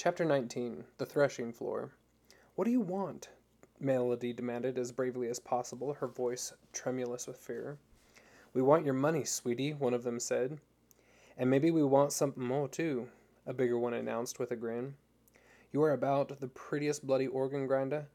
[0.00, 1.90] Chapter 19 The Threshing Floor.
[2.54, 3.30] What do you want?
[3.80, 7.78] Melody demanded as bravely as possible, her voice tremulous with fear.
[8.54, 10.60] We want your money, sweetie, one of them said.
[11.36, 13.08] And maybe we want something more, too,
[13.44, 14.94] a bigger one announced with a grin.
[15.72, 18.06] You are about the prettiest bloody organ grinder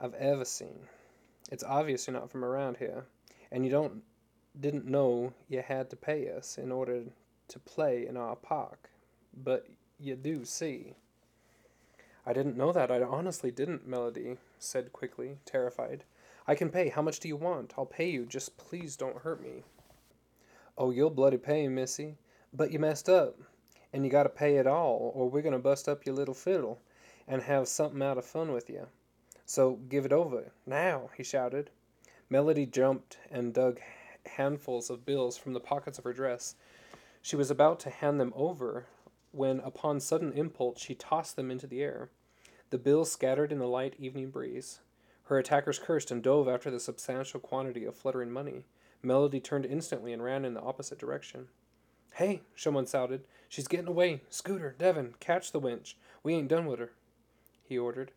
[0.00, 0.88] I've ever seen.
[1.52, 3.06] It's obvious you're not from around here,
[3.52, 4.02] and you don't
[4.58, 7.04] didn't know you had to pay us in order
[7.46, 8.90] to play in our park,
[9.44, 9.68] but
[10.00, 10.96] you do see.
[12.24, 12.90] I didn't know that.
[12.90, 16.04] I honestly didn't, Melody said quickly, terrified.
[16.46, 16.88] I can pay.
[16.88, 17.74] How much do you want?
[17.76, 18.26] I'll pay you.
[18.26, 19.64] Just please don't hurt me.
[20.78, 22.16] Oh, you'll bloody pay, missy.
[22.52, 23.38] But you messed up.
[23.92, 26.80] And you gotta pay it all, or we're gonna bust up your little fiddle
[27.28, 28.86] and have something out of fun with you.
[29.44, 30.52] So give it over.
[30.64, 31.70] Now, he shouted.
[32.30, 33.80] Melody jumped and dug
[34.24, 36.54] handfuls of bills from the pockets of her dress.
[37.20, 38.86] She was about to hand them over
[39.32, 42.10] when, upon sudden impulse, she tossed them into the air.
[42.72, 44.80] The bills scattered in the light evening breeze.
[45.24, 48.64] Her attackers cursed and dove after the substantial quantity of fluttering money.
[49.02, 51.48] Melody turned instantly and ran in the opposite direction.
[52.14, 53.24] Hey, someone shouted.
[53.46, 54.22] She's getting away.
[54.30, 55.96] Scooter, Devon, catch the wench.
[56.22, 56.92] We ain't done with her,
[57.62, 58.12] he ordered.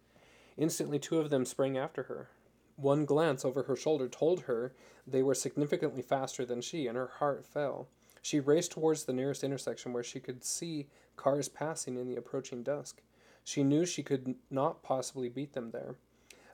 [0.56, 2.30] Instantly, two of them sprang after her.
[2.78, 4.72] One glance over her shoulder told her
[5.06, 7.90] they were significantly faster than she, and her heart fell.
[8.22, 12.64] She raced towards the nearest intersection where she could see cars passing in the approaching
[12.64, 13.02] dusk.
[13.46, 15.96] She knew she could not possibly beat them there.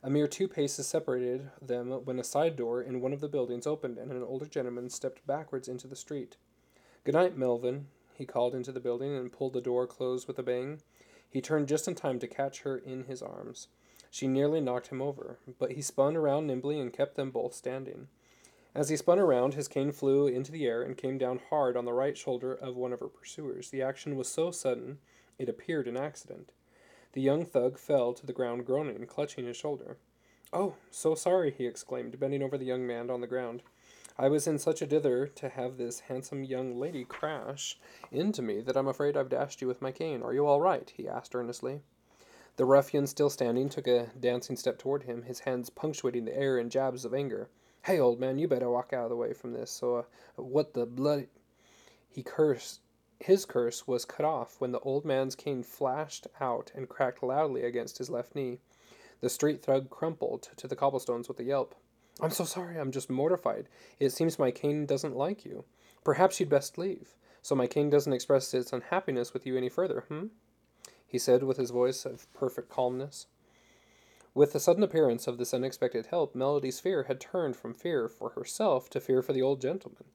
[0.04, 3.66] A mere two paces separated them when a side door in one of the buildings
[3.66, 6.36] opened and an older gentleman stepped backwards into the street.
[7.06, 10.44] Good night, Melvin, he called into the building and pulled the door closed with a
[10.44, 10.82] bang.
[11.30, 13.70] He turned just in time to catch her in his arms.
[14.10, 18.10] She nearly knocked him over, but he spun around nimbly and kept them both standing.
[18.76, 21.86] As he spun around, his cane flew into the air and came down hard on
[21.86, 23.70] the right shoulder of one of her pursuers.
[23.70, 24.98] The action was so sudden,
[25.40, 26.52] it appeared an accident.
[27.14, 29.98] The young thug fell to the ground groaning, clutching his shoulder.
[30.54, 33.64] Oh, so sorry, he exclaimed, bending over the young man on the ground.
[34.18, 37.80] I was in such a dither to have this handsome young lady crash
[38.12, 40.22] into me that I'm afraid I've dashed you with my cane.
[40.22, 40.90] Are you all right?
[40.96, 41.82] he asked earnestly.
[42.58, 46.58] The ruffian, still standing, took a dancing step toward him, his hands punctuating the air
[46.58, 47.50] in jabs of anger.
[47.84, 49.72] Hey, old man, you better walk out of the way from this.
[49.72, 50.04] So, uh,
[50.36, 51.30] what the bloody.
[52.10, 52.82] He cursed
[53.24, 57.64] his curse was cut off when the old man's cane flashed out and cracked loudly
[57.64, 58.60] against his left knee.
[59.20, 61.76] The street thug crumpled to the cobblestones with a yelp.
[62.20, 63.70] I'm so sorry, I'm just mortified.
[64.00, 65.66] It seems my cane doesn't like you.
[66.04, 70.06] Perhaps you'd best leave, so my cane doesn't express its unhappiness with you any further,
[70.08, 70.28] hmm?
[71.06, 73.28] He said with his voice of perfect calmness.
[74.34, 78.30] With the sudden appearance of this unexpected help, Melody's fear had turned from fear for
[78.30, 80.06] herself to fear for the old gentleman.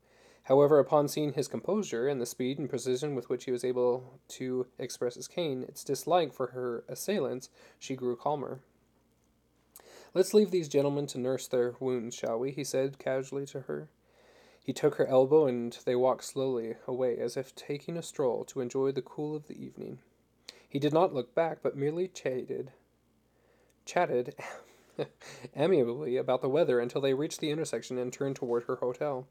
[0.46, 4.20] However, upon seeing his composure and the speed and precision with which he was able
[4.28, 8.60] to express his cane, its dislike for her assailants, she grew calmer.
[10.14, 12.52] Let's leave these gentlemen to nurse their wounds, shall we?
[12.52, 13.88] he said casually to her.
[14.62, 18.60] He took her elbow and they walked slowly away as if taking a stroll to
[18.60, 19.98] enjoy the cool of the evening.
[20.68, 22.70] He did not look back, but merely chatted,
[23.84, 24.36] chatted
[25.56, 29.26] amiably about the weather until they reached the intersection and turned toward her hotel.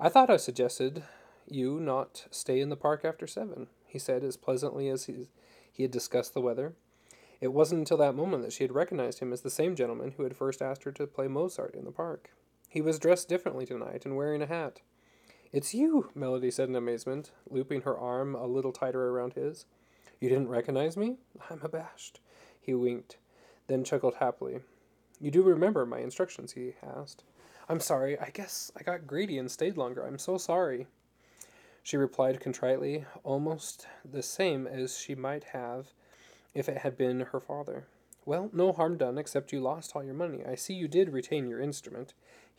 [0.00, 1.04] I thought I suggested
[1.46, 5.28] you not stay in the park after seven, he said as pleasantly as he,
[5.70, 6.74] he had discussed the weather.
[7.40, 10.24] It wasn't until that moment that she had recognized him as the same gentleman who
[10.24, 12.30] had first asked her to play Mozart in the park.
[12.68, 14.80] He was dressed differently tonight and wearing a hat.
[15.52, 19.66] It's you, Melody said in amazement, looping her arm a little tighter around his.
[20.18, 21.18] You didn't recognize me?
[21.50, 22.18] I'm abashed.
[22.60, 23.18] He winked,
[23.68, 24.60] then chuckled happily.
[25.20, 26.52] You do remember my instructions?
[26.52, 27.22] he asked.
[27.68, 28.18] I'm sorry.
[28.18, 30.06] I guess I got greedy and stayed longer.
[30.06, 30.86] I'm so sorry.
[31.82, 35.88] She replied contritely, almost the same as she might have
[36.54, 37.86] if it had been her father.
[38.26, 40.42] Well, no harm done, except you lost all your money.
[40.46, 42.14] I see you did retain your instrument,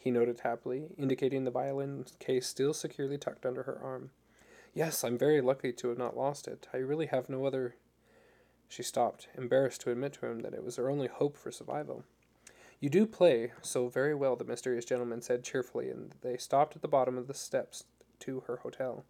[0.06, 4.12] he noted happily, indicating the violin case still securely tucked under her arm.
[4.76, 6.68] Yes, I'm very lucky to have not lost it.
[6.72, 7.76] I really have no other.
[8.68, 12.04] She stopped, embarrassed to admit to him that it was her only hope for survival.
[12.80, 16.82] You do play so very well, the mysterious gentleman said cheerfully, and they stopped at
[16.82, 17.86] the bottom of the steps
[18.20, 19.06] to her hotel.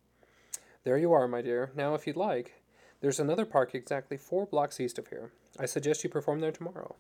[0.84, 1.72] There you are, my dear.
[1.76, 2.62] Now, if you'd like,
[3.02, 5.32] there's another park exactly four blocks east of here.
[5.60, 6.96] I suggest you perform there tomorrow,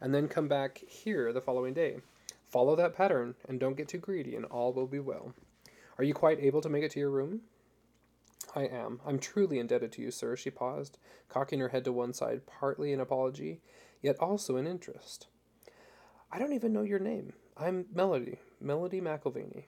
[0.00, 1.98] and then come back here the following day.
[2.50, 5.34] Follow that pattern, and don't get too greedy, and all will be well.
[5.98, 7.42] Are you quite able to make it to your room?
[8.54, 9.00] I am.
[9.04, 10.34] I'm truly indebted to you, sir.
[10.34, 10.96] She paused,
[11.28, 13.60] cocking her head to one side, partly in apology,
[14.00, 15.26] yet also in interest.
[16.36, 17.32] I don't even know your name.
[17.56, 19.64] I'm Melody, Melody McIlvaney.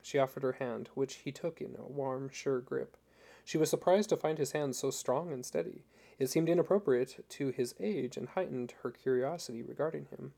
[0.00, 2.96] She offered her hand, which he took in a warm, sure grip.
[3.44, 5.84] She was surprised to find his hand so strong and steady.
[6.18, 10.32] It seemed inappropriate to his age and heightened her curiosity regarding him.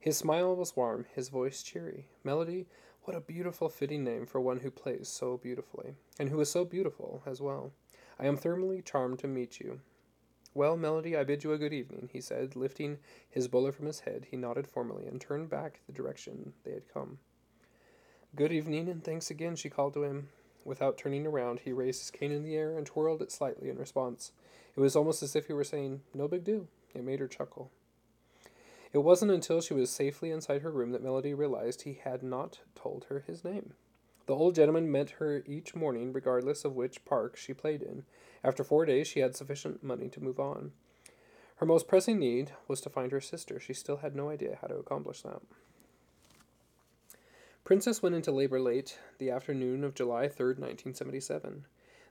[0.00, 2.08] His smile was warm, his voice cheery.
[2.24, 2.66] Melody,
[3.02, 6.64] what a beautiful fitting name for one who plays so beautifully, and who is so
[6.64, 7.72] beautiful as well.
[8.18, 9.82] I am thoroughly charmed to meet you.
[10.58, 12.98] Well, Melody, I bid you a good evening, he said, lifting
[13.30, 14.26] his bowler from his head.
[14.28, 17.18] He nodded formally and turned back the direction they had come.
[18.34, 20.30] Good evening, and thanks again, she called to him.
[20.64, 23.78] Without turning around, he raised his cane in the air and twirled it slightly in
[23.78, 24.32] response.
[24.74, 26.66] It was almost as if he were saying, No big deal.
[26.92, 27.70] It made her chuckle.
[28.92, 32.58] It wasn't until she was safely inside her room that Melody realized he had not
[32.74, 33.74] told her his name.
[34.28, 38.04] The old gentleman met her each morning, regardless of which park she played in.
[38.44, 40.72] After four days, she had sufficient money to move on.
[41.56, 43.58] Her most pressing need was to find her sister.
[43.58, 45.40] She still had no idea how to accomplish that.
[47.64, 51.64] Princess went into labor late the afternoon of July 3, 1977.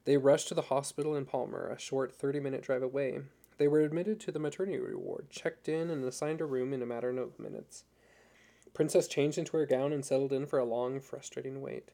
[0.05, 3.19] They rushed to the hospital in Palmer, a short 30 minute drive away.
[3.59, 6.87] They were admitted to the maternity ward, checked in, and assigned a room in a
[6.87, 7.83] matter of minutes.
[8.73, 11.91] Princess changed into her gown and settled in for a long, frustrating wait.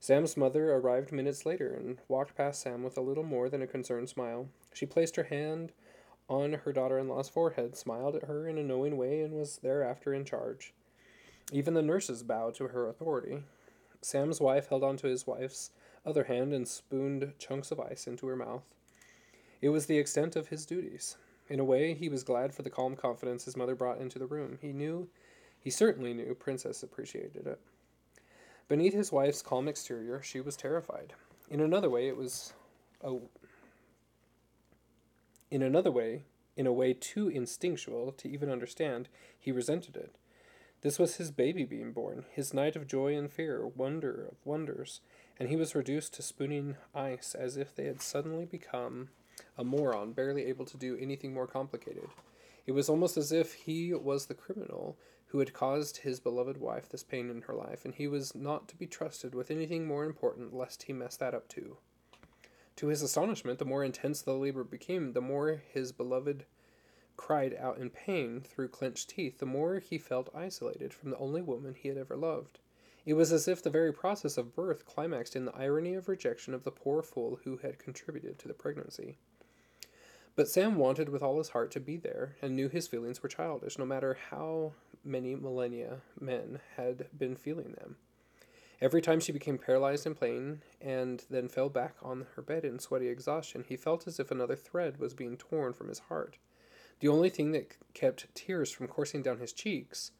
[0.00, 3.66] Sam's mother arrived minutes later and walked past Sam with a little more than a
[3.66, 4.48] concerned smile.
[4.72, 5.72] She placed her hand
[6.28, 9.58] on her daughter in law's forehead, smiled at her in a knowing way, and was
[9.58, 10.74] thereafter in charge.
[11.52, 13.42] Even the nurses bowed to her authority.
[14.02, 15.70] Sam's wife held onto his wife's
[16.04, 18.64] other hand and spooned chunks of ice into her mouth.
[19.60, 21.16] It was the extent of his duties.
[21.48, 24.26] In a way, he was glad for the calm confidence his mother brought into the
[24.26, 24.58] room.
[24.60, 25.08] He knew,
[25.58, 27.60] he certainly knew, Princess appreciated it.
[28.68, 31.12] Beneath his wife's calm exterior, she was terrified.
[31.48, 32.52] In another way, it was
[33.00, 33.16] a.
[35.50, 36.24] In another way,
[36.56, 39.08] in a way too instinctual to even understand,
[39.38, 40.16] he resented it.
[40.82, 45.00] This was his baby being born, his night of joy and fear, wonder of wonders,
[45.38, 49.08] and he was reduced to spooning ice as if they had suddenly become
[49.56, 52.08] a moron, barely able to do anything more complicated.
[52.66, 56.88] It was almost as if he was the criminal who had caused his beloved wife
[56.88, 60.04] this pain in her life, and he was not to be trusted with anything more
[60.04, 61.78] important lest he mess that up too.
[62.76, 66.44] To his astonishment, the more intense the labor became, the more his beloved
[67.16, 71.40] cried out in pain through clenched teeth, the more he felt isolated from the only
[71.40, 72.58] woman he had ever loved.
[73.06, 76.52] It was as if the very process of birth climaxed in the irony of rejection
[76.52, 79.16] of the poor fool who had contributed to the pregnancy.
[80.36, 83.28] But Sam wanted with all his heart to be there, and knew his feelings were
[83.28, 87.96] childish, no matter how many millennia men had been feeling them.
[88.78, 92.78] Every time she became paralyzed in pain and then fell back on her bed in
[92.78, 96.36] sweaty exhaustion, he felt as if another thread was being torn from his heart.
[97.00, 100.10] The only thing that kept tears from coursing down his cheeks,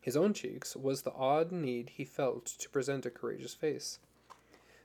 [0.00, 3.98] his own cheeks, was the odd need he felt to present a courageous face.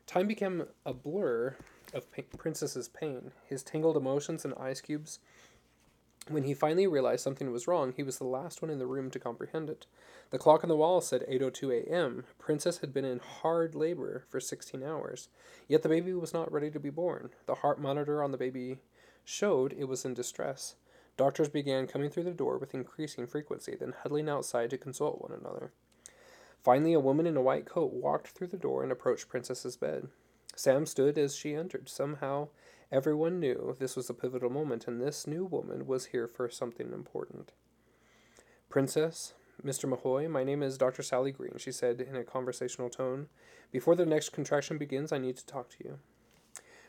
[0.07, 1.55] Time became a blur
[1.93, 5.19] of pa- Princess's pain, his tangled emotions and ice cubes.
[6.27, 9.09] When he finally realized something was wrong, he was the last one in the room
[9.11, 9.87] to comprehend it.
[10.29, 12.25] The clock on the wall said 8:02 a.m.
[12.37, 15.29] Princess had been in hard labor for 16 hours,
[15.67, 17.31] yet the baby was not ready to be born.
[17.47, 18.77] The heart monitor on the baby
[19.25, 20.75] showed it was in distress.
[21.17, 25.37] Doctors began coming through the door with increasing frequency, then huddling outside to consult one
[25.37, 25.71] another.
[26.63, 30.09] Finally, a woman in a white coat walked through the door and approached Princess's bed.
[30.59, 31.87] Sam stood as she entered.
[31.87, 32.49] Somehow,
[32.91, 36.91] everyone knew this was a pivotal moment, and this new woman was here for something
[36.91, 37.53] important.
[38.67, 39.89] Princess, Mr.
[39.89, 41.01] Mahoy, my name is Dr.
[41.01, 43.29] Sally Green, she said in a conversational tone.
[43.71, 45.99] Before the next contraction begins, I need to talk to you.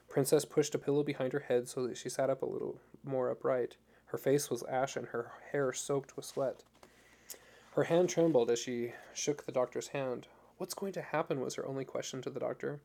[0.09, 3.31] Princess pushed a pillow behind her head so that she sat up a little more
[3.31, 3.77] upright.
[4.07, 6.65] Her face was ashen, her hair soaked with sweat.
[7.75, 10.27] Her hand trembled as she shook the doctor's hand.
[10.57, 12.81] What's going to happen was her only question to the doctor.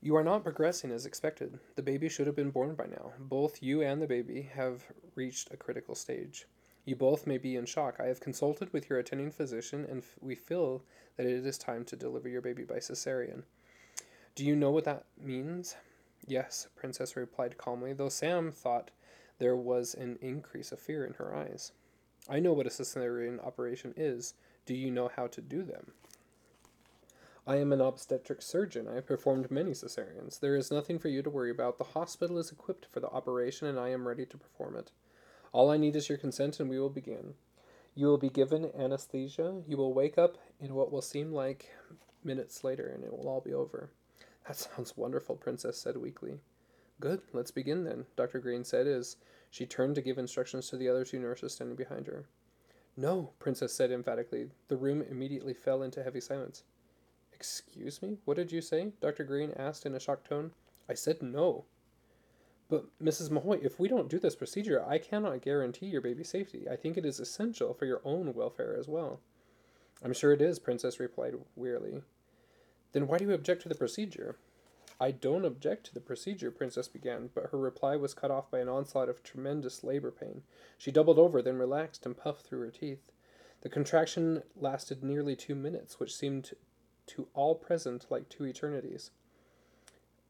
[0.00, 1.58] You are not progressing as expected.
[1.74, 3.12] The baby should have been born by now.
[3.18, 4.84] Both you and the baby have
[5.16, 6.46] reached a critical stage.
[6.84, 7.96] You both may be in shock.
[7.98, 10.84] I have consulted with your attending physician, and we feel
[11.16, 13.42] that it is time to deliver your baby by cesarean.
[14.36, 15.74] Do you know what that means?
[16.26, 18.92] Yes, Princess replied calmly, though Sam thought
[19.38, 21.72] there was an increase of fear in her eyes.
[22.28, 24.34] I know what a cesarean operation is.
[24.64, 25.92] Do you know how to do them?
[27.48, 28.86] I am an obstetric surgeon.
[28.86, 30.38] I have performed many cesareans.
[30.38, 31.78] There is nothing for you to worry about.
[31.78, 34.90] The hospital is equipped for the operation, and I am ready to perform it.
[35.50, 37.32] All I need is your consent, and we will begin.
[37.94, 39.62] You will be given anesthesia.
[39.66, 41.70] You will wake up in what will seem like
[42.22, 43.88] minutes later, and it will all be over.
[44.46, 46.40] That sounds wonderful, Princess said weakly.
[47.00, 48.40] Good, let's begin then, Dr.
[48.40, 49.16] Green said as
[49.50, 52.26] she turned to give instructions to the other two nurses standing behind her.
[52.94, 54.50] No, Princess said emphatically.
[54.68, 56.64] The room immediately fell into heavy silence.
[57.38, 58.16] Excuse me?
[58.24, 58.94] What did you say?
[59.00, 59.22] Dr.
[59.22, 60.50] Green asked in a shocked tone.
[60.88, 61.66] I said no.
[62.68, 63.30] But, Mrs.
[63.30, 66.66] Mahoy, if we don't do this procedure, I cannot guarantee your baby's safety.
[66.68, 69.20] I think it is essential for your own welfare as well.
[70.04, 72.02] I'm sure it is, Princess replied wearily.
[72.90, 74.36] Then why do you object to the procedure?
[75.00, 78.58] I don't object to the procedure, Princess began, but her reply was cut off by
[78.58, 80.42] an onslaught of tremendous labor pain.
[80.76, 83.12] She doubled over, then relaxed and puffed through her teeth.
[83.60, 86.50] The contraction lasted nearly two minutes, which seemed
[87.08, 89.10] to all present like two eternities.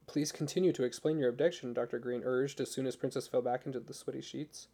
[0.06, 1.98] Please continue to explain your objection, Dr.
[1.98, 4.68] Green urged as soon as Princess fell back into the sweaty sheets.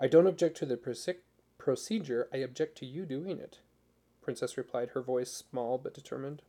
[0.00, 0.76] I don't object to the
[1.58, 3.60] procedure, I object to you doing it,
[4.20, 6.42] Princess replied, her voice small but determined.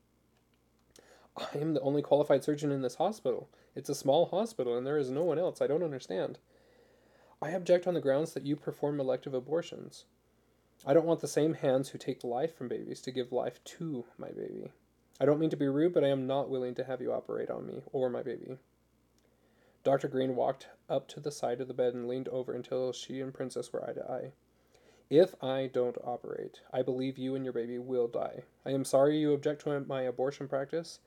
[1.35, 3.49] I am the only qualified surgeon in this hospital.
[3.75, 5.61] It's a small hospital, and there is no one else.
[5.61, 6.37] I don't understand.
[7.41, 10.05] I object on the grounds that you perform elective abortions.
[10.85, 14.03] I don't want the same hands who take life from babies to give life to
[14.17, 14.69] my baby.
[15.19, 17.49] I don't mean to be rude, but I am not willing to have you operate
[17.49, 18.57] on me or my baby.
[19.85, 20.09] Dr.
[20.09, 23.33] Green walked up to the side of the bed and leaned over until she and
[23.33, 24.31] Princess were eye to eye.
[25.09, 28.43] If I don't operate, I believe you and your baby will die.
[28.65, 30.99] I am sorry you object to my abortion practice.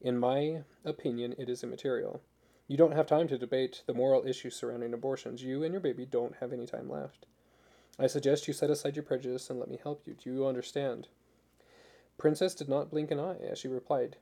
[0.00, 2.20] In my opinion, it is immaterial.
[2.66, 5.42] You don't have time to debate the moral issues surrounding abortions.
[5.42, 7.26] You and your baby don't have any time left.
[8.00, 10.14] I suggest you set aside your prejudice and let me help you.
[10.14, 11.08] Do you understand?
[12.16, 14.16] Princess did not blink an eye as she replied,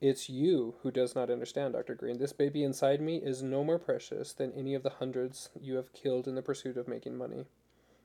[0.00, 1.94] It's you who does not understand, Dr.
[1.94, 2.16] Green.
[2.16, 5.92] This baby inside me is no more precious than any of the hundreds you have
[5.92, 7.44] killed in the pursuit of making money.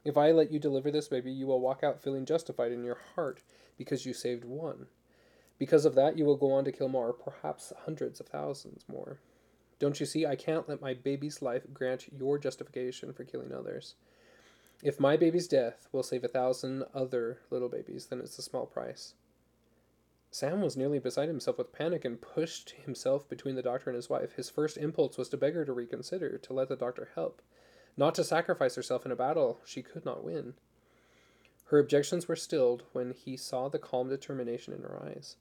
[0.04, 3.00] If I let you deliver this baby, you will walk out feeling justified in your
[3.16, 3.44] heart
[3.78, 4.88] because you saved one.
[5.58, 9.22] Because of that, you will go on to kill more, perhaps hundreds of thousands more.
[9.80, 13.96] Don't you see, I can't let my baby's life grant your justification for killing others.
[14.84, 18.66] If my baby's death will save a thousand other little babies, then it's a small
[18.66, 19.14] price.
[20.32, 24.10] Sam was nearly beside himself with panic and pushed himself between the doctor and his
[24.10, 24.34] wife.
[24.34, 27.42] His first impulse was to beg her to reconsider, to let the doctor help,
[27.96, 30.56] not to sacrifice herself in a battle she could not win.
[31.66, 35.36] Her objections were stilled when he saw the calm determination in her eyes.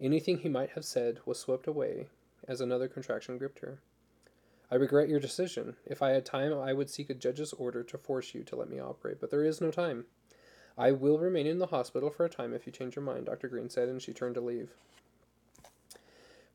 [0.00, 2.08] Anything he might have said was swept away
[2.46, 3.80] as another contraction gripped her.
[4.70, 5.76] I regret your decision.
[5.86, 8.68] If I had time, I would seek a judge's order to force you to let
[8.68, 10.04] me operate, but there is no time.
[10.76, 13.48] I will remain in the hospital for a time if you change your mind, Dr.
[13.48, 14.70] Green said, and she turned to leave.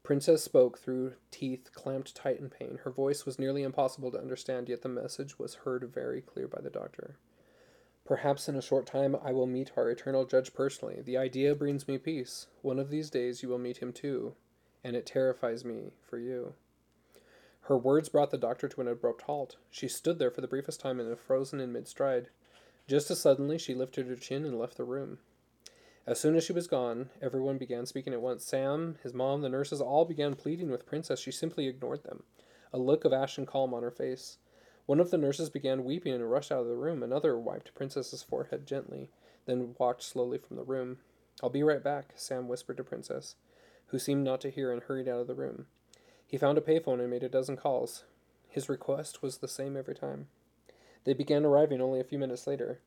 [0.04, 2.80] Princess spoke through teeth clamped tight in pain.
[2.84, 6.62] Her voice was nearly impossible to understand, yet the message was heard very clear by
[6.62, 7.16] the doctor.
[8.06, 11.02] Perhaps in a short time I will meet our eternal judge personally.
[11.02, 12.48] The idea brings me peace.
[12.62, 14.36] One of these days you will meet him too,
[14.84, 16.54] and it terrifies me for you.
[17.68, 19.56] Her words brought the doctor to an abrupt halt.
[19.70, 22.28] She stood there for the briefest time and frozen in mid stride.
[22.88, 25.20] Just as suddenly, she lifted her chin and left the room.
[26.06, 28.44] As soon as she was gone, everyone began speaking at once.
[28.44, 31.22] Sam, his mom, the nurses all began pleading with Princess.
[31.22, 32.24] She simply ignored them,
[32.74, 34.40] a look of ashen calm on her face.
[34.86, 37.02] One of the nurses began weeping and rushed out of the room.
[37.02, 39.10] Another wiped Princess's forehead gently,
[39.46, 40.98] then walked slowly from the room.
[41.42, 43.36] I'll be right back, Sam whispered to Princess,
[43.88, 45.68] who seemed not to hear and hurried out of the room.
[46.34, 48.06] He found a payphone and made a dozen calls.
[48.50, 50.30] His request was the same every time.
[51.04, 52.80] They began arriving only a few minutes later.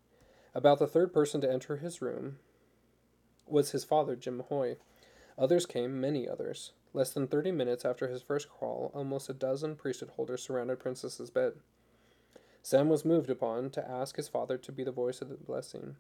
[0.53, 2.39] About the third person to enter his room
[3.47, 4.79] was his father, Jim Mahoy.
[5.39, 6.73] Others came, many others.
[6.93, 11.31] Less than thirty minutes after his first call, almost a dozen priesthood holders surrounded Princess's
[11.31, 11.53] bed.
[12.65, 15.95] Sam was moved upon to ask his father to be the voice of the blessing.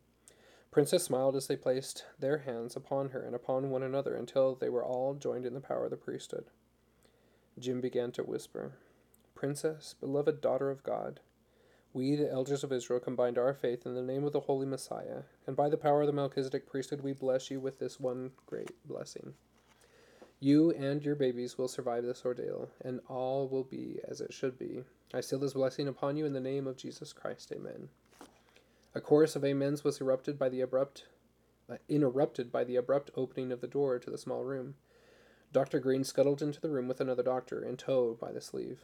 [0.72, 4.68] Princess smiled as they placed their hands upon her and upon one another until they
[4.68, 6.46] were all joined in the power of the priesthood.
[7.58, 8.72] Jim began to whisper,
[9.34, 11.20] Princess, beloved daughter of God,
[11.94, 15.22] we, the elders of Israel, combined our faith in the name of the Holy Messiah,
[15.46, 18.72] and by the power of the Melchizedek priesthood, we bless you with this one great
[18.86, 19.32] blessing.
[20.38, 24.58] You and your babies will survive this ordeal, and all will be as it should
[24.58, 24.84] be.
[25.14, 27.50] I seal this blessing upon you in the name of Jesus Christ.
[27.56, 27.88] Amen.
[28.94, 31.06] A chorus of amens was erupted by the abrupt,
[31.70, 34.75] uh, interrupted by the abrupt opening of the door to the small room.
[35.56, 35.78] Dr.
[35.78, 38.80] Green scuttled into the room with another doctor, in tow by the sleeve.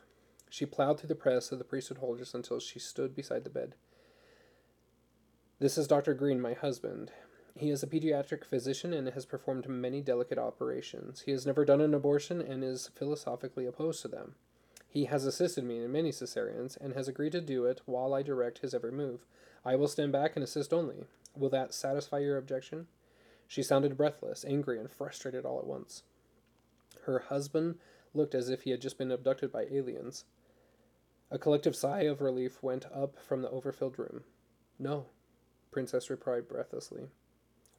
[0.49, 3.75] She plowed through the press of the priesthood holders until she stood beside the bed.
[5.59, 6.15] This is Dr.
[6.15, 7.13] Green, my husband.
[7.55, 11.25] He is a pediatric physician and has performed many delicate operations.
[11.27, 14.35] He has never done an abortion and is philosophically opposed to them.
[14.89, 18.23] He has assisted me in many cesareans and has agreed to do it while I
[18.23, 19.27] direct his every move.
[19.63, 21.05] I will stand back and assist only.
[21.37, 22.87] Will that satisfy your objection?
[23.47, 26.05] She sounded breathless, angry, and frustrated all at once.
[27.05, 27.79] Her husband
[28.15, 30.25] looked as if he had just been abducted by aliens.
[31.31, 34.25] A collective sigh of relief went up from the overfilled room.
[34.79, 35.07] No,
[35.71, 37.09] Princess replied breathlessly.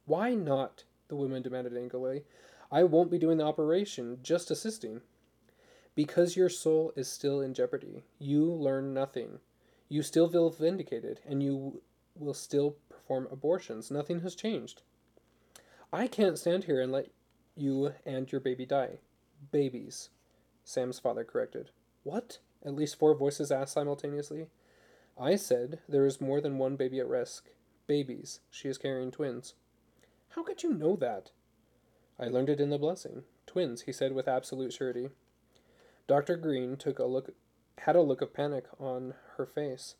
[0.06, 0.84] Why not?
[1.08, 2.24] the woman demanded angrily.
[2.70, 5.02] I won't be doing the operation, just assisting.
[5.94, 9.38] Because your soul is still in jeopardy, you learn nothing.
[9.88, 11.82] You still feel vindicated, and you
[12.16, 13.90] will still perform abortions.
[13.90, 14.82] Nothing has changed.
[15.92, 17.10] I can't stand here and let
[17.56, 18.98] you and your baby die.
[19.50, 20.10] Babies,
[20.64, 21.70] Sam's father corrected.
[22.02, 22.38] What?
[22.64, 24.46] At least four voices asked simultaneously.
[25.18, 27.48] I said there is more than one baby at risk.
[27.86, 28.40] Babies.
[28.50, 29.54] She is carrying twins.
[30.30, 31.30] How could you know that?
[32.18, 33.24] I learned it in the blessing.
[33.46, 35.10] Twins, he said with absolute surety.
[36.06, 36.36] Dr.
[36.36, 37.30] Green took a look
[37.78, 39.96] had a look of panic on her face.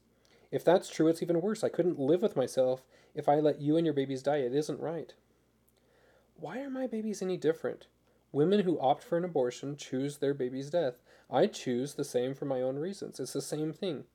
[0.50, 1.64] If that's true, it's even worse.
[1.64, 2.84] I couldn't live with myself
[3.14, 4.36] if I let you and your babies die.
[4.36, 5.12] It isn't right.
[6.36, 7.86] Why are my babies any different?
[8.34, 10.94] Women who opt for an abortion choose their baby's death.
[11.30, 13.20] I choose the same for my own reasons.
[13.20, 14.06] It's the same thing.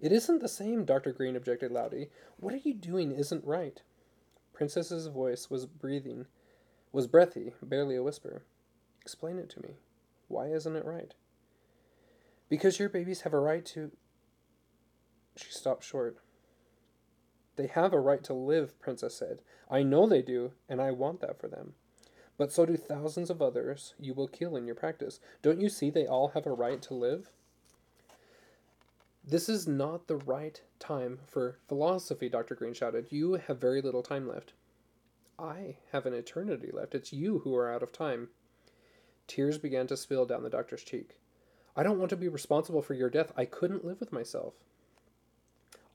[0.00, 1.12] It isn't the same, Dr.
[1.12, 2.08] Green objected loudly.
[2.36, 3.82] What are you doing isn't right.
[4.52, 6.26] Princess's voice was breathing,
[6.92, 8.44] was breathy, barely a whisper.
[9.02, 9.70] Explain it to me.
[10.28, 11.14] Why isn't it right?
[12.48, 13.90] Because your babies have a right to.
[15.34, 16.18] She stopped short.
[17.56, 19.40] They have a right to live, Princess said.
[19.68, 21.74] I know they do, and I want that for them.
[22.38, 25.20] But so do thousands of others you will kill in your practice.
[25.42, 27.30] Don't you see they all have a right to live?
[29.28, 32.54] This is not the right time for philosophy, Dr.
[32.54, 33.08] Green shouted.
[33.10, 34.52] You have very little time left.
[35.38, 36.94] I have an eternity left.
[36.94, 38.28] It's you who are out of time.
[39.26, 41.18] Tears began to spill down the doctor's cheek.
[41.74, 43.32] I don't want to be responsible for your death.
[43.36, 44.54] I couldn't live with myself.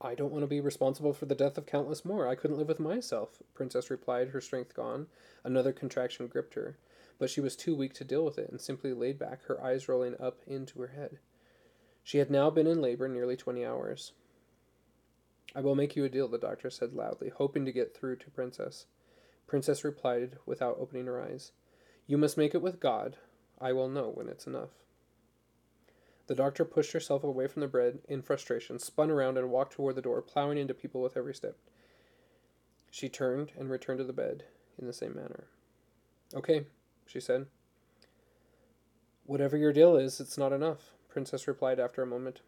[0.04, 2.28] I don't want to be responsible for the death of countless more.
[2.28, 5.06] I couldn't live with myself, Princess replied, her strength gone.
[5.44, 6.78] Another contraction gripped her,
[7.20, 9.88] but she was too weak to deal with it and simply laid back, her eyes
[9.88, 11.20] rolling up into her head.
[12.04, 14.14] She had now been in labor nearly twenty hours.
[15.54, 18.32] I will make you a deal, the doctor said loudly, hoping to get through to
[18.32, 18.88] Princess.
[19.46, 21.52] Princess replied without opening her eyes.
[22.08, 23.18] You must make it with God.
[23.60, 24.70] I will know when it's enough.
[26.32, 29.96] The doctor pushed herself away from the bed in frustration, spun around, and walked toward
[29.96, 31.58] the door, plowing into people with every step.
[32.90, 34.46] She turned and returned to the bed
[34.80, 35.48] in the same manner.
[36.34, 36.68] Okay,
[37.06, 37.48] she said.
[39.26, 42.40] Whatever your deal is, it's not enough, Princess replied after a moment.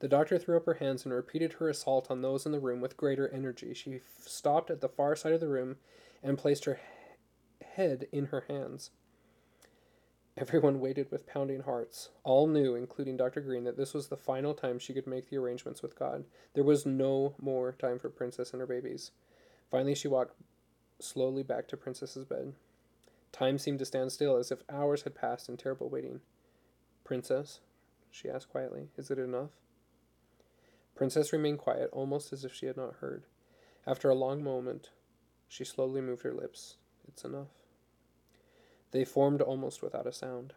[0.00, 2.80] The doctor threw up her hands and repeated her assault on those in the room
[2.80, 3.74] with greater energy.
[3.74, 5.76] She f- stopped at the far side of the room
[6.20, 6.80] and placed her
[7.60, 8.90] he- head in her hands.
[10.40, 12.10] Everyone waited with pounding hearts.
[12.22, 13.40] All knew, including Dr.
[13.40, 16.26] Green, that this was the final time she could make the arrangements with God.
[16.54, 19.10] There was no more time for Princess and her babies.
[19.68, 20.36] Finally, she walked
[21.00, 22.52] slowly back to Princess's bed.
[23.32, 26.20] Time seemed to stand still, as if hours had passed in terrible waiting.
[27.02, 27.58] Princess,
[28.08, 29.50] she asked quietly, is it enough?
[30.94, 33.24] Princess remained quiet, almost as if she had not heard.
[33.88, 34.90] After a long moment,
[35.48, 36.76] she slowly moved her lips.
[37.08, 37.57] It's enough.
[38.90, 40.54] They formed almost without a sound.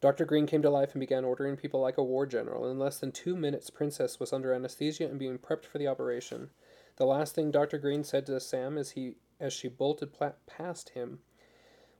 [0.00, 0.24] Dr.
[0.24, 2.68] Green came to life and began ordering people like a war general.
[2.68, 6.50] In less than two minutes, Princess was under anesthesia and being prepped for the operation.
[6.96, 7.78] The last thing Dr.
[7.78, 10.12] Green said to Sam as he as she bolted
[10.46, 11.20] past him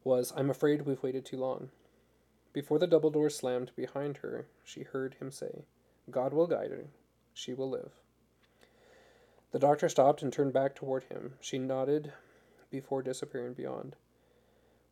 [0.04, 1.70] was, "I'm afraid we've waited too long."
[2.52, 5.64] Before the double door slammed behind her, she heard him say,
[6.10, 6.88] "God will guide her.
[7.32, 8.00] She will live."
[9.52, 11.36] The doctor stopped and turned back toward him.
[11.40, 12.12] She nodded
[12.70, 13.96] before disappearing beyond.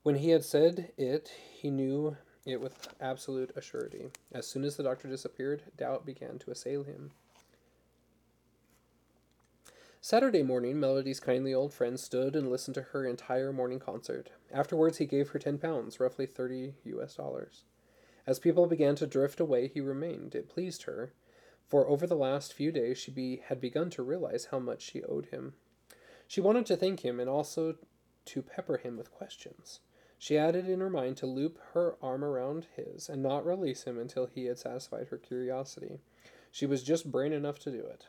[0.03, 4.11] When he had said it, he knew it with absolute assurity.
[4.33, 7.11] As soon as the doctor disappeared, doubt began to assail him.
[10.01, 14.31] Saturday morning, Melody's kindly old friend stood and listened to her entire morning concert.
[14.51, 17.65] Afterwards, he gave her ten pounds, roughly thirty US dollars.
[18.27, 20.35] As people began to drift away, he remained.
[20.35, 21.13] It pleased her,
[21.69, 25.03] for over the last few days she be, had begun to realize how much she
[25.03, 25.53] owed him.
[26.27, 27.77] She wanted to thank him and also
[28.25, 29.81] to pepper him with questions.
[30.21, 33.99] She added in her mind to loop her arm around his and not release him
[33.99, 36.01] until he had satisfied her curiosity.
[36.53, 38.09] She was just brain enough to do it.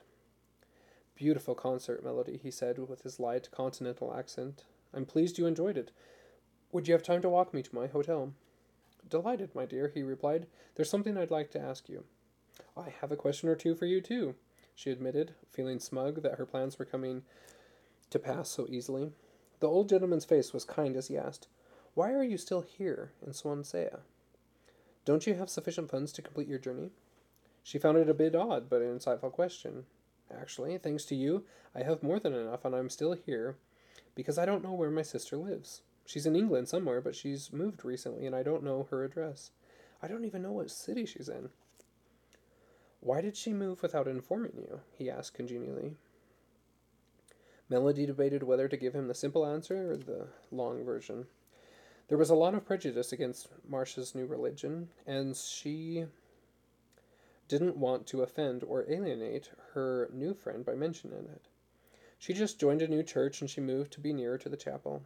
[1.15, 4.65] Beautiful concert melody, he said with his light continental accent.
[4.93, 5.91] I'm pleased you enjoyed it.
[6.74, 8.34] Would you have time to walk me to my hotel?
[9.10, 10.47] Delighted, my dear, he replied.
[10.76, 12.04] There's something I'd like to ask you.
[12.76, 14.36] I have a question or two for you, too,
[14.76, 17.21] she admitted, feeling smug that her plans were coming
[18.10, 19.13] to pass so easily.
[19.62, 21.47] The old gentleman's face was kind as he asked,
[21.93, 23.99] why are you still here in Swansea?
[25.04, 26.91] Don't you have sufficient funds to complete your journey?
[27.63, 29.86] She found it a bit odd, but an insightful question.
[30.34, 31.43] Actually, thanks to you,
[31.75, 33.58] I have more than enough, and I'm still here
[34.15, 35.82] because I don't know where my sister lives.
[36.06, 39.51] She's in England somewhere, but she's moved recently, and I don't know her address.
[40.01, 41.49] I don't even know what city she's in.
[43.01, 44.80] Why did she move without informing you?
[44.97, 45.95] he asked congenially.
[47.69, 51.27] Melody debated whether to give him the simple answer or the long version.
[52.12, 56.08] There was a lot of prejudice against Marcia's new religion, and she
[57.47, 61.47] didn't want to offend or alienate her new friend by mentioning it.
[62.19, 65.04] She just joined a new church and she moved to be nearer to the chapel.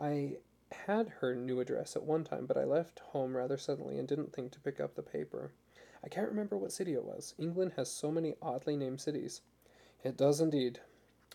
[0.00, 0.38] I
[0.72, 4.32] had her new address at one time, but I left home rather suddenly and didn't
[4.32, 5.52] think to pick up the paper.
[6.02, 7.34] I can't remember what city it was.
[7.36, 9.42] England has so many oddly named cities.
[10.02, 10.80] It does indeed.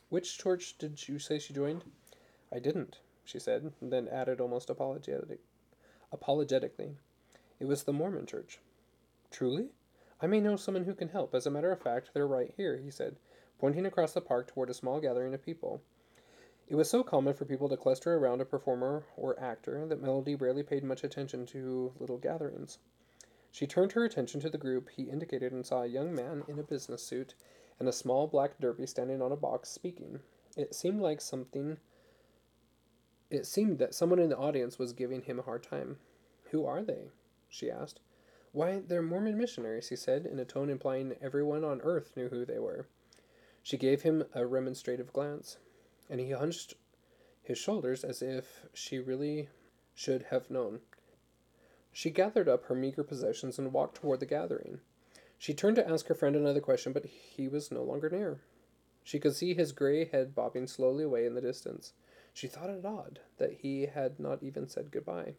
[0.09, 1.83] Which church did you say she joined?
[2.51, 5.39] I didn't, she said, then added almost apologetic,
[6.11, 6.97] apologetically.
[7.59, 8.59] It was the Mormon church.
[9.31, 9.69] Truly?
[10.21, 11.33] I may know someone who can help.
[11.33, 13.15] As a matter of fact, they're right here, he said,
[13.59, 15.81] pointing across the park toward a small gathering of people.
[16.67, 20.35] It was so common for people to cluster around a performer or actor that Melody
[20.35, 22.79] rarely paid much attention to little gatherings.
[23.51, 26.57] She turned her attention to the group he indicated and saw a young man in
[26.57, 27.35] a business suit
[27.79, 30.21] and a small black derby standing on a box speaking.
[30.55, 31.77] It seemed like something.
[33.33, 35.97] It seemed that someone in the audience was giving him a hard time.
[36.51, 37.09] Who are they?
[37.49, 37.99] she asked.
[38.51, 42.45] Why, they're Mormon missionaries, he said, in a tone implying everyone on earth knew who
[42.45, 42.87] they were.
[43.63, 45.57] She gave him a remonstrative glance,
[46.11, 46.75] and he hunched
[47.41, 49.49] his shoulders as if she really
[49.95, 50.81] should have known.
[51.91, 54.79] She gathered up her meager possessions and walked toward the gathering.
[55.39, 58.41] She turned to ask her friend another question, but he was no longer near.
[59.03, 61.93] She could see his gray head bobbing slowly away in the distance.
[62.33, 65.35] She thought it odd that he had not even said goodbye.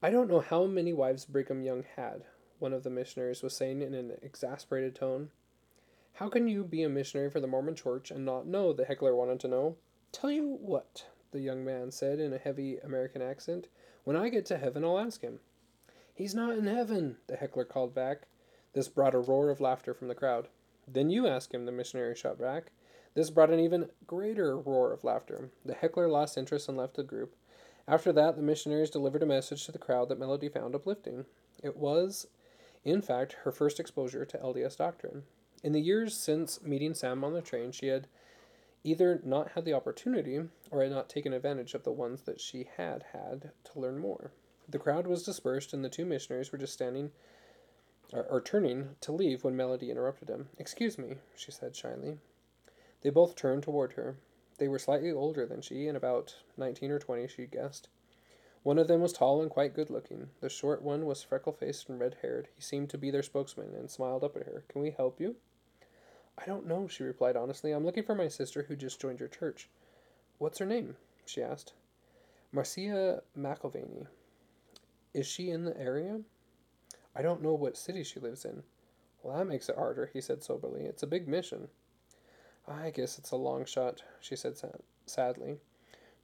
[0.00, 2.24] I don't know how many wives Brigham Young had,
[2.58, 5.30] one of the missionaries was saying in an exasperated tone.
[6.14, 8.72] How can you be a missionary for the Mormon church and not know?
[8.72, 9.76] the heckler wanted to know.
[10.12, 13.68] Tell you what, the young man said in a heavy American accent.
[14.04, 15.40] When I get to heaven, I'll ask him.
[16.14, 18.28] He's not in heaven, the heckler called back.
[18.74, 20.48] This brought a roar of laughter from the crowd.
[20.86, 22.70] Then you ask him, the missionary shot back.
[23.14, 25.50] This brought an even greater roar of laughter.
[25.64, 27.34] The heckler lost interest and left the group.
[27.86, 31.26] After that, the missionaries delivered a message to the crowd that Melody found uplifting.
[31.62, 32.26] It was,
[32.84, 35.24] in fact, her first exposure to LDS doctrine.
[35.62, 38.08] In the years since meeting Sam on the train, she had
[38.84, 42.68] either not had the opportunity or had not taken advantage of the ones that she
[42.76, 44.32] had had to learn more.
[44.68, 47.10] The crowd was dispersed, and the two missionaries were just standing
[48.12, 50.48] or, or turning to leave when Melody interrupted him.
[50.58, 52.18] Excuse me, she said shyly.
[53.02, 54.16] They both turned toward her.
[54.58, 57.88] They were slightly older than she, and about nineteen or twenty, she guessed.
[58.62, 60.30] One of them was tall and quite good looking.
[60.40, 62.48] The short one was freckle faced and red haired.
[62.54, 64.64] He seemed to be their spokesman and smiled up at her.
[64.68, 65.34] Can we help you?
[66.38, 67.72] I don't know, she replied honestly.
[67.72, 69.68] I'm looking for my sister who just joined your church.
[70.38, 70.96] What's her name?
[71.26, 71.72] she asked.
[72.52, 74.06] Marcia McIlvaney.
[75.12, 76.20] Is she in the area?
[77.16, 78.62] I don't know what city she lives in.
[79.22, 80.84] Well, that makes it harder, he said soberly.
[80.84, 81.68] It's a big mission.
[82.66, 84.54] I guess it's a long shot, she said
[85.06, 85.56] sadly.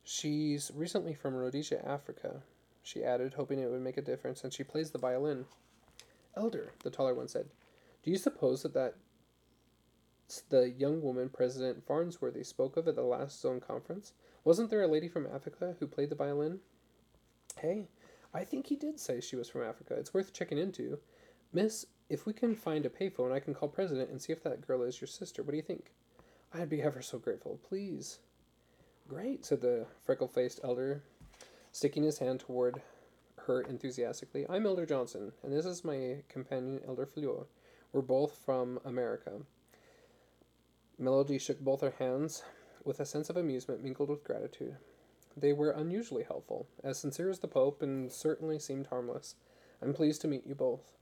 [0.05, 2.43] She's recently from Rhodesia, Africa,
[2.83, 5.45] she added, hoping it would make a difference, and she plays the violin.
[6.37, 7.47] Elder, the taller one said,
[8.03, 8.95] do you suppose that that
[10.49, 14.13] the young woman President Farnsworthy spoke of at the last zone conference?
[14.45, 16.61] Wasn't there a lady from Africa who played the violin?
[17.59, 17.89] Hey,
[18.33, 19.95] I think he did say she was from Africa.
[19.95, 20.99] It's worth checking into.
[21.53, 24.67] Miss, if we can find a payphone, I can call President and see if that
[24.67, 25.43] girl is your sister.
[25.43, 25.91] What do you think?
[26.53, 27.61] I'd be ever so grateful.
[27.69, 28.21] Please.
[29.07, 31.03] Great, said the freckle faced elder,
[31.73, 32.83] sticking his hand toward
[33.47, 34.47] her enthusiastically.
[34.49, 37.47] I'm Elder Johnson, and this is my companion, Elder Fleur.
[37.93, 39.33] We're both from America.
[40.99, 42.43] Melody shook both her hands
[42.85, 44.77] with a sense of amusement mingled with gratitude.
[45.37, 49.37] They were unusually helpful, as sincere as the Pope, and certainly seemed harmless.
[49.81, 50.93] I'm pleased to meet you both.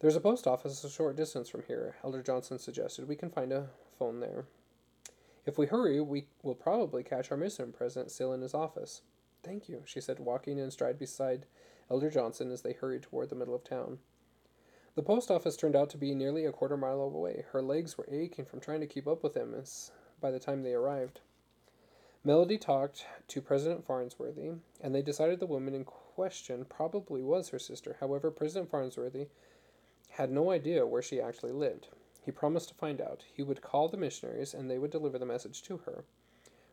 [0.00, 3.08] There's a post office a short distance from here, Elder Johnson suggested.
[3.08, 4.46] We can find a phone there.
[5.44, 9.02] If we hurry, we will probably catch our mission president still in his office.
[9.44, 11.44] Thank you, she said, walking in stride beside
[11.90, 13.98] Elder Johnson as they hurried toward the middle of town.
[14.94, 17.44] The post office turned out to be nearly a quarter mile away.
[17.52, 20.62] Her legs were aching from trying to keep up with him as by the time
[20.62, 21.20] they arrived.
[22.24, 27.58] Melody talked to President Farnsworthy, and they decided the woman in question probably was her
[27.58, 27.96] sister.
[28.00, 29.26] However, President Farnsworthy
[30.10, 31.88] had no idea where she actually lived.
[32.24, 33.24] He promised to find out.
[33.32, 36.04] He would call the missionaries, and they would deliver the message to her.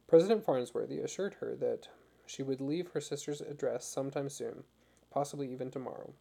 [0.08, 1.88] President Farnsworthy assured her that
[2.26, 4.64] she would leave her sister's address sometime soon,
[5.12, 6.14] possibly even tomorrow.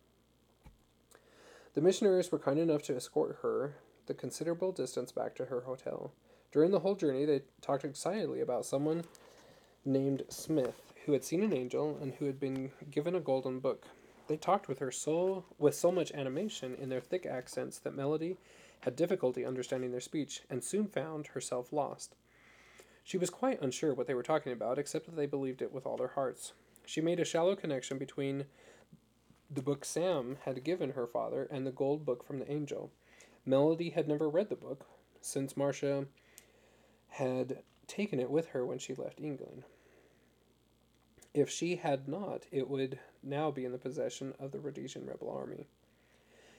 [1.74, 6.12] The missionaries were kind enough to escort her the considerable distance back to her hotel.
[6.52, 9.04] During the whole journey, they talked excitedly about someone
[9.84, 13.86] named Smith who had seen an angel and who had been given a golden book.
[14.26, 18.38] They talked with her so with so much animation in their thick accents that Melody
[18.80, 22.14] had difficulty understanding their speech and soon found herself lost.
[23.02, 25.86] She was quite unsure what they were talking about, except that they believed it with
[25.86, 26.52] all their hearts.
[26.84, 28.46] She made a shallow connection between
[29.50, 32.90] the book Sam had given her father and the gold book from the angel.
[33.44, 34.86] Melody had never read the book,
[35.20, 36.06] since Marcia
[37.10, 39.64] had taken it with her when she left England.
[41.32, 45.30] If she had not, it would now be in the possession of the Rhodesian rebel
[45.30, 45.68] army.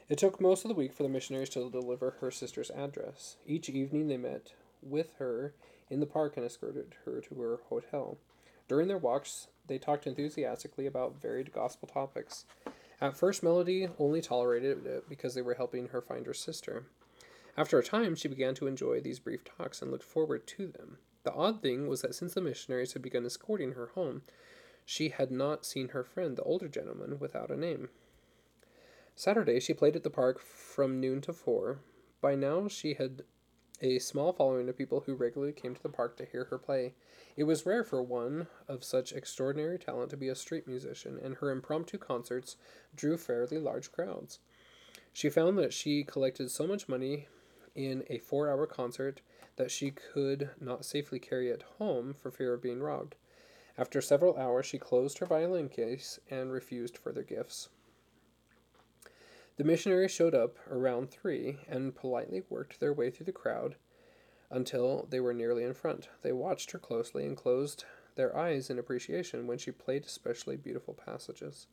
[0.10, 3.36] It took most of the week for the missionaries to deliver her sister's address.
[3.46, 5.54] Each evening they met with her
[5.89, 8.17] in the park and escorted her to her hotel.
[8.70, 12.46] During their walks, they talked enthusiastically about varied gospel topics.
[13.02, 16.86] At first, Melody only tolerated it because they were helping her find her sister.
[17.58, 21.00] After a time, she began to enjoy these brief talks and looked forward to them.
[21.24, 24.22] The odd thing was that since the missionaries had begun escorting her home,
[24.86, 27.89] she had not seen her friend, the older gentleman, without a name.
[29.19, 31.80] Saturday, she played at the park from noon to four.
[32.21, 33.23] By now, she had
[33.82, 36.93] a small following of people who regularly came to the park to hear her play.
[37.36, 41.38] It was rare for one of such extraordinary talent to be a street musician, and
[41.38, 42.58] her impromptu concerts
[42.95, 44.38] drew fairly large crowds.
[45.13, 47.27] She found that she collected so much money
[47.73, 49.21] in a four hour concert
[49.56, 53.15] that she could not safely carry it home for fear of being robbed.
[53.80, 57.69] After several hours, she closed her violin case and refused further gifts.
[59.58, 63.76] The missionaries showed up around three and politely worked their way through the crowd
[64.52, 66.10] until they were nearly in front.
[66.22, 67.84] They watched her closely and closed
[68.15, 71.65] their eyes in appreciation when she played especially beautiful passages.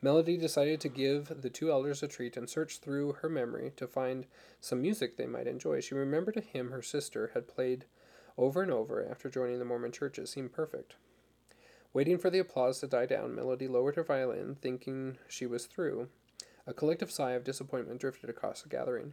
[0.00, 3.86] Melody decided to give the two elders a treat and search through her memory to
[3.86, 4.26] find
[4.60, 5.80] some music they might enjoy.
[5.80, 7.84] She remembered a hymn her sister had played
[8.38, 10.18] over and over after joining the Mormon church.
[10.18, 10.94] It seemed perfect.
[11.92, 16.08] Waiting for the applause to die down, Melody lowered her violin, thinking she was through,
[16.66, 19.12] a collective sigh of disappointment drifted across the gathering.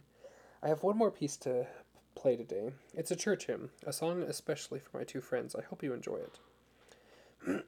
[0.62, 1.66] I have one more piece to
[2.14, 2.72] play today.
[2.94, 5.54] It's a church hymn, a song especially for my two friends.
[5.54, 6.20] I hope you enjoy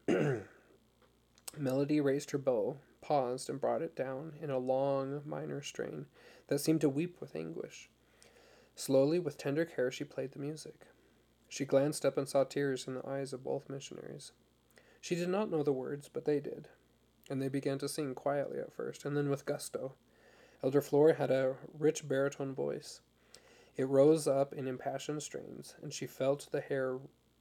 [0.09, 0.43] it.
[1.59, 6.07] Melody raised her bow, paused, and brought it down in a long minor strain
[6.49, 7.91] that seemed to weep with anguish.
[8.75, 10.87] Slowly, with tender care, she played the music.
[11.49, 14.33] She glanced up and saw tears in the eyes of both missionaries.
[15.01, 16.69] She did not know the words, but they did
[17.31, 19.95] and they began to sing quietly at first, and then with gusto.
[20.63, 23.01] Elder Fleur had a rich baritone voice.
[23.77, 26.99] It rose up in impassioned strains, and she felt the hair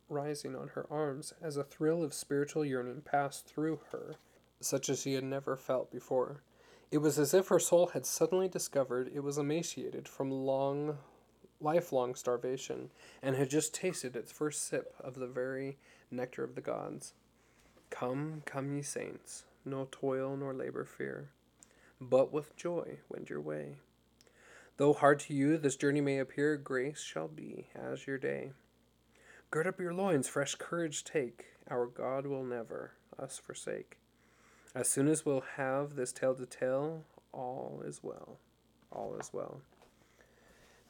[0.09, 4.15] rising on her arms as a thrill of spiritual yearning passed through her,
[4.59, 6.41] such as she had never felt before.
[6.91, 10.97] It was as if her soul had suddenly discovered it was emaciated from long,
[11.59, 12.91] lifelong starvation,
[13.21, 15.77] and had just tasted its first sip of the very
[16.11, 17.13] nectar of the gods.
[17.89, 21.29] Come, come, ye saints, no toil nor labor fear,
[21.99, 23.75] but with joy wend your way.
[24.77, 28.51] Though hard to you this journey may appear, grace shall be as your day.
[29.51, 33.97] Gird up your loins, fresh courage take, our God will never us forsake.
[34.73, 38.39] As soon as we'll have this tale to tell, all is well,
[38.91, 39.61] all is well.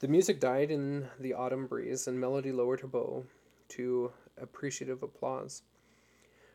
[0.00, 3.24] The music died in the autumn breeze, and Melody lowered her bow
[3.68, 5.62] to appreciative applause.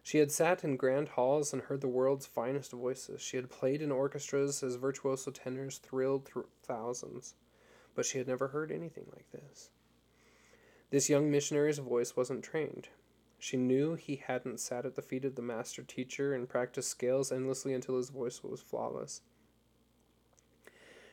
[0.03, 3.21] She had sat in grand halls and heard the world's finest voices.
[3.21, 7.35] She had played in orchestras as virtuoso tenors thrilled through thousands,
[7.95, 9.69] but she had never heard anything like this.
[10.89, 12.89] This young missionary's voice wasn't trained.
[13.38, 17.31] She knew he hadn't sat at the feet of the master teacher and practiced scales
[17.31, 19.21] endlessly until his voice was flawless.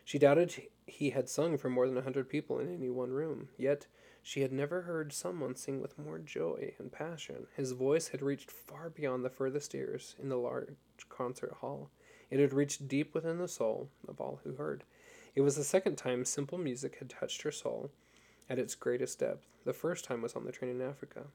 [0.05, 0.55] She doubted
[0.87, 3.87] he had sung for more than a hundred people in any one room, yet
[4.27, 7.47] she had never heard someone sing with more joy and passion.
[7.57, 10.75] His voice had reached far beyond the furthest ears in the large
[11.09, 11.91] concert hall.
[12.29, 14.83] It had reached deep within the soul of all who heard.
[15.37, 17.93] It was the second time simple music had touched her soul
[18.51, 19.47] at its greatest depth.
[19.65, 21.27] The first time was on the train in Africa.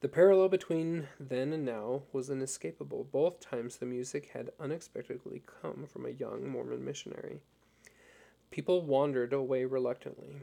[0.00, 3.06] The parallel between then and now was inescapable.
[3.12, 7.40] Both times the music had unexpectedly come from a young Mormon missionary.
[8.50, 10.36] People wandered away reluctantly.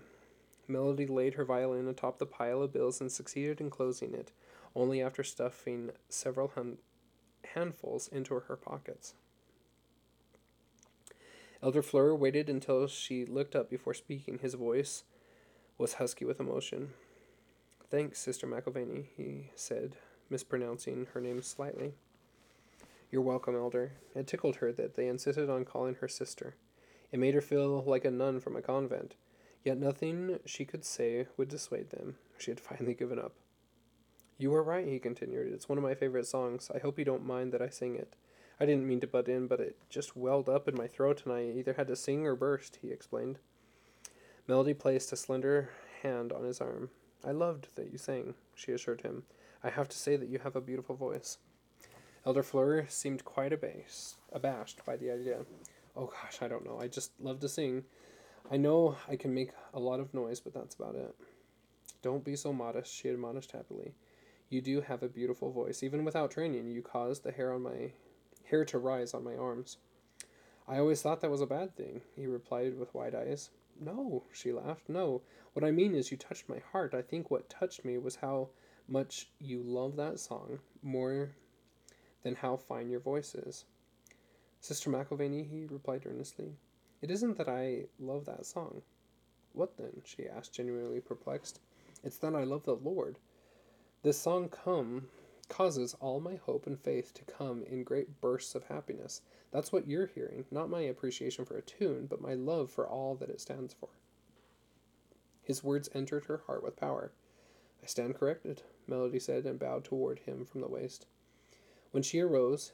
[0.67, 4.31] Melody laid her violin atop the pile of bills and succeeded in closing it,
[4.75, 6.77] only after stuffing several hun-
[7.53, 9.13] handfuls into her pockets.
[11.63, 14.39] Elder Fleur waited until she looked up before speaking.
[14.39, 15.03] His voice
[15.77, 16.93] was husky with emotion.
[17.89, 19.97] Thanks, Sister McIlvaney, he said,
[20.29, 21.93] mispronouncing her name slightly.
[23.11, 23.91] You're welcome, Elder.
[24.15, 26.55] It tickled her that they insisted on calling her sister.
[27.11, 29.15] It made her feel like a nun from a convent.
[29.63, 32.15] Yet nothing she could say would dissuade them.
[32.37, 33.33] She had finally given up.
[34.37, 35.53] You are right, he continued.
[35.53, 36.71] It's one of my favorite songs.
[36.73, 38.15] I hope you don't mind that I sing it.
[38.59, 41.33] I didn't mean to butt in, but it just welled up in my throat and
[41.33, 43.37] I either had to sing or burst, he explained.
[44.47, 45.69] Melody placed a slender
[46.01, 46.89] hand on his arm.
[47.23, 49.23] I loved that you sang, she assured him.
[49.63, 51.37] I have to say that you have a beautiful voice.
[52.25, 55.45] Elder Fleur seemed quite abased, abashed by the idea.
[55.95, 56.79] Oh gosh, I don't know.
[56.79, 57.83] I just love to sing.
[58.51, 61.15] I know I can make a lot of noise, but that's about it.
[62.01, 63.93] Don't be so modest, she admonished happily.
[64.49, 65.83] You do have a beautiful voice.
[65.83, 67.93] Even without training, you caused the hair on my
[68.43, 69.77] hair to rise on my arms.
[70.67, 73.51] I always thought that was a bad thing, he replied with wide eyes.
[73.79, 74.89] No, she laughed.
[74.89, 75.21] No.
[75.53, 76.93] What I mean is you touched my heart.
[76.93, 78.49] I think what touched me was how
[78.85, 81.31] much you love that song more
[82.23, 83.63] than how fine your voice is.
[84.59, 86.57] Sister McIlvaney, he replied earnestly,
[87.01, 88.83] it isn't that I love that song.
[89.53, 90.01] What then?
[90.05, 91.59] she asked, genuinely perplexed.
[92.03, 93.19] It's that I love the Lord.
[94.03, 95.07] This song come
[95.49, 99.21] causes all my hope and faith to come in great bursts of happiness.
[99.51, 103.15] That's what you're hearing, not my appreciation for a tune, but my love for all
[103.15, 103.89] that it stands for.
[105.43, 107.11] His words entered her heart with power.
[107.83, 111.07] I stand corrected, Melody said, and bowed toward him from the waist.
[111.91, 112.71] When she arose,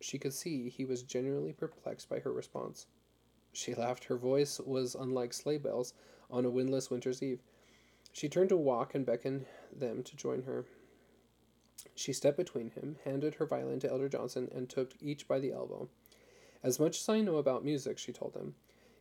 [0.00, 2.86] she could see he was genuinely perplexed by her response.
[3.52, 4.04] She laughed.
[4.04, 5.94] Her voice was unlike sleigh bells
[6.30, 7.40] on a windless winter's eve.
[8.12, 10.64] She turned to walk and beckoned them to join her.
[11.94, 15.52] She stepped between him, handed her violin to Elder Johnson, and took each by the
[15.52, 15.88] elbow.
[16.62, 18.54] As much as I know about music, she told them,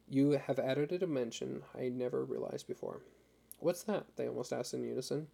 [0.08, 3.02] you have added a dimension I never realized before.
[3.60, 4.06] What's that?
[4.16, 5.28] they almost asked in unison.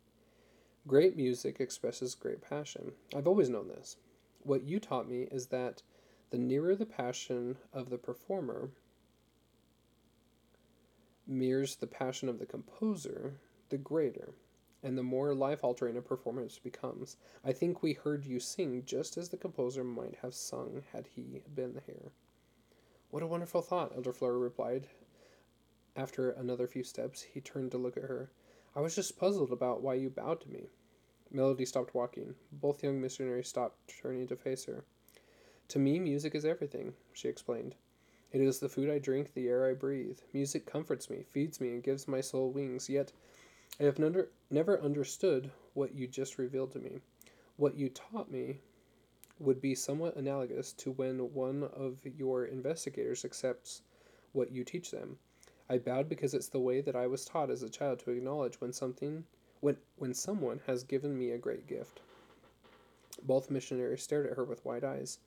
[0.87, 2.91] Great music expresses great passion.
[3.15, 3.97] I've always known this.
[4.43, 5.81] What you taught me is that
[6.31, 8.69] the nearer the passion of the performer
[11.27, 14.35] mirrors the passion of the composer, the greater
[14.85, 17.17] and the more life altering a performance becomes.
[17.43, 21.41] I think we heard you sing just as the composer might have sung had he
[21.55, 22.11] been here.
[23.09, 24.85] What a wonderful thought, Elder Fleur replied.
[25.95, 28.29] After another few steps, he turned to look at her.
[28.75, 30.69] I was just puzzled about why you bowed to me.
[31.31, 32.35] Melody stopped walking.
[32.51, 34.85] Both young missionaries stopped, turning to face her.
[35.69, 37.73] To me, music is everything, she explained.
[38.35, 40.19] It is the food I drink, the air I breathe.
[40.33, 43.13] Music comforts me, feeds me, and gives my soul wings, yet
[43.79, 46.99] I have never, never understood what you just revealed to me.
[47.55, 48.59] What you taught me
[49.39, 53.83] would be somewhat analogous to when one of your investigators accepts
[54.33, 55.17] what you teach them.
[55.69, 58.59] I bowed because it's the way that I was taught as a child to acknowledge
[58.59, 59.23] when something
[59.61, 62.01] when when someone has given me a great gift.
[63.23, 65.19] Both missionaries stared at her with wide eyes.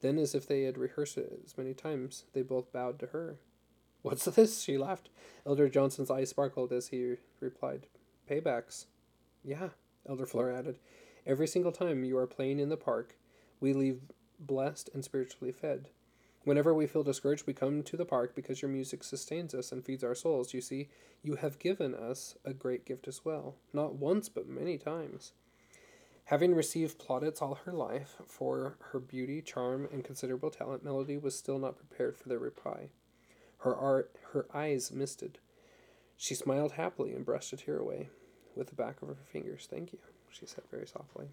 [0.00, 3.36] Then, as if they had rehearsed it as many times, they both bowed to her.
[4.02, 4.62] What's this?
[4.62, 5.08] She laughed.
[5.44, 7.86] Elder Johnson's eyes sparkled as he replied,
[8.30, 8.86] Paybacks.
[9.44, 9.70] Yeah,
[10.08, 10.78] Elder Fleur added.
[11.26, 13.16] Every single time you are playing in the park,
[13.60, 14.00] we leave
[14.38, 15.88] blessed and spiritually fed.
[16.44, 19.84] Whenever we feel discouraged, we come to the park because your music sustains us and
[19.84, 20.54] feeds our souls.
[20.54, 20.88] You see,
[21.22, 23.56] you have given us a great gift as well.
[23.72, 25.32] Not once, but many times.
[26.28, 31.34] Having received plaudits all her life for her beauty, charm, and considerable talent, Melody was
[31.34, 32.90] still not prepared for their reply.
[33.60, 35.38] Her art, her eyes misted.
[36.18, 38.10] She smiled happily and brushed a tear away
[38.54, 39.66] with the back of her fingers.
[39.70, 41.28] Thank you, she said very softly.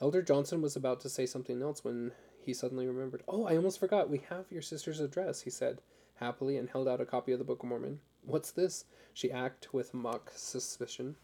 [0.00, 3.24] Elder Johnson was about to say something else when he suddenly remembered.
[3.28, 4.08] Oh, I almost forgot.
[4.08, 5.82] We have your sister's address, he said
[6.14, 8.00] happily and held out a copy of the Book of Mormon.
[8.24, 8.86] What's this?
[9.12, 11.16] She asked with mock suspicion.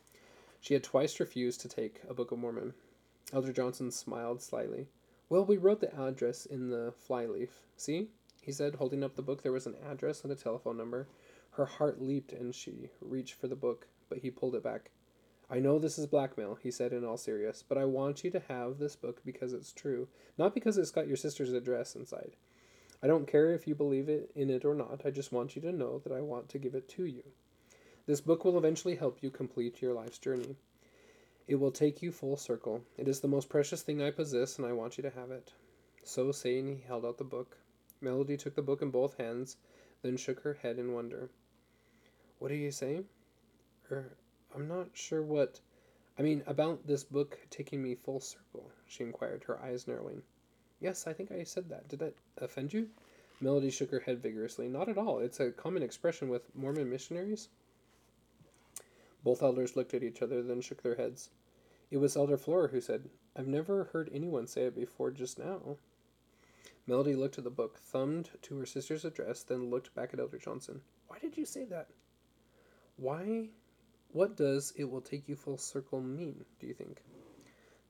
[0.60, 2.74] She had twice refused to take a Book of Mormon.
[3.32, 4.88] Elder Johnson smiled slightly.
[5.28, 7.62] Well, we wrote the address in the flyleaf.
[7.76, 8.08] See?
[8.42, 9.42] he said, holding up the book.
[9.42, 11.08] There was an address and a telephone number.
[11.52, 14.90] Her heart leaped and she reached for the book, but he pulled it back.
[15.48, 18.42] I know this is blackmail, he said in all seriousness, but I want you to
[18.48, 22.36] have this book because it's true, not because it's got your sister's address inside.
[23.02, 25.02] I don't care if you believe it in it or not.
[25.04, 27.24] I just want you to know that I want to give it to you.
[28.10, 30.56] This book will eventually help you complete your life's journey.
[31.46, 32.82] It will take you full circle.
[32.98, 35.52] It is the most precious thing I possess, and I want you to have it.
[36.02, 37.56] So saying, he held out the book.
[38.00, 39.58] Melody took the book in both hands,
[40.02, 41.30] then shook her head in wonder.
[42.40, 43.04] What do you say?
[43.92, 44.16] Er,
[44.56, 45.60] I'm not sure what.
[46.18, 50.22] I mean, about this book taking me full circle, she inquired, her eyes narrowing.
[50.80, 51.86] Yes, I think I said that.
[51.86, 52.88] Did that offend you?
[53.40, 54.66] Melody shook her head vigorously.
[54.66, 55.20] Not at all.
[55.20, 57.48] It's a common expression with Mormon missionaries.
[59.22, 61.30] Both elders looked at each other, then shook their heads.
[61.90, 65.76] It was Elder Fleur who said, I've never heard anyone say it before just now.
[66.86, 70.38] Melody looked at the book, thumbed to her sister's address, then looked back at Elder
[70.38, 70.80] Johnson.
[71.08, 71.88] Why did you say that?
[72.96, 73.48] Why?
[74.12, 77.02] What does it will take you full circle mean, do you think?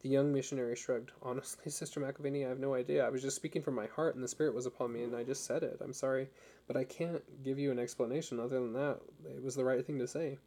[0.03, 1.13] The young missionary shrugged.
[1.23, 3.07] Honestly, Sister McIlvaney, I have no idea.
[3.07, 5.25] I was just speaking from my heart, and the Spirit was upon me, and I
[5.25, 5.79] just said it.
[5.81, 6.29] I'm sorry,
[6.67, 9.01] but I can't give you an explanation other than that.
[9.25, 10.39] It was the right thing to say.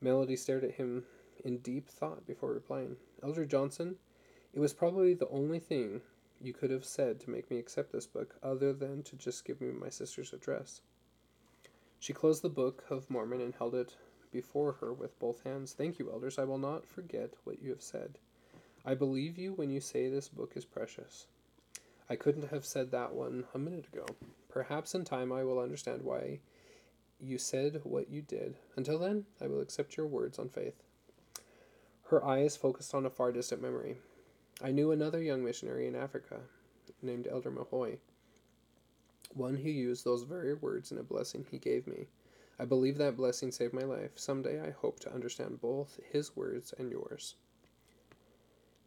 [0.00, 1.04] Melody stared at him
[1.44, 2.96] in deep thought before replying.
[3.22, 3.96] Elder Johnson,
[4.52, 6.00] It was probably the only thing
[6.40, 9.60] you could have said to make me accept this book, other than to just give
[9.60, 10.80] me my sister's address.
[11.98, 13.96] She closed the Book of Mormon and held it
[14.32, 15.72] before her with both hands.
[15.72, 16.38] Thank you, elders.
[16.38, 18.18] I will not forget what you have said.
[18.84, 21.26] I believe you when you say this book is precious.
[22.08, 24.06] I couldn't have said that one a minute ago.
[24.48, 26.40] Perhaps in time I will understand why
[27.20, 28.56] you said what you did.
[28.76, 30.82] Until then, I will accept your words on faith.
[32.04, 33.96] Her eyes focused on a far distant memory.
[34.62, 36.40] I knew another young missionary in Africa
[37.02, 37.98] named Elder Mahoy,
[39.34, 42.06] one who used those very words in a blessing he gave me.
[42.58, 44.12] I believe that blessing saved my life.
[44.14, 47.34] Someday I hope to understand both his words and yours.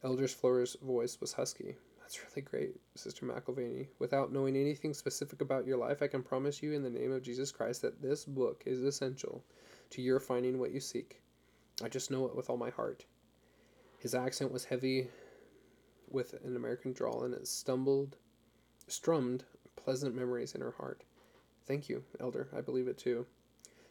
[0.04, 1.76] Elder Fleur's voice was husky.
[2.10, 3.86] That's really great, Sister McIlvaney.
[4.00, 7.22] Without knowing anything specific about your life, I can promise you in the name of
[7.22, 9.44] Jesus Christ that this book is essential
[9.92, 11.22] to your finding what you seek.
[11.84, 13.06] I just know it with all my heart.
[14.00, 15.10] His accent was heavy
[16.10, 18.18] with an American drawl, and it stumbled,
[18.88, 19.44] strummed
[19.76, 21.04] pleasant memories in her heart.
[21.68, 22.48] Thank you, Elder.
[22.58, 23.28] I believe it too.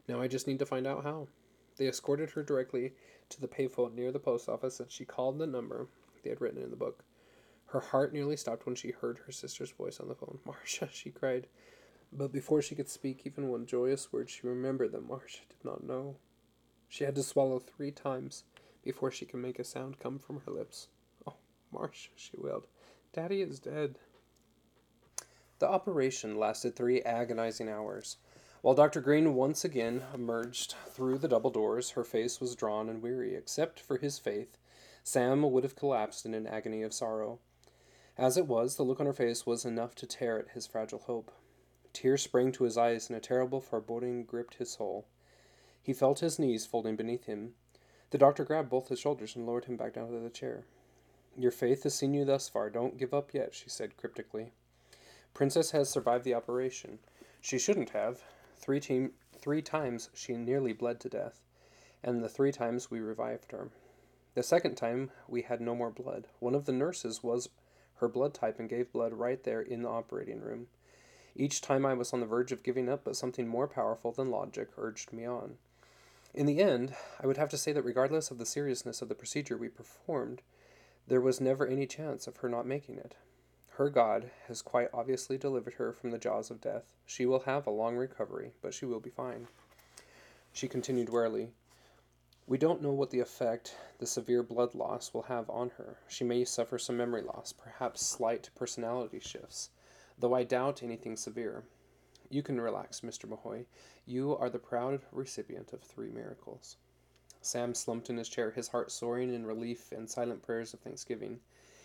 [0.08, 1.28] Now I just need to find out how.
[1.76, 2.94] They escorted her directly
[3.28, 5.86] to the payphone near the post office, and she called the number
[6.24, 7.04] they had written in the book.
[7.68, 10.38] Her heart nearly stopped when she heard her sister's voice on the phone.
[10.46, 11.46] Marcia, she cried.
[12.10, 15.84] But before she could speak even one joyous word, she remembered that Marcia did not
[15.84, 16.16] know.
[16.88, 18.44] She had to swallow three times
[18.82, 20.88] before she could make a sound come from her lips.
[21.26, 21.36] Oh,
[21.70, 22.66] Marcia, she wailed.
[23.12, 23.98] Daddy is dead.
[25.58, 28.16] The operation lasted three agonizing hours.
[28.62, 29.02] While Dr.
[29.02, 33.34] Green once again emerged through the double doors, her face was drawn and weary.
[33.34, 34.56] Except for his faith,
[35.04, 37.40] Sam would have collapsed in an agony of sorrow.
[38.18, 40.98] As it was, the look on her face was enough to tear at his fragile
[40.98, 41.30] hope.
[41.92, 45.06] Tears sprang to his eyes, and a terrible foreboding gripped his soul.
[45.80, 47.54] He felt his knees folding beneath him.
[48.10, 50.64] The doctor grabbed both his shoulders and lowered him back down to the chair.
[51.36, 52.68] Your faith has seen you thus far.
[52.70, 54.50] Don't give up yet, she said cryptically.
[55.32, 56.98] Princess has survived the operation.
[57.40, 58.24] She shouldn't have.
[58.56, 61.44] Three, three times she nearly bled to death,
[62.02, 63.70] and the three times we revived her.
[64.34, 66.26] The second time we had no more blood.
[66.40, 67.48] One of the nurses was
[68.00, 70.66] her blood type and gave blood right there in the operating room.
[71.34, 74.30] Each time I was on the verge of giving up, but something more powerful than
[74.30, 75.56] logic urged me on.
[76.34, 79.14] In the end, I would have to say that regardless of the seriousness of the
[79.14, 80.42] procedure we performed,
[81.06, 83.14] there was never any chance of her not making it.
[83.70, 86.92] Her God has quite obviously delivered her from the jaws of death.
[87.06, 89.46] She will have a long recovery, but she will be fine.
[90.52, 91.50] She continued warily.
[92.48, 95.98] We don't know what the effect the severe blood loss will have on her.
[96.08, 99.68] She may suffer some memory loss, perhaps slight personality shifts,
[100.18, 101.64] though I doubt anything severe.
[102.30, 103.28] You can relax, Mr.
[103.28, 103.66] Mahoy.
[104.06, 106.78] You are the proud recipient of three miracles.
[107.42, 111.40] Sam slumped in his chair, his heart soaring in relief and silent prayers of thanksgiving.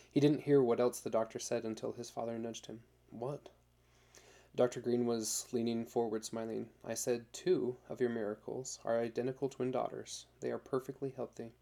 [0.10, 2.80] He didn't hear what else the doctor said until his father nudged him.
[3.10, 3.50] What?
[4.56, 4.82] Dr.
[4.82, 6.70] Green was leaning forward, smiling.
[6.86, 10.28] I said two of your miracles are identical twin daughters.
[10.42, 11.54] They are perfectly healthy.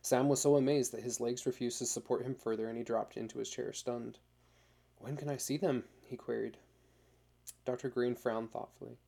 [0.00, 3.16] Sam was so amazed that his legs refused to support him further and he dropped
[3.16, 4.18] into his chair, stunned.
[4.98, 5.84] When can I see them?
[6.04, 6.56] he queried.
[7.64, 7.88] Dr.
[7.88, 8.98] Green frowned thoughtfully.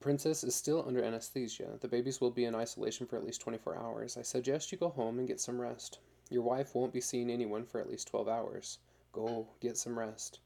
[0.00, 1.76] Princess is still under anesthesia.
[1.80, 4.16] The babies will be in isolation for at least 24 hours.
[4.16, 5.98] I suggest you go home and get some rest.
[6.30, 8.78] Your wife won't be seeing anyone for at least 12 hours.
[9.12, 10.40] Go get some rest.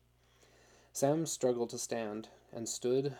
[0.96, 3.12] Sam struggled to stand and stood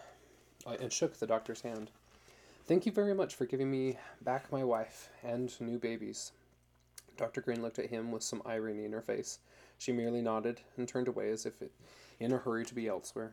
[0.67, 1.91] uh, and shook the doctor's hand.
[2.65, 6.33] Thank you very much for giving me back my wife and new babies.
[7.19, 7.43] Dr.
[7.43, 9.41] Green looked at him with some irony in her face.
[9.77, 11.63] She merely nodded and turned away as if
[12.19, 13.33] in a hurry to be elsewhere.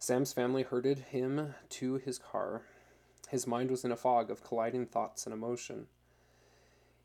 [0.00, 2.62] Sam's family herded him to his car.
[3.28, 5.86] His mind was in a fog of colliding thoughts and emotion.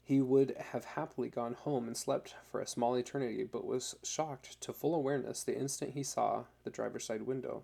[0.08, 4.62] He would have happily gone home and slept for a small eternity, but was shocked
[4.62, 7.64] to full awareness the instant he saw the driver's side window.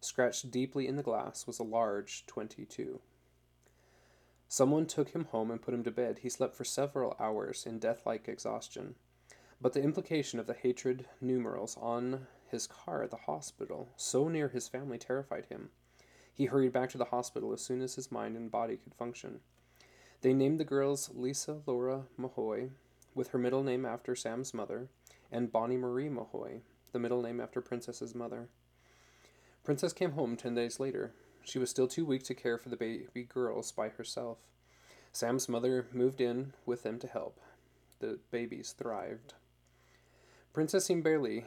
[0.00, 3.00] Scratched deeply in the glass was a large 22.
[4.46, 6.20] Someone took him home and put him to bed.
[6.20, 8.94] He slept for several hours in death like exhaustion.
[9.60, 14.50] But the implication of the hatred numerals on his car at the hospital, so near
[14.50, 15.70] his family, terrified him.
[16.32, 19.40] He hurried back to the hospital as soon as his mind and body could function.
[20.26, 22.70] They named the girls Lisa Laura Mahoy,
[23.14, 24.88] with her middle name after Sam's mother,
[25.30, 28.48] and Bonnie Marie Mahoy, the middle name after Princess's mother.
[29.62, 31.12] Princess came home ten days later.
[31.44, 34.38] She was still too weak to care for the baby girls by herself.
[35.12, 37.38] Sam's mother moved in with them to help.
[38.00, 39.34] The babies thrived.
[40.52, 41.44] Princess seemed barely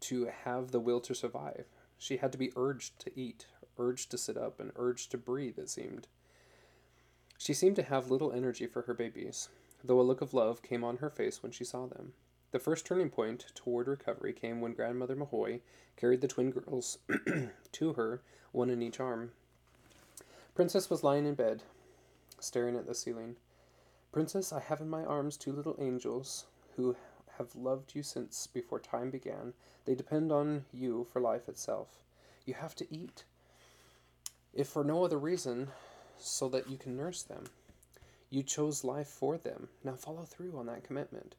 [0.00, 1.64] to have the will to survive.
[1.96, 3.46] She had to be urged to eat,
[3.78, 6.08] urged to sit up, and urged to breathe, it seemed.
[7.40, 9.48] She seemed to have little energy for her babies.
[9.82, 12.12] though a look of love came on her face when she saw them.
[12.50, 15.62] The first turning point toward recovery came when Grandmother Mahoy
[15.96, 16.98] carried the twin girls
[17.72, 18.20] to her,
[18.52, 19.32] one in each arm.
[20.54, 21.62] Princess was lying in bed,
[22.40, 23.36] staring at the ceiling.
[24.12, 26.44] Princess, I have in my arms two little angels
[26.76, 26.94] who
[27.38, 29.54] have loved you since before time began.
[29.86, 32.02] They depend on you for life itself.
[32.44, 33.24] You have to eat,
[34.52, 35.68] if for no other reason,
[36.26, 37.44] so that you can nurse them.
[38.28, 39.68] You chose life for them.
[39.82, 41.34] Now follow through on that commitment.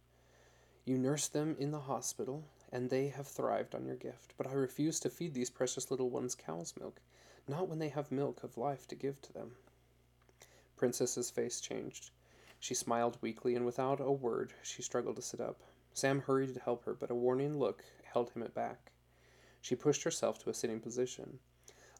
[0.83, 4.33] You nursed them in the hospital, and they have thrived on your gift.
[4.37, 6.99] But I refuse to feed these precious little ones cow's milk,
[7.47, 9.51] not when they have milk of life to give to them.
[10.75, 12.09] Princess's face changed.
[12.59, 15.61] She smiled weakly, and without a word, she struggled to sit up.
[15.93, 18.91] Sam hurried to help her, but a warning look held him back.
[19.61, 21.39] She pushed herself to a sitting position,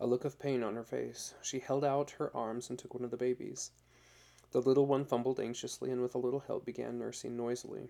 [0.02, 1.36] a look of pain on her face.
[1.44, 3.70] She held out her arms and took one of the babies.
[4.50, 7.88] The little one fumbled anxiously and with a little help began nursing noisily.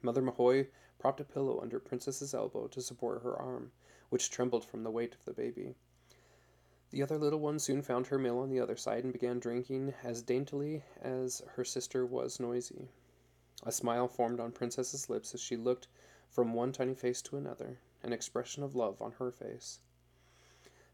[0.00, 3.72] Mother Mahoy propped a pillow under Princess's elbow to support her arm,
[4.10, 5.74] which trembled from the weight of the baby.
[6.92, 9.92] The other little one soon found her meal on the other side and began drinking
[10.04, 12.90] as daintily as her sister was noisy.
[13.64, 15.88] A smile formed on Princess's lips as she looked
[16.30, 19.80] from one tiny face to another, an expression of love on her face.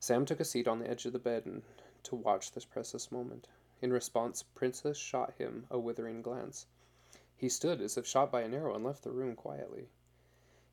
[0.02, 1.62] Sam took a seat on the edge of the bed and
[2.04, 3.48] to watch this precious moment.
[3.82, 6.66] In response, Princess shot him a withering glance.
[7.36, 9.90] He stood as if shot by an arrow and left the room quietly.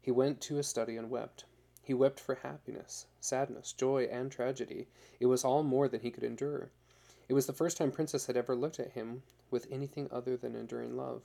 [0.02, 1.44] He went to his study and wept.
[1.84, 4.88] He wept for happiness, sadness, joy, and tragedy.
[5.20, 6.72] It was all more than he could endure.
[7.28, 10.56] It was the first time Princess had ever looked at him with anything other than
[10.56, 11.24] enduring love.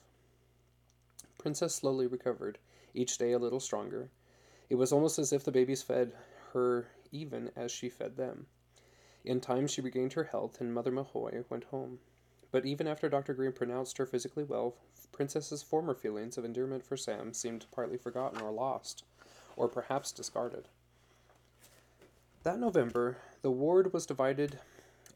[1.38, 2.58] Princess slowly recovered,
[2.94, 4.10] each day a little stronger.
[4.68, 6.12] It was almost as if the babies fed
[6.52, 8.46] her even as she fed them.
[9.24, 12.00] In time she regained her health, and Mother Mahoy went home.
[12.50, 13.34] But even after Dr.
[13.34, 14.74] Green pronounced her physically well,
[15.12, 19.04] Princess's former feelings of endearment for Sam seemed partly forgotten or lost,
[19.56, 20.68] or perhaps discarded.
[22.42, 24.58] That November, the ward was divided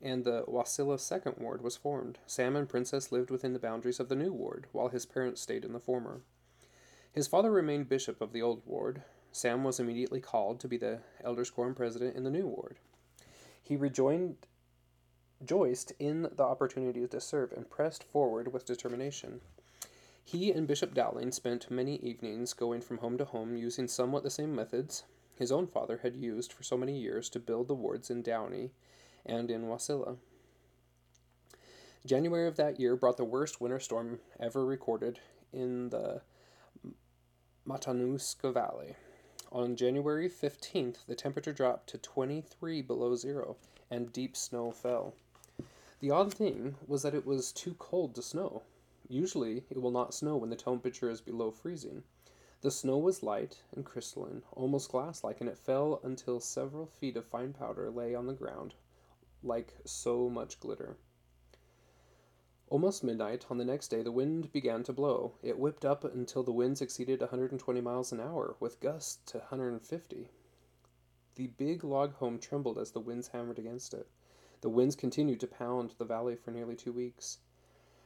[0.03, 2.19] and the Wasilla Second Ward was formed.
[2.27, 5.65] Sam and Princess lived within the boundaries of the new ward, while his parents stayed
[5.65, 6.21] in the former.
[7.13, 9.03] His father remained bishop of the old ward.
[9.37, 12.79] Sam was immediately called to be the elders quorum president in the new ward.
[13.63, 14.37] He rejoined
[15.39, 19.43] rejoiced in the opportunity to serve and pressed forward with determination.
[20.25, 24.31] He and Bishop Dowling spent many evenings going from home to home using somewhat the
[24.31, 25.05] same methods
[25.37, 28.71] his own father had used for so many years to build the wards in Downey
[29.27, 30.17] and in Wasilla.
[32.07, 35.21] January of that year brought the worst winter storm ever recorded
[35.53, 36.23] in the
[37.69, 38.97] Matanuska Valley.
[39.53, 43.57] On January 15th, the temperature dropped to 23 below zero
[43.91, 45.15] and deep snow fell.
[46.01, 48.63] The odd thing was that it was too cold to snow.
[49.09, 52.03] Usually, it will not snow when the temperature is below freezing.
[52.61, 57.17] The snow was light and crystalline, almost glass like, and it fell until several feet
[57.17, 58.75] of fine powder lay on the ground
[59.43, 60.97] like so much glitter.
[62.69, 65.35] Almost midnight on the next day, the wind began to blow.
[65.41, 70.29] It whipped up until the winds exceeded 120 miles an hour, with gusts to 150.
[71.37, 74.09] The big log home trembled as the winds hammered against it.
[74.63, 77.39] The winds continued to pound the valley for nearly two weeks.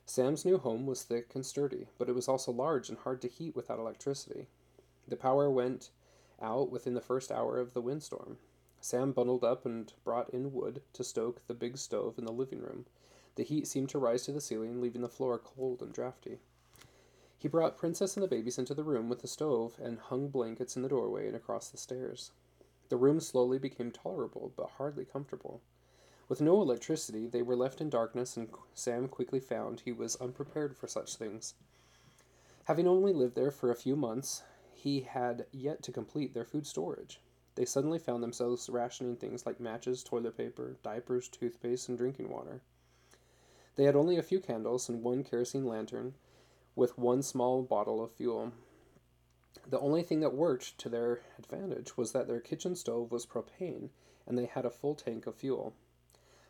[0.05, 3.29] Sam's new home was thick and sturdy, but it was also large and hard to
[3.29, 4.49] heat without electricity.
[5.09, 5.91] The power went
[6.43, 8.37] out within the first hour of the windstorm.
[8.81, 12.61] Sam bundled up and brought in wood to stoke the big stove in the living
[12.61, 12.87] room.
[13.37, 16.39] The heat seemed to rise to the ceiling, leaving the floor cold and drafty.
[17.39, 20.77] He brought Princess and the babies into the room with the stove and hung blankets
[20.77, 22.33] in the doorway and across the stairs.
[22.91, 25.63] The room slowly became tolerable, but hardly comfortable.
[26.29, 30.77] With no electricity, they were left in darkness, and Sam quickly found he was unprepared
[30.77, 31.55] for such things.
[32.65, 34.43] Having only lived there for a few months,
[34.75, 37.21] he had yet to complete their food storage.
[37.55, 42.61] They suddenly found themselves rationing things like matches, toilet paper, diapers, toothpaste, and drinking water.
[43.77, 46.15] They had only a few candles and one kerosene lantern,
[46.75, 48.53] with one small bottle of fuel.
[49.67, 53.91] The only thing that worked to their advantage was that their kitchen stove was propane,
[54.27, 55.75] and they had a full tank of fuel.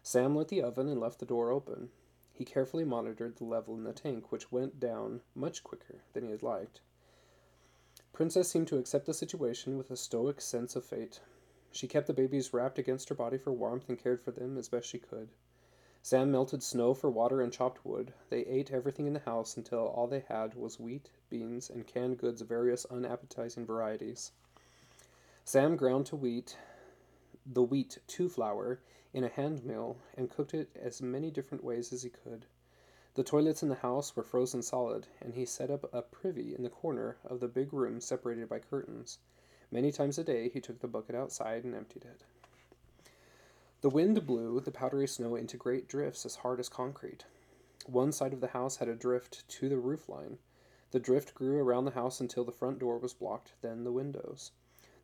[0.03, 1.91] Sam lit the oven and left the door open.
[2.33, 6.31] He carefully monitored the level in the tank, which went down much quicker than he
[6.31, 6.81] had liked.
[8.13, 11.21] Princess seemed to accept the situation with a stoic sense of fate.
[11.71, 14.69] She kept the babies wrapped against her body for warmth and cared for them as
[14.69, 15.29] best she could.
[16.03, 18.15] Sam melted snow for water and chopped wood.
[18.31, 22.19] They ate everything in the house until all they had was wheat, beans, and canned
[22.19, 24.33] goods of various unappetizing varieties.
[25.45, 26.57] Sam ground to wheat
[27.45, 28.81] the wheat to flour
[29.13, 32.47] in a hand mill and cooked it as many different ways as he could.
[33.15, 36.63] The toilets in the house were frozen solid, and he set up a privy in
[36.63, 39.19] the corner of the big room separated by curtains.
[39.71, 42.25] Many times a day he took the bucket outside and emptied it.
[43.81, 47.25] The wind blew the powdery snow into great drifts as hard as concrete.
[47.87, 50.39] One side of the house had a drift to the roof line.
[50.91, 54.53] The drift grew around the house until the front door was blocked, then the windows.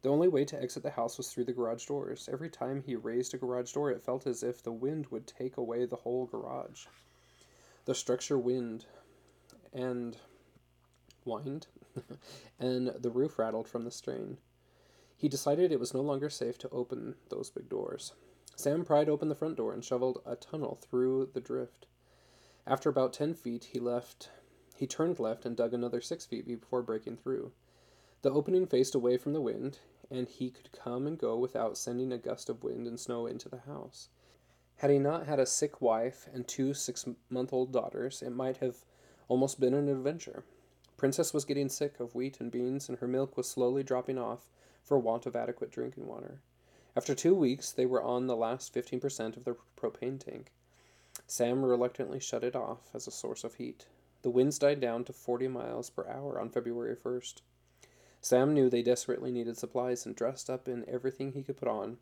[0.03, 2.29] The only way to exit the house was through the garage doors.
[2.31, 5.57] Every time he raised a garage door, it felt as if the wind would take
[5.57, 6.87] away the whole garage.
[7.87, 8.85] The structure wind
[9.73, 10.19] and
[11.25, 11.67] whined,
[12.61, 14.37] and the roof rattled from the strain.
[15.17, 18.13] He decided it was no longer safe to open those big doors.
[18.57, 21.87] Sam pried open the front door and shoveled a tunnel through the drift.
[22.67, 24.31] After about ten feet, he left.
[24.75, 27.53] He turned left and dug another six feet before breaking through.
[28.23, 29.79] The opening faced away from the wind,
[30.11, 33.49] and he could come and go without sending a gust of wind and snow into
[33.49, 34.09] the house.
[34.77, 38.57] Had he not had a sick wife and two six month old daughters, it might
[38.59, 38.85] have
[39.29, 40.45] almost been an adventure.
[40.97, 44.51] Princess was getting sick of wheat and beans, and her milk was slowly dropping off
[44.83, 46.41] for want of adequate drinking water.
[46.97, 50.51] After two weeks, they were on the last 15% of their propane tank.
[51.27, 53.85] Sam reluctantly shut it off as a source of heat.
[54.23, 57.43] The winds died down to 40 miles per hour on February 1st.
[58.23, 61.99] Sam knew they desperately needed supplies and dressed up in everything he could put on.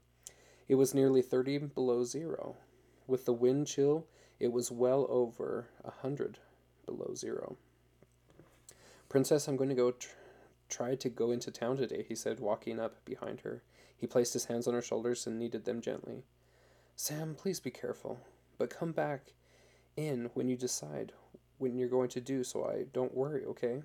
[0.69, 2.57] It was nearly 30 below zero.
[3.09, 4.07] With the wind chill,
[4.39, 6.39] it was well over a 100
[6.87, 7.57] below zero.
[9.09, 10.09] Princess, I'm going to go tr-
[10.69, 13.63] try to go into town today, he said, walking up behind her.
[14.05, 16.25] He placed his hands on her shoulders and kneaded them gently.
[16.95, 18.21] Sam, please be careful,
[18.59, 19.33] but come back
[19.97, 21.13] in when you decide
[21.57, 23.81] when you're going to do so I don't worry, okay?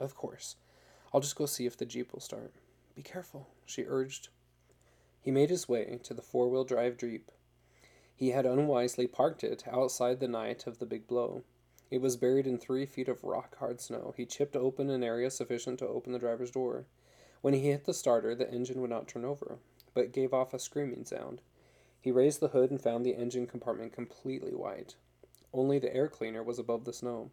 [0.00, 0.56] Of course.
[1.12, 2.54] I'll just go see if the Jeep will start.
[2.94, 4.30] Be careful, she urged.
[5.20, 7.30] He made his way to the four wheel drive Jeep.
[8.14, 11.42] He had unwisely parked it outside the night of the big blow.
[11.90, 14.14] It was buried in three feet of rock hard snow.
[14.16, 16.86] He chipped open an area sufficient to open the driver's door.
[17.40, 19.58] When he hit the starter, the engine would not turn over,
[19.94, 21.40] but gave off a screaming sound.
[22.00, 24.94] He raised the hood and found the engine compartment completely white.
[25.52, 27.30] Only the air cleaner was above the snow.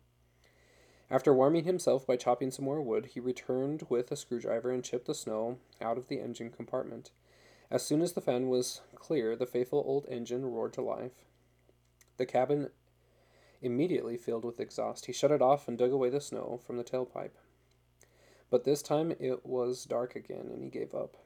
[1.11, 5.05] After warming himself by chopping some more wood, he returned with a screwdriver and chipped
[5.05, 7.11] the snow out of the engine compartment.
[7.69, 11.25] As soon as the fan was clear, the faithful old engine roared to life.
[12.17, 12.69] The cabin
[13.61, 15.05] immediately filled with exhaust.
[15.05, 17.37] He shut it off and dug away the snow from the tailpipe.
[18.53, 21.17] But this time it was dark again, and he gave up.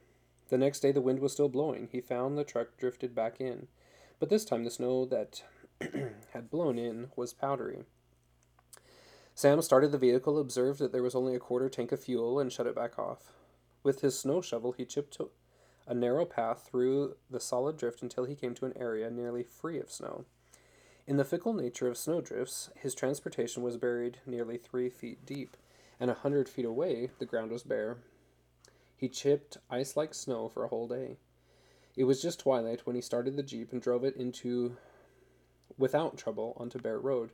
[0.47, 1.89] The next day the wind was still blowing.
[1.91, 3.67] He found the truck drifted back in,
[4.17, 5.43] but this time the snow that
[6.31, 7.83] had blown in was powdery.
[9.35, 12.49] Sam started the vehicle, observed that there was only a quarter tank of fuel, and
[12.49, 13.33] shut it back off.
[13.83, 15.17] With his snow shovel, he chipped
[15.85, 19.81] a narrow path through the solid drift until he came to an area nearly free
[19.81, 20.23] of snow.
[21.05, 25.57] In the fickle nature of snowdrifts, his transportation was buried nearly three feet deep,
[25.99, 27.97] and a hundred feet away the ground was bare.
[28.95, 31.17] He chipped ice like snow for a whole day.
[31.95, 34.77] It was just twilight when he started the jeep and drove it into
[35.77, 37.31] without trouble onto Bear Road.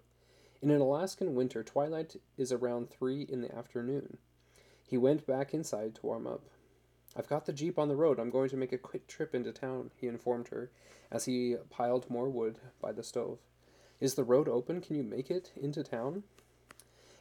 [0.62, 4.18] In an Alaskan winter, twilight is around three in the afternoon.
[4.88, 6.44] He went back inside to warm up.
[7.16, 8.20] I've got the Jeep on the road.
[8.20, 10.72] I'm going to make a quick trip into town, he informed her
[11.12, 13.40] as he piled more wood by the stove.
[14.00, 14.82] Is the road open?
[14.82, 16.24] Can you make it into town?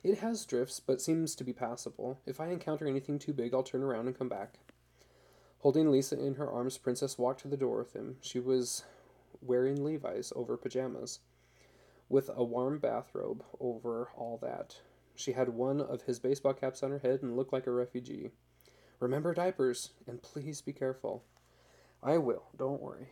[0.03, 2.19] It has drifts, but seems to be passable.
[2.27, 4.59] If I encounter anything too big, I'll turn around and come back.
[5.61, 8.17] Holding Lisa in her arms, Princess walked to the door with him.
[8.21, 8.85] She was
[9.41, 11.21] wearing Levi's over pajamas
[12.09, 14.77] with a warm bathrobe over all that.
[15.15, 18.31] She had one of his baseball caps on her head and looked like a refugee.
[18.99, 21.23] Remember diapers, and please be careful.
[22.03, 23.09] I will, don't worry.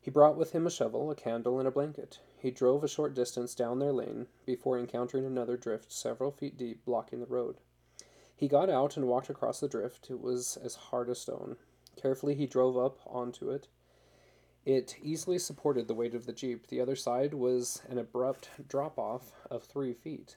[0.00, 2.20] He brought with him a shovel, a candle, and a blanket.
[2.38, 6.84] He drove a short distance down their lane before encountering another drift several feet deep,
[6.84, 7.58] blocking the road.
[8.34, 10.08] He got out and walked across the drift.
[10.10, 11.56] It was as hard as stone.
[12.00, 13.68] Carefully, he drove up onto it
[14.66, 16.66] it easily supported the weight of the Jeep.
[16.66, 20.36] The other side was an abrupt drop off of three feet.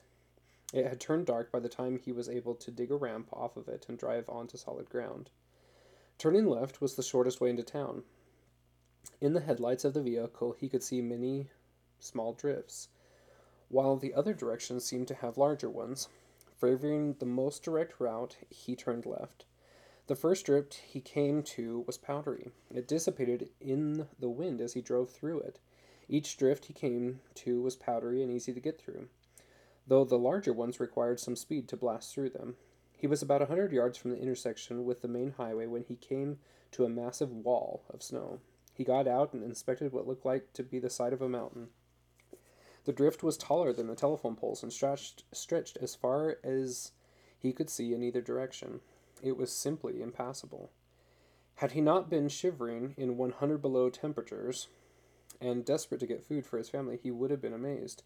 [0.72, 3.56] It had turned dark by the time he was able to dig a ramp off
[3.56, 5.30] of it and drive onto solid ground.
[6.16, 8.02] Turning left was the shortest way into town.
[9.20, 11.48] In the headlights of the vehicle, he could see many
[11.98, 12.88] small drifts,
[13.68, 16.08] while the other direction seemed to have larger ones.
[16.56, 19.44] Favoring the most direct route, he turned left.
[20.06, 22.50] The first drift he came to was powdery.
[22.70, 25.60] It dissipated in the wind as he drove through it.
[26.08, 29.08] Each drift he came to was powdery and easy to get through,
[29.86, 32.56] though the larger ones required some speed to blast through them.
[32.96, 35.96] He was about a hundred yards from the intersection with the main highway when he
[35.96, 36.38] came
[36.72, 38.40] to a massive wall of snow.
[38.74, 41.68] He got out and inspected what looked like to be the side of a mountain.
[42.84, 46.92] The drift was taller than the telephone poles and stretched, stretched as far as
[47.38, 48.80] he could see in either direction.
[49.22, 50.70] It was simply impassable.
[51.56, 54.68] Had he not been shivering in 100 below temperatures
[55.40, 58.02] and desperate to get food for his family, he would have been amazed.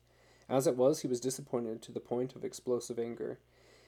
[0.48, 3.38] As it was, he was disappointed to the point of explosive anger.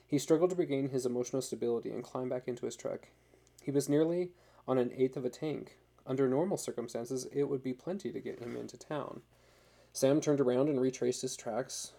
[0.05, 3.07] He struggled to regain his emotional stability and climb back into his truck.
[3.61, 4.31] He was nearly
[4.67, 5.77] on an eighth of a tank.
[6.05, 9.21] Under normal circumstances, it would be plenty to get him into town.
[9.93, 11.93] Sam turned around and retraced his tracks,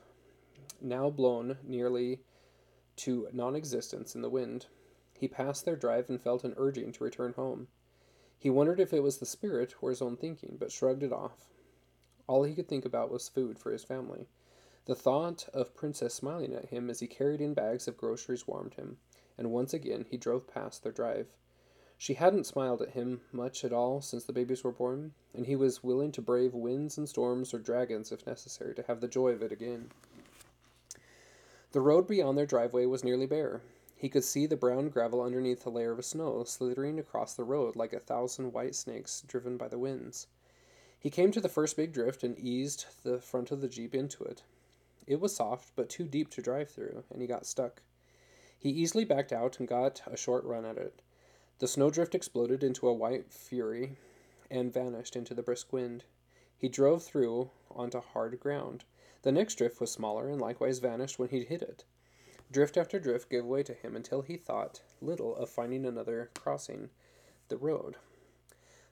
[0.81, 2.21] now blown nearly
[2.97, 4.67] to non existence in the wind.
[5.19, 7.69] He passed their drive and felt an urging to return home.
[8.39, 11.49] He wondered if it was the spirit or his own thinking, but shrugged it off.
[12.27, 14.27] All he could think about was food for his family.
[14.87, 18.75] The thought of Princess smiling at him as he carried in bags of groceries warmed
[18.75, 18.99] him,
[19.39, 21.29] and once again he drove past their drive.
[22.03, 25.55] She hadn't smiled at him much at all since the babies were born, and he
[25.55, 29.29] was willing to brave winds and storms or dragons if necessary to have the joy
[29.29, 29.89] of it again.
[31.71, 33.61] The road beyond their driveway was nearly bare.
[33.95, 37.77] He could see the brown gravel underneath a layer of snow slithering across the road
[37.77, 40.27] like a thousand white snakes driven by the winds.
[40.99, 44.25] He came to the first big drift and eased the front of the Jeep into
[44.25, 44.43] it.
[45.07, 47.81] It was soft, but too deep to drive through, and he got stuck.
[48.59, 51.01] He easily backed out and got a short run at it.
[51.63, 53.97] The snowdrift exploded into a white fury
[54.51, 56.03] and vanished into the brisk wind.
[56.59, 58.83] He drove through onto hard ground.
[59.23, 61.85] The next drift was smaller and likewise vanished when he hit it.
[62.51, 66.91] Drift after drift gave way to him until he thought little of finding another crossing
[67.47, 67.95] the road.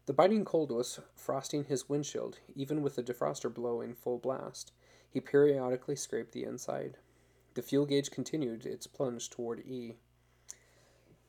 [0.06, 4.70] The biting cold was frosting his windshield, even with the defroster blowing full blast.
[5.10, 6.98] He periodically scraped the inside.
[7.54, 9.96] The fuel gauge continued its plunge toward E.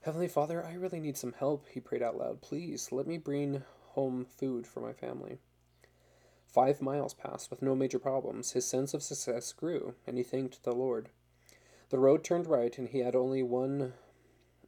[0.02, 2.42] Heavenly Father, I really need some help, he prayed out loud.
[2.42, 5.38] Please, let me bring home food for my family.
[6.48, 8.54] Five miles passed with no major problems.
[8.54, 11.10] His sense of success grew, and he thanked the Lord.
[11.90, 13.94] The road turned right, and he had only one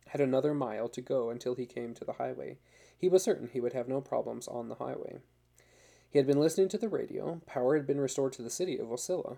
[0.10, 2.58] had another mile to go until he came to the highway.
[2.96, 5.18] He was certain he would have no problems on the highway.
[6.12, 7.42] He had been listening to the radio.
[7.48, 9.38] Power had been restored to the city of Wasilla.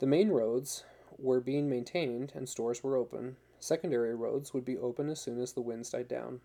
[0.00, 0.84] The main roads
[1.16, 3.36] were being maintained and stores were open.
[3.64, 6.42] Secondary roads would be open as soon as the winds died down.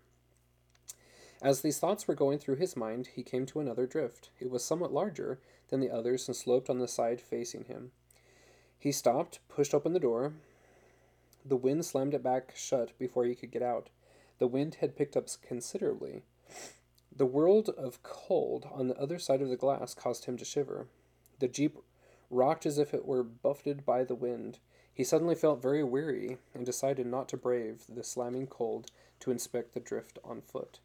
[1.42, 4.30] As these thoughts were going through his mind, he came to another drift.
[4.38, 7.92] It was somewhat larger than the others and sloped on the side facing him.
[8.78, 10.32] He stopped, pushed open the door,
[11.44, 13.90] the wind slammed it back shut before he could get out.
[14.38, 16.22] The wind had picked up considerably.
[17.14, 20.86] The world of cold on the other side of the glass caused him to shiver.
[21.38, 21.76] The jeep
[22.30, 24.58] rocked as if it were buffeted by the wind.
[25.00, 28.90] He suddenly felt very weary and decided not to brave the slamming cold
[29.20, 30.78] to inspect the drift on foot.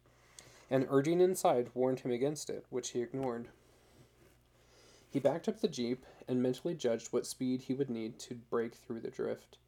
[0.70, 3.48] An urging inside warned him against it, which he ignored.
[5.10, 8.76] He backed up the jeep and mentally judged what speed he would need to break
[8.76, 9.58] through the drift.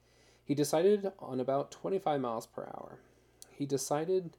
[0.42, 3.00] He decided on about 25 miles per hour.
[3.50, 4.38] He decided,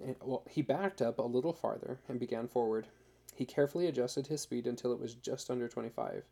[0.00, 2.86] eh, well, he backed up a little farther and began forward.
[3.34, 6.22] He carefully adjusted his speed until it was just under 25.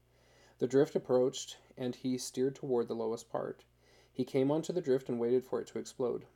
[0.58, 3.64] The drift approached, and he steered toward the lowest part.
[4.12, 6.26] He came onto the drift and waited for it to explode.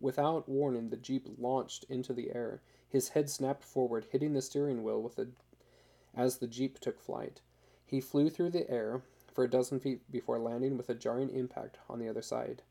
[0.00, 2.62] Without warning, the jeep launched into the air.
[2.88, 5.28] His head snapped forward, hitting the steering wheel with a,
[6.14, 7.40] as the jeep took flight.
[7.84, 9.02] He flew through the air,
[9.38, 12.62] for a dozen feet before landing with a jarring impact on the other side.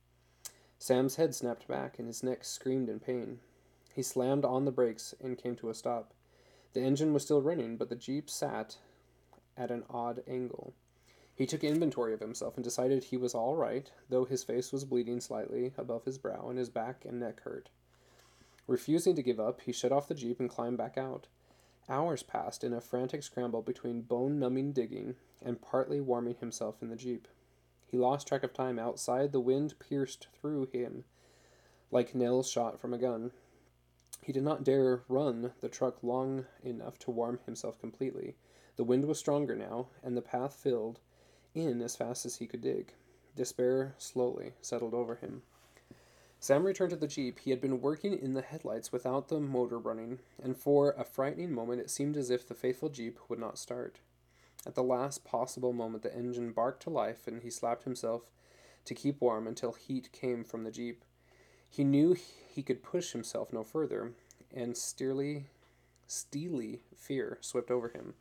[0.77, 3.39] Sam's head snapped back and his neck screamed in pain.
[3.93, 6.13] He slammed on the brakes and came to a stop.
[6.73, 8.75] The engine was still running, but the Jeep sat
[9.57, 10.73] at an odd angle.
[11.35, 14.85] He took inventory of himself and decided he was all right, though his face was
[14.85, 17.69] bleeding slightly above his brow and his back and neck hurt.
[18.65, 21.27] Refusing to give up, he shut off the Jeep and climbed back out.
[21.89, 26.89] Hours passed in a frantic scramble between bone numbing digging and partly warming himself in
[26.89, 27.27] the Jeep.
[27.85, 29.31] He lost track of time outside.
[29.31, 31.05] The wind pierced through him
[31.91, 33.31] like nails shot from a gun.
[34.21, 38.35] He did not dare run the truck long enough to warm himself completely.
[38.77, 40.99] The wind was stronger now, and the path filled
[41.53, 42.93] in as fast as he could dig.
[43.35, 45.41] Despair slowly settled over him.
[46.39, 47.39] Sam returned to the Jeep.
[47.39, 51.51] He had been working in the headlights without the motor running, and for a frightening
[51.51, 53.99] moment it seemed as if the faithful Jeep would not start.
[54.65, 58.29] At the last possible moment, the engine barked to life, and he slapped himself
[58.85, 61.03] to keep warm until heat came from the Jeep.
[61.67, 64.11] He knew he could push himself no further,
[64.53, 65.47] and steely,
[66.05, 68.13] steely fear swept over him.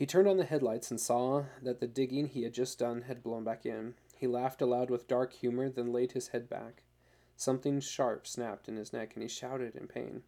[0.00, 3.22] He turned on the headlights and saw that the digging he had just done had
[3.22, 3.96] blown back in.
[4.16, 6.84] He laughed aloud with dark humor, then laid his head back.
[7.36, 10.22] Something sharp snapped in his neck, and he shouted in pain.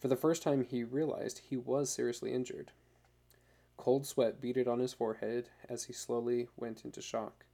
[0.00, 2.72] For the first time, he realized he was seriously injured.
[3.76, 7.44] cold sweat beaded on his forehead as he slowly went into shock.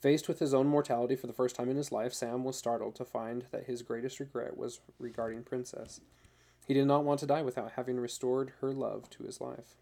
[0.00, 2.96] Faced with his own mortality for the first time in his life, Sam was startled
[2.96, 6.00] to find that his greatest regret was regarding Princess.
[6.66, 9.76] He did not want to die without having restored her love to his life.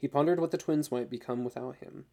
[0.00, 2.04] He pondered what the twins might become without him,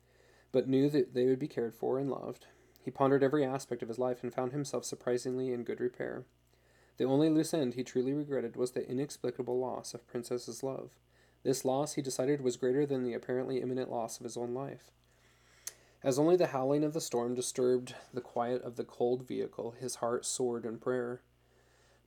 [0.52, 2.48] but knew that they would be cared for and loved.
[2.82, 6.26] He pondered every aspect of his life and found himself surprisingly in good repair.
[6.98, 10.92] The only loose end he truly regretted was the inexplicable loss of Princess's love.
[11.44, 14.92] This loss, he decided, was greater than the apparently imminent loss of his own life.
[16.04, 19.96] As only the howling of the storm disturbed the quiet of the cold vehicle, his
[19.96, 21.22] heart soared in prayer.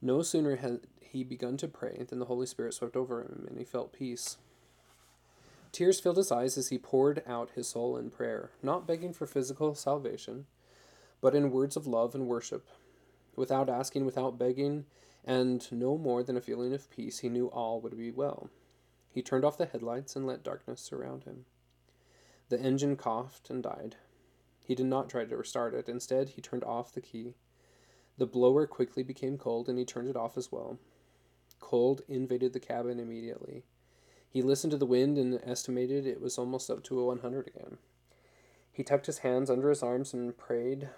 [0.00, 3.58] No sooner had he begun to pray than the Holy Spirit swept over him, and
[3.58, 4.38] he felt peace.
[5.78, 9.28] Tears filled his eyes as he poured out his soul in prayer, not begging for
[9.28, 10.46] physical salvation,
[11.20, 12.68] but in words of love and worship.
[13.36, 14.86] Without asking, without begging,
[15.24, 18.50] and no more than a feeling of peace, he knew all would be well.
[19.08, 21.44] He turned off the headlights and let darkness surround him.
[22.48, 23.94] The engine coughed and died.
[24.66, 25.88] He did not try to restart it.
[25.88, 27.34] Instead, he turned off the key.
[28.16, 30.80] The blower quickly became cold, and he turned it off as well.
[31.60, 33.62] Cold invaded the cabin immediately.
[34.30, 37.78] He listened to the wind and estimated it was almost up to a 100 again.
[38.72, 40.90] He tucked his hands under his arms and prayed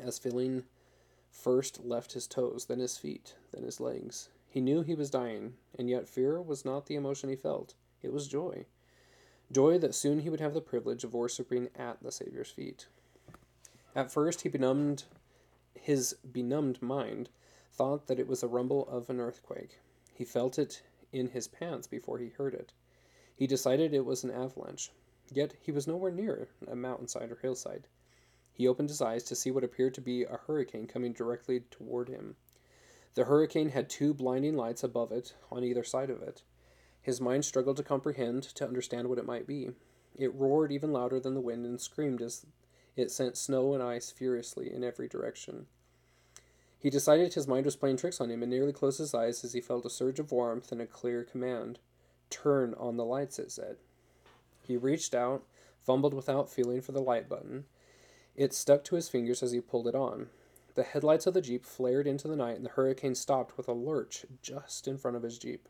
[0.00, 0.64] as feeling
[1.30, 4.30] first left his toes, then his feet, then his legs.
[4.48, 7.74] He knew he was dying, and yet fear was not the emotion he felt.
[8.02, 8.66] It was joy
[9.50, 12.86] joy that soon he would have the privilege of worshipping at the Saviour's feet.
[13.94, 15.04] At first, he benumbed
[15.74, 17.28] his benumbed mind
[17.72, 19.78] thought that it was a rumble of an earthquake.
[20.12, 20.82] He felt it
[21.18, 22.72] in his pants before he heard it.
[23.34, 24.90] He decided it was an avalanche.
[25.30, 27.88] Yet he was nowhere near a mountainside or hillside.
[28.52, 32.08] He opened his eyes to see what appeared to be a hurricane coming directly toward
[32.08, 32.36] him.
[33.14, 36.42] The hurricane had two blinding lights above it on either side of it.
[37.02, 39.70] His mind struggled to comprehend, to understand what it might be.
[40.14, 42.46] It roared even louder than the wind and screamed as
[42.96, 45.66] it sent snow and ice furiously in every direction.
[46.86, 49.54] He decided his mind was playing tricks on him and nearly closed his eyes as
[49.54, 51.80] he felt a surge of warmth and a clear command.
[52.30, 53.78] Turn on the lights, it said.
[54.62, 55.42] He reached out,
[55.82, 57.64] fumbled without feeling for the light button.
[58.36, 60.28] It stuck to his fingers as he pulled it on.
[60.76, 63.72] The headlights of the Jeep flared into the night and the hurricane stopped with a
[63.72, 65.68] lurch just in front of his Jeep.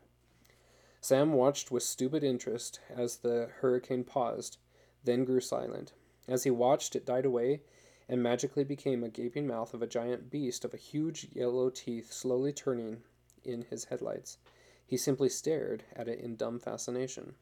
[1.01, 4.59] Sam watched with stupid interest as the hurricane paused,
[5.03, 5.93] then grew silent.
[6.27, 7.61] As he watched, it died away
[8.09, 12.11] and magically became a gaping mouth of a giant beast of a huge yellow teeth
[12.11, 13.01] slowly turning
[13.43, 14.37] in his headlights.
[14.85, 17.35] He simply stared at it in dumb fascination.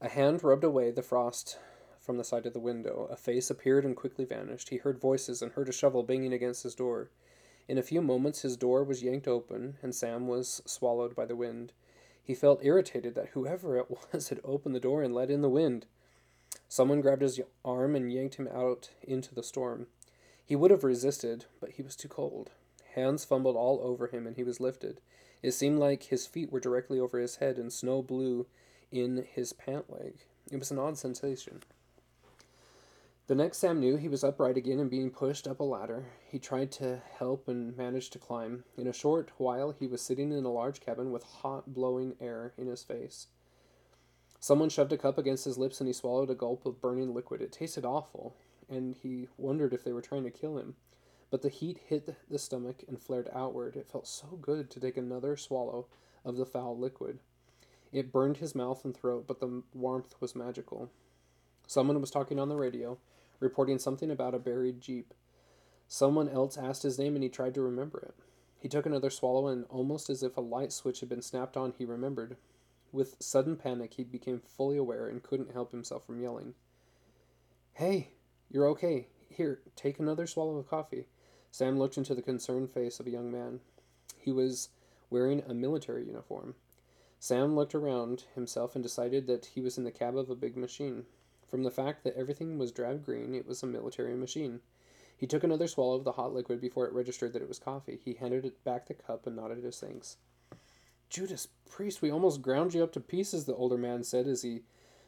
[0.00, 1.58] A hand rubbed away the frost
[2.00, 3.08] from the side of the window.
[3.10, 4.68] A face appeared and quickly vanished.
[4.68, 7.10] He heard voices and heard a shovel banging against his door.
[7.68, 11.36] In a few moments his door was yanked open, and Sam was swallowed by the
[11.36, 11.72] wind.
[12.22, 15.48] He felt irritated that whoever it was had opened the door and let in the
[15.48, 15.86] wind.
[16.72, 19.88] Someone grabbed his arm and yanked him out into the storm.
[20.42, 22.50] He would have resisted, but he was too cold.
[22.94, 25.02] Hands fumbled all over him, and he was lifted.
[25.42, 28.46] It seemed like his feet were directly over his head, and snow blew
[28.90, 30.24] in his pant leg.
[30.50, 31.62] It was an odd sensation.
[33.26, 36.06] The next Sam knew, he was upright again and being pushed up a ladder.
[36.26, 38.64] He tried to help and managed to climb.
[38.78, 42.54] In a short while, he was sitting in a large cabin with hot, blowing air
[42.56, 43.26] in his face.
[44.42, 47.40] Someone shoved a cup against his lips and he swallowed a gulp of burning liquid.
[47.40, 48.34] It tasted awful,
[48.68, 50.74] and he wondered if they were trying to kill him.
[51.30, 53.76] But the heat hit the stomach and flared outward.
[53.76, 55.86] It felt so good to take another swallow
[56.24, 57.20] of the foul liquid.
[57.92, 60.90] It burned his mouth and throat, but the warmth was magical.
[61.68, 62.98] Someone was talking on the radio
[63.38, 65.14] reporting something about a buried Jeep.
[65.86, 68.14] Someone else asked his name and he tried to remember it.
[68.58, 71.74] He took another swallow and, almost as if a light switch had been snapped on,
[71.78, 72.36] he remembered.
[72.92, 76.54] With sudden panic, he became fully aware and couldn't help himself from yelling.
[77.72, 78.08] Hey,
[78.50, 79.08] you're okay.
[79.30, 81.06] Here, take another swallow of coffee.
[81.50, 83.60] Sam looked into the concerned face of a young man.
[84.18, 84.68] He was
[85.08, 86.54] wearing a military uniform.
[87.18, 90.56] Sam looked around himself and decided that he was in the cab of a big
[90.56, 91.06] machine.
[91.48, 94.60] From the fact that everything was drab green, it was a military machine.
[95.16, 98.00] He took another swallow of the hot liquid before it registered that it was coffee.
[98.04, 100.16] He handed it back the cup and nodded his thanks.
[101.12, 104.62] Judas Priest, we almost ground you up to pieces, the older man said as he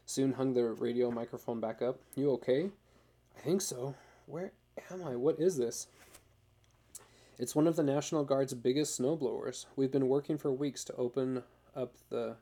[0.05, 1.99] soon hung the radio microphone back up.
[2.15, 2.69] You okay?
[3.35, 3.95] I think so.
[4.27, 4.53] Where
[4.91, 5.17] am I?
[5.17, 5.87] What is this?
[7.39, 9.65] It's one of the National Guard's biggest snowblowers.
[9.77, 11.43] We've been working for weeks to open
[11.75, 12.37] up the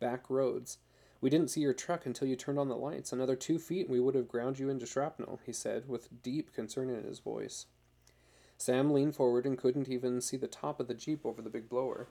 [0.00, 0.78] back roads.
[1.20, 3.12] We didn't see your truck until you turned on the lights.
[3.12, 6.54] Another two feet and we would have ground you into shrapnel, he said, with deep
[6.54, 7.66] concern in his voice.
[8.56, 11.68] Sam leaned forward and couldn't even see the top of the Jeep over the big
[11.68, 12.08] blower.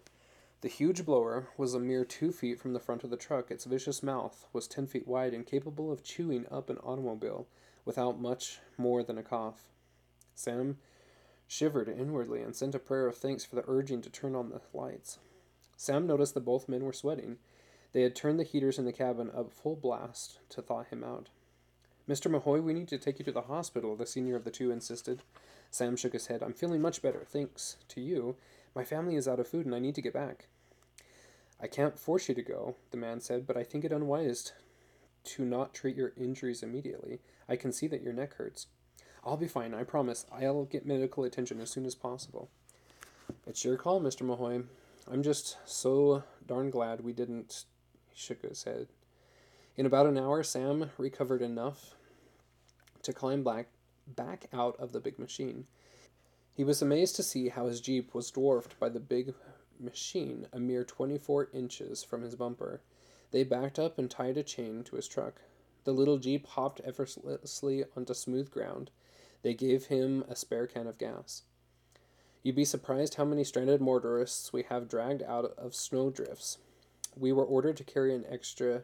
[0.66, 3.52] The huge blower was a mere two feet from the front of the truck.
[3.52, 7.46] Its vicious mouth was ten feet wide and capable of chewing up an automobile
[7.86, 9.66] without much more than a cough.
[10.34, 10.80] Sam
[11.48, 14.60] shivered inwardly and sent a prayer of thanks for the urging to turn on the
[14.74, 15.20] lights.
[15.78, 17.38] Sam noticed that both men were sweating.
[17.94, 21.30] They had turned the heaters in the cabin up full blast to thaw him out.
[22.10, 22.26] Mr.
[22.32, 25.22] Mahoy, we need to take you to the hospital, the senior of the two insisted.
[25.70, 26.42] Sam shook his head.
[26.42, 28.36] I'm feeling much better, thanks to you.
[28.74, 30.48] My family is out of food and I need to get back.
[31.62, 34.52] I can't force you to go, the man said, but I think it unwise
[35.24, 37.20] to not treat your injuries immediately.
[37.48, 38.68] I can see that your neck hurts.
[39.24, 40.26] I'll be fine, I promise.
[40.32, 42.50] I'll get medical attention as soon as possible.
[43.48, 44.22] It's your call, Mr.
[44.22, 44.66] Mahoy.
[45.12, 47.66] I'm just so darn glad we didn't.
[48.12, 48.88] He shook his head.
[49.78, 51.96] In about an hour, Sam recovered enough
[53.02, 53.68] to climb back,
[54.08, 55.66] back out of the big machine.
[56.54, 59.34] He was amazed to see how his Jeep was dwarfed by the big
[59.80, 62.82] machine, a mere 24 inches from his bumper.
[63.32, 65.42] They backed up and tied a chain to his truck.
[65.84, 68.92] The little Jeep hopped effortlessly onto smooth ground.
[69.44, 71.44] They gave him a spare can of gas.
[72.42, 76.60] You'd be surprised how many stranded motorists we have dragged out of snowdrifts.
[77.16, 78.84] We were ordered to carry an extra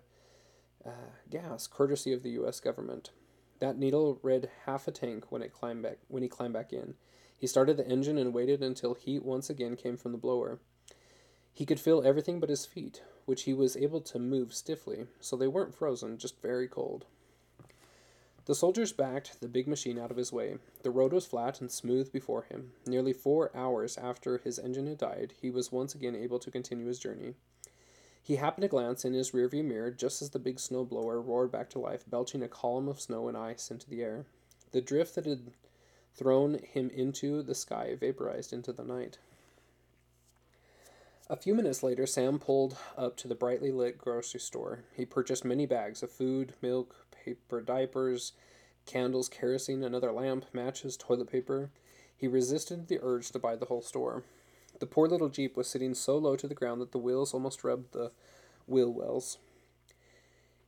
[0.86, 2.60] uh, gas, courtesy of the U.S.
[2.60, 3.12] government.
[3.60, 6.96] That needle read half a tank when it climbed back when he climbed back in.
[7.38, 10.60] He started the engine and waited until heat once again came from the blower.
[11.54, 15.36] He could feel everything but his feet, which he was able to move stiffly, so
[15.36, 17.06] they weren't frozen, just very cold.
[18.46, 20.58] The soldiers backed the big machine out of his way.
[20.82, 22.72] The road was flat and smooth before him.
[22.88, 26.88] Nearly four hours after his engine had died, he was once again able to continue
[26.88, 27.36] his journey.
[28.24, 31.70] He happened to glance in his rearview mirror just as the big snowblower roared back
[31.72, 34.26] to life, belching a column of snow and ice into the air.
[34.72, 35.52] The drift that had
[36.16, 39.18] thrown him into the sky vaporized into the night.
[41.32, 44.80] A few minutes later, Sam pulled up to the brightly lit grocery store.
[44.92, 48.34] He purchased many bags of food, milk, paper diapers,
[48.86, 51.70] candles, kerosene, another lamp, matches, toilet paper.
[52.18, 54.26] He resisted the urge to buy the whole store.
[54.82, 57.64] The poor little Jeep was sitting so low to the ground that the wheels almost
[57.64, 58.12] rubbed the
[58.68, 59.38] wheel wells.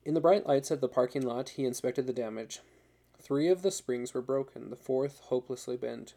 [0.06, 2.62] In the bright lights of the parking lot, he inspected the damage.
[3.22, 6.14] Three of the springs were broken, the fourth hopelessly bent.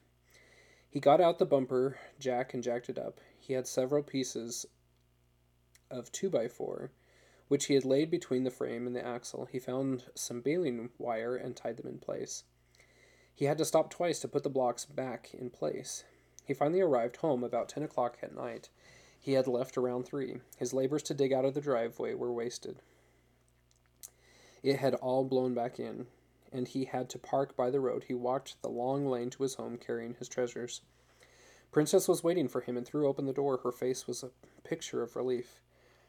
[0.89, 3.19] He got out the bumper jack and jacked it up.
[3.47, 4.67] He had several pieces
[5.91, 6.91] of 2 by 4
[7.49, 9.47] which he had laid between the frame and the axle.
[9.47, 12.45] He found some baling wire and tied them in place.
[13.35, 16.05] He had to stop twice to put the blocks back in place.
[16.45, 18.69] He finally arrived home about ten o'clock at night.
[19.19, 20.39] He had left around three.
[20.59, 22.81] His labors to dig out of the driveway were wasted.
[24.63, 26.07] It had all blown back in,
[26.53, 28.05] and he had to park by the road.
[28.09, 30.81] He walked the long lane to his home carrying his treasures.
[31.73, 33.59] Princess was waiting for him and threw open the door.
[33.63, 34.31] Her face was a
[34.67, 35.61] picture of relief.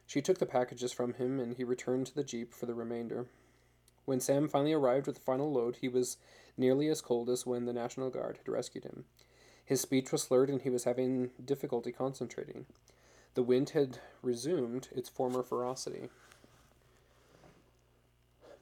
[0.05, 3.28] She took the packages from him, and he returned to the jeep for the remainder.
[4.05, 6.16] When Sam finally arrived with the final load, he was
[6.58, 9.03] nearly as cold as when the National Guard had rescued him.
[9.66, 12.68] His speech was slurred and he was having difficulty concentrating.
[13.34, 16.08] The wind had resumed its former ferocity.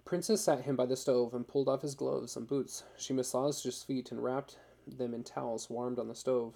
[0.03, 2.83] Princess sat him by the stove and pulled off his gloves and boots.
[2.97, 6.55] She massaged his feet and wrapped them in towels warmed on the stove.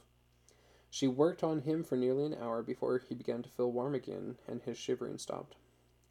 [0.89, 4.37] She worked on him for nearly an hour before he began to feel warm again
[4.47, 5.55] and his shivering stopped.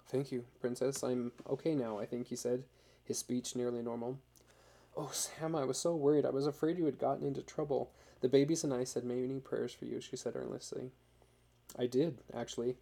[0.06, 1.02] Thank you, Princess.
[1.02, 2.64] I'm okay now, I think, he said,
[3.04, 4.18] his speech nearly normal.
[4.96, 6.24] Oh, Sam, I was so worried.
[6.24, 7.90] I was afraid you had gotten into trouble.
[8.20, 10.90] The babies and I said many prayers for you, she said earnestly.
[11.78, 12.76] I did, actually.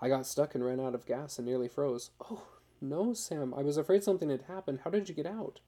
[0.00, 2.10] I got stuck and ran out of gas and nearly froze.
[2.30, 2.42] Oh,
[2.80, 3.54] no, Sam.
[3.54, 4.80] I was afraid something had happened.
[4.84, 5.60] How did you get out?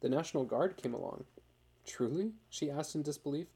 [0.00, 1.24] The National Guard came along.
[1.86, 2.32] Truly?
[2.50, 3.46] she asked in disbelief.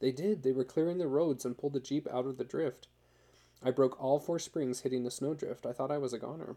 [0.00, 0.42] They did.
[0.42, 2.88] They were clearing the roads and pulled the Jeep out of the drift.
[3.62, 5.66] I broke all four springs hitting the snowdrift.
[5.66, 6.56] I thought I was a goner.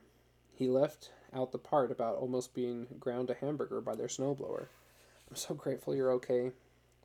[0.56, 4.68] He left out the part about almost being ground to hamburger by their snowblower.
[5.30, 6.52] I'm so grateful you're okay.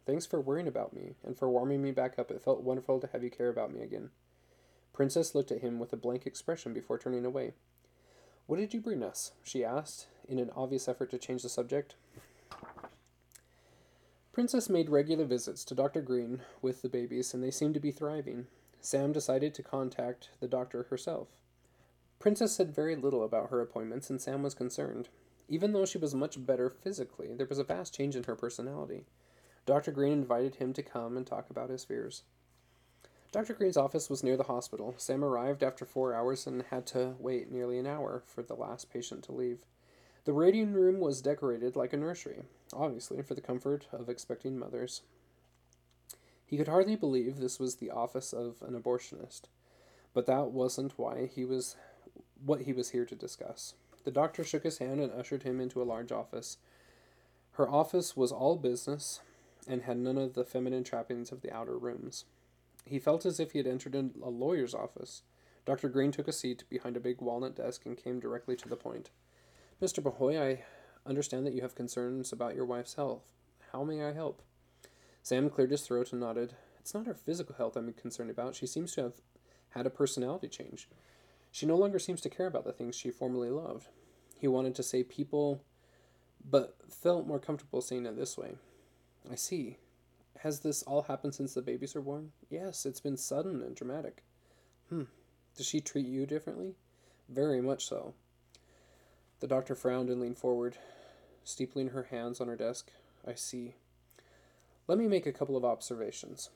[0.07, 2.30] Thanks for worrying about me and for warming me back up.
[2.30, 4.11] It felt wonderful to have you care about me again.
[4.93, 7.53] Princess looked at him with a blank expression before turning away.
[8.47, 9.32] What did you bring us?
[9.43, 11.97] she asked, in an obvious effort to change the subject.
[14.39, 16.01] Princess made regular visits to Dr.
[16.01, 18.47] Green with the babies, and they seemed to be thriving.
[18.80, 21.26] Sam decided to contact the doctor herself.
[22.20, 25.09] Princess said very little about her appointments, and Sam was concerned.
[25.49, 29.07] Even though she was much better physically, there was a vast change in her personality.
[29.66, 29.91] Dr.
[29.91, 32.22] Green invited him to come and talk about his fears.
[33.32, 33.55] Dr.
[33.55, 34.95] Green's office was near the hospital.
[34.99, 38.89] Sam arrived after four hours and had to wait nearly an hour for the last
[38.89, 39.64] patient to leave.
[40.26, 42.43] The waiting room was decorated like a nursery,
[42.74, 45.02] obviously for the comfort of expecting mothers.
[46.44, 49.42] He could hardly believe this was the office of an abortionist,
[50.14, 51.76] But that wasn't why he was
[52.44, 53.74] what he was here to discuss.
[54.04, 56.56] The doctor shook his hand and ushered him into a large office.
[57.52, 59.20] Her office was all business
[59.66, 62.24] and had none of the feminine trappings of the outer rooms.
[62.86, 65.22] He felt as if he had entered a lawyer's office.
[65.66, 65.90] Dr.
[65.90, 69.10] Green took a seat behind a big walnut desk and came directly to the point.
[69.82, 70.02] Mr.
[70.02, 70.64] Mahoy, I
[71.07, 73.32] understand that you have concerns about your wife's health.
[73.72, 74.42] How may I help?
[75.22, 76.55] Sam cleared his throat and nodded.
[76.80, 78.55] It's not her physical health I'm concerned about.
[78.55, 79.14] She seems to have
[79.70, 80.88] had a personality change.
[81.51, 83.88] She no longer seems to care about the things she formerly loved.
[84.38, 85.62] He wanted to say people,
[86.49, 88.57] but felt more comfortable saying it this way.
[89.30, 89.78] I see.
[90.40, 92.32] Has this all happened since the babies were born?
[92.49, 94.22] Yes, it's been sudden and dramatic.
[94.88, 95.05] Hmm.
[95.57, 96.76] Does she treat you differently?
[97.28, 98.14] Very much so.
[99.41, 100.78] The doctor frowned and leaned forward,
[101.45, 102.91] steepling her hands on her desk.
[103.26, 103.74] I see.
[104.89, 106.51] Let me make a couple of observations.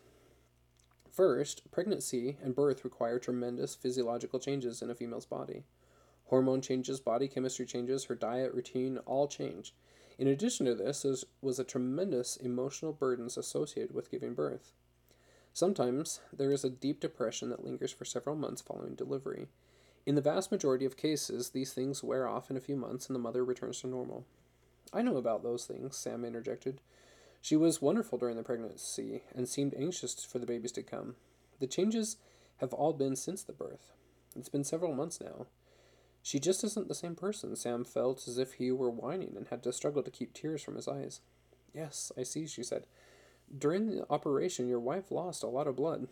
[1.12, 5.64] First, pregnancy and birth require tremendous physiological changes in a female's body.
[6.26, 9.74] Hormone changes, body chemistry changes, her diet, routine all change.
[10.18, 14.72] In addition to this, there was a tremendous emotional burdens associated with giving birth.
[15.52, 19.48] Sometimes there is a deep depression that lingers for several months following delivery.
[20.04, 23.14] In the vast majority of cases, these things wear off in a few months and
[23.14, 24.24] the mother returns to normal.
[24.92, 26.80] I know about those things, Sam interjected.
[27.40, 31.16] She was wonderful during the pregnancy and seemed anxious for the babies to come.
[31.60, 32.16] The changes
[32.58, 33.92] have all been since the birth.
[34.36, 35.46] It's been several months now.
[36.22, 37.56] She just isn't the same person.
[37.56, 40.76] Sam felt as if he were whining and had to struggle to keep tears from
[40.76, 41.20] his eyes.
[41.74, 42.86] Yes, I see, she said.
[43.56, 46.08] During the operation, your wife lost a lot of blood.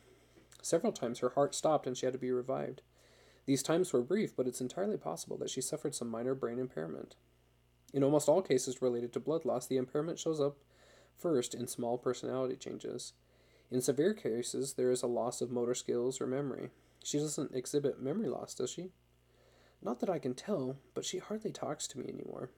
[0.62, 2.82] Several times her heart stopped and she had to be revived.
[3.51, 7.16] These times were brief, but it's entirely possible that she suffered some minor brain impairment.
[7.92, 10.59] In almost all cases related to blood loss, the impairment shows up
[11.16, 13.12] First, in small personality changes.
[13.68, 16.70] In severe cases, there is a loss of motor skills or memory.
[17.03, 18.92] She doesn't exhibit memory loss, does she?
[19.82, 22.53] Not that I can tell, but she hardly talks to me anymore.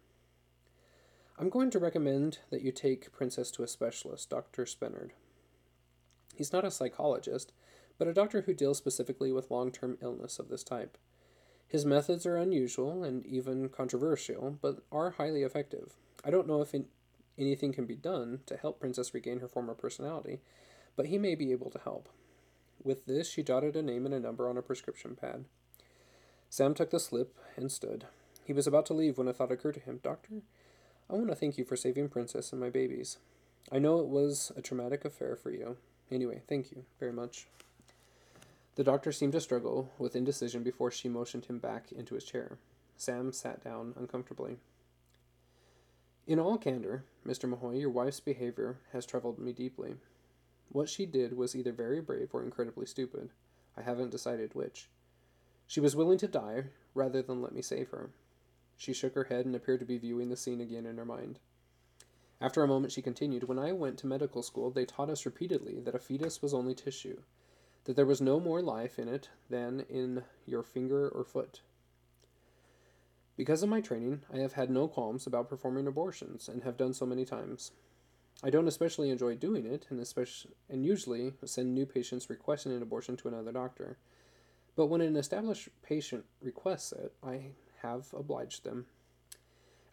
[1.39, 4.67] I'm going to recommend that you take Princess to a specialist, Dr.
[4.67, 5.13] Spennard.
[6.37, 7.51] He's not a psychologist,
[7.99, 10.99] but a doctor who deals specifically with long term illness of this type.
[11.67, 15.95] His methods are unusual and even controversial, but are highly effective.
[16.25, 16.75] I don't know if
[17.39, 20.41] anything can be done to help Princess regain her former personality,
[20.97, 22.09] but he may be able to help.
[22.85, 25.45] With this, she jotted a name and a number on a prescription pad.
[26.51, 28.05] Sam took the slip and stood.
[28.45, 30.01] He was about to leave when a thought occurred to him.
[30.03, 30.43] Doctor,
[31.09, 33.19] I want to thank you for saving Princess and my babies.
[33.71, 35.77] I know it was a traumatic affair for you.
[36.11, 37.47] Anyway, thank you very much.
[38.75, 42.59] The doctor seemed to struggle with indecision before she motioned him back into his chair.
[42.97, 44.57] Sam sat down uncomfortably.
[46.27, 47.51] In all candor, Mr.
[47.51, 49.97] Mahoy, your wife's behavior has troubled me deeply.
[50.71, 53.31] What she did was either very brave or incredibly stupid.
[53.77, 54.89] I haven't decided which.
[55.67, 56.65] She was willing to die
[56.95, 58.11] rather than let me save her.
[58.79, 61.41] She shook her head and appeared to be viewing the scene again in her mind.
[62.41, 65.79] After a moment, she continued When I went to medical school, they taught us repeatedly
[65.81, 67.21] that a fetus was only tissue,
[67.85, 71.61] that there was no more life in it than in your finger or foot.
[73.37, 76.95] Because of my training, I have had no qualms about performing abortions and have done
[76.95, 77.73] so many times.
[78.43, 82.83] I don't especially enjoy doing it and especially and usually send new patients requesting an
[82.83, 83.99] abortion to another doctor.
[84.77, 87.53] But when an established patient requests it, I
[87.83, 88.87] have obliged them.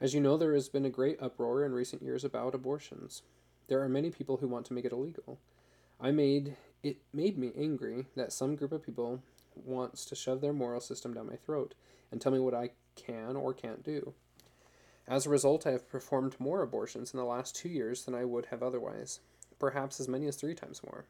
[0.01, 3.21] As you know, there has been a great uproar in recent years about abortions.
[3.67, 5.39] There are many people who want to make it illegal.
[5.99, 9.21] I made it made me angry that some group of people
[9.55, 11.73] wants to shove their moral system down my throat
[12.11, 14.13] and tell me what I can or can't do.
[15.07, 18.25] As a result, I have performed more abortions in the last two years than I
[18.25, 19.19] would have otherwise,
[19.57, 21.05] perhaps as many as three times more.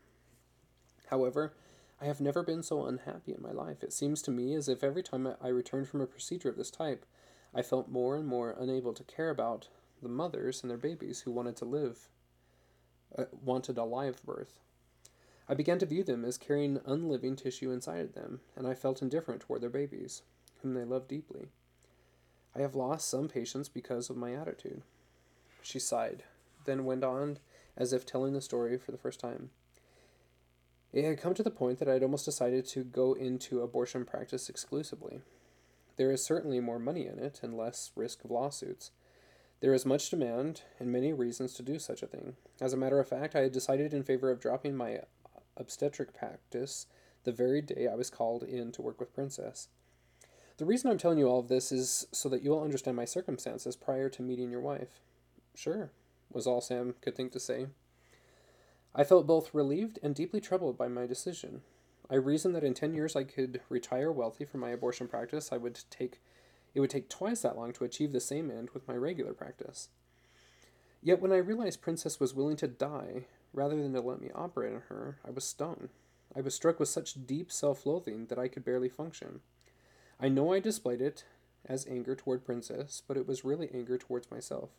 [1.09, 1.53] However,
[2.01, 3.83] I have never been so unhappy in my life.
[3.83, 6.71] It seems to me as if every time I returned from a procedure of this
[6.71, 7.05] type,
[7.53, 9.67] I felt more and more unable to care about
[10.01, 12.07] the mothers and their babies who wanted to live,
[13.17, 14.59] uh, wanted a live birth.
[15.49, 19.41] I began to view them as carrying unliving tissue inside them, and I felt indifferent
[19.41, 20.21] toward their babies,
[20.61, 21.47] whom they loved deeply.
[22.55, 24.84] I have lost some patients because of my attitude.
[25.63, 26.23] She sighed,
[26.65, 27.39] then went on
[27.76, 29.49] as if telling the story for the first time.
[30.93, 34.05] It had come to the point that I had almost decided to go into abortion
[34.05, 35.21] practice exclusively.
[35.97, 38.91] There is certainly more money in it and less risk of lawsuits.
[39.61, 42.35] There is much demand and many reasons to do such a thing.
[42.61, 44.91] As a matter of fact, I had decided in favor of dropping my
[45.60, 46.88] obstetric practice
[47.23, 49.68] the very day I was called in to work with Princess.
[50.57, 53.76] The reason I'm telling you all of this is so that you'll understand my circumstances
[53.76, 55.02] prior to meeting your wife.
[55.56, 55.91] Sure,
[56.31, 57.68] was all Sam could think to say.
[58.94, 61.61] I felt both relieved and deeply troubled by my decision.
[62.10, 65.52] I reasoned that in 10 years I could retire wealthy from my abortion practice.
[65.52, 66.19] I would take
[66.73, 69.90] it would take twice that long to achieve the same end with my regular practice.
[71.02, 74.73] Yet when I realized Princess was willing to die rather than to let me operate
[74.73, 75.89] on her, I was stung.
[76.35, 79.41] I was struck with such deep self loathing that I could barely function.
[80.19, 81.23] I know I displayed it
[81.65, 84.69] as anger toward Princess, but it was really anger towards myself.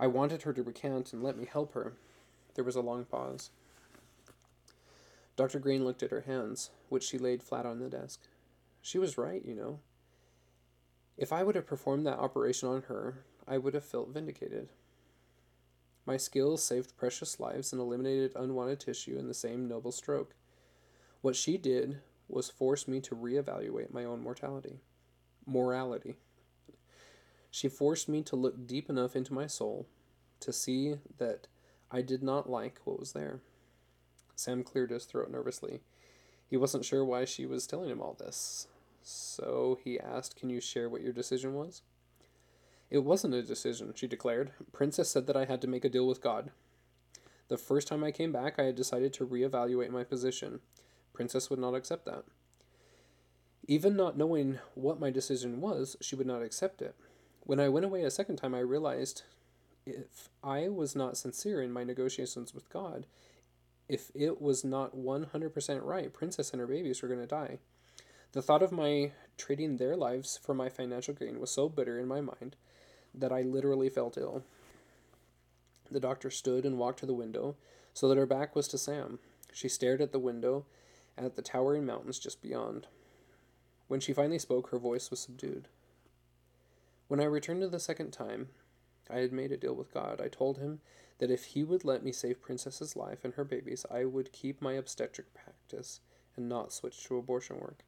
[0.00, 1.94] I wanted her to recant and let me help her.
[2.54, 3.50] There was a long pause.
[5.36, 5.58] Dr.
[5.58, 8.20] Green looked at her hands, which she laid flat on the desk.
[8.82, 9.80] She was right, you know.
[11.16, 14.68] If I would have performed that operation on her, I would have felt vindicated.
[16.08, 20.34] My skills saved precious lives and eliminated unwanted tissue in the same noble stroke.
[21.20, 21.98] What she did
[22.28, 24.78] was force me to reevaluate my own mortality.
[25.44, 26.16] Morality.
[27.50, 29.86] She forced me to look deep enough into my soul
[30.40, 31.46] to see that
[31.90, 33.40] I did not like what was there.
[34.34, 35.80] Sam cleared his throat nervously.
[36.48, 38.66] He wasn't sure why she was telling him all this.
[39.02, 41.82] So he asked, Can you share what your decision was?
[42.90, 44.52] It wasn't a decision, she declared.
[44.72, 46.50] Princess said that I had to make a deal with God.
[47.48, 50.60] The first time I came back, I had decided to reevaluate my position.
[51.12, 52.24] Princess would not accept that.
[53.66, 56.94] Even not knowing what my decision was, she would not accept it.
[57.40, 59.22] When I went away a second time, I realized
[59.84, 63.06] if I was not sincere in my negotiations with God,
[63.88, 67.58] if it was not 100% right, Princess and her babies were going to die.
[68.32, 72.06] The thought of my trading their lives for my financial gain was so bitter in
[72.06, 72.56] my mind
[73.14, 74.44] that I literally felt ill.
[75.90, 77.56] The doctor stood and walked to the window
[77.94, 79.18] so that her back was to Sam.
[79.52, 80.66] She stared at the window
[81.16, 82.86] and at the towering mountains just beyond.
[83.88, 85.68] When she finally spoke, her voice was subdued.
[87.08, 88.48] When I returned to the second time,
[89.10, 90.20] I had made a deal with God.
[90.20, 90.80] I told him
[91.18, 94.60] that if he would let me save Princess's life and her babies, I would keep
[94.60, 96.00] my obstetric practice
[96.36, 97.84] and not switch to abortion work.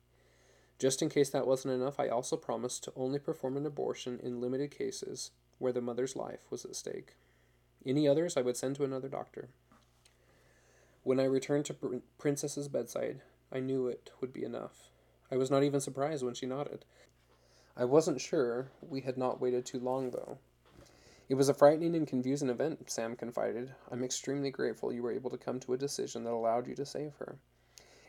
[0.81, 4.41] Just in case that wasn't enough, I also promised to only perform an abortion in
[4.41, 7.17] limited cases where the mother's life was at stake.
[7.85, 9.51] Any others I would send to another doctor.
[11.03, 13.21] When I returned to Pr- Princess's bedside,
[13.53, 14.89] I knew it would be enough.
[15.31, 16.87] I was not even surprised when she nodded.
[17.77, 20.39] I wasn't sure we had not waited too long, though.
[21.29, 23.75] It was a frightening and confusing event, Sam confided.
[23.91, 26.87] I'm extremely grateful you were able to come to a decision that allowed you to
[26.87, 27.37] save her.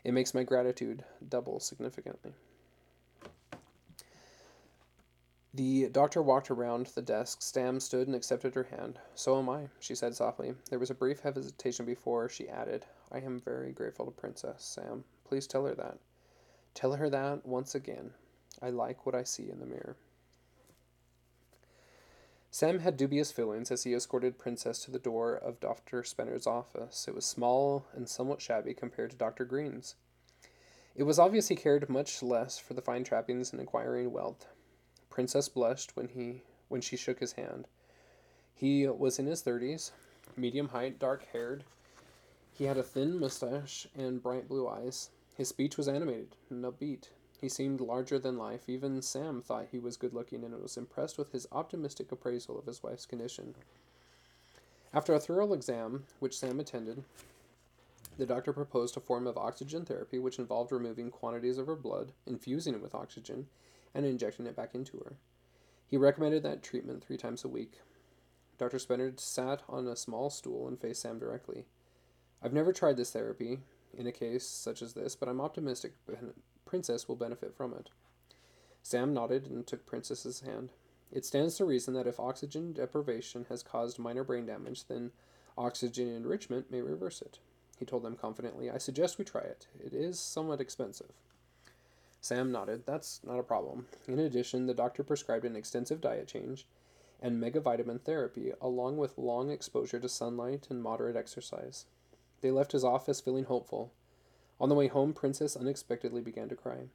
[0.04, 2.32] It makes my gratitude double significantly.
[5.54, 7.42] The doctor walked around the desk.
[7.42, 8.98] Sam stood and accepted her hand.
[9.14, 10.54] So am I, she said softly.
[10.70, 15.04] There was a brief hesitation before she added, I am very grateful to Princess, Sam.
[15.24, 15.98] Please tell her that.
[16.72, 18.12] Tell her that once again.
[18.62, 19.96] I like what I see in the mirror.
[22.50, 26.02] Sam had dubious feelings as he escorted Princess to the door of Dr.
[26.02, 27.06] Spennard's office.
[27.06, 29.44] It was small and somewhat shabby compared to Dr.
[29.44, 29.96] Green's.
[30.94, 34.46] It was obvious he cared much less for the fine trappings and acquiring wealth.
[35.12, 37.68] Princess blushed when he when she shook his hand.
[38.54, 39.92] He was in his thirties,
[40.38, 41.64] medium height, dark haired.
[42.50, 45.10] He had a thin mustache and bright blue eyes.
[45.36, 47.10] His speech was animated and upbeat.
[47.38, 48.70] He seemed larger than life.
[48.70, 52.64] Even Sam thought he was good looking and was impressed with his optimistic appraisal of
[52.64, 53.54] his wife's condition.
[54.94, 57.04] After a thorough exam, which Sam attended,
[58.16, 62.12] the doctor proposed a form of oxygen therapy which involved removing quantities of her blood,
[62.26, 63.48] infusing it with oxygen,
[63.94, 65.16] and injecting it back into her.
[65.86, 67.80] He recommended that treatment three times a week.
[68.58, 68.78] Dr.
[68.78, 71.66] Spennard sat on a small stool and faced Sam directly.
[72.42, 73.58] I've never tried this therapy
[73.96, 75.92] in a case such as this, but I'm optimistic
[76.64, 77.90] Princess will benefit from it.
[78.82, 80.72] Sam nodded and took Princess's hand.
[81.12, 85.10] It stands to reason that if oxygen deprivation has caused minor brain damage, then
[85.58, 87.38] oxygen enrichment may reverse it.
[87.78, 89.66] He told them confidently, I suggest we try it.
[89.78, 91.12] It is somewhat expensive.
[92.22, 92.86] Sam nodded.
[92.86, 93.86] That's not a problem.
[94.06, 96.66] In addition, the doctor prescribed an extensive diet change
[97.20, 101.86] and megavitamin therapy, along with long exposure to sunlight and moderate exercise.
[102.40, 103.92] They left his office feeling hopeful.
[104.60, 106.86] On the way home, Princess unexpectedly began to cry.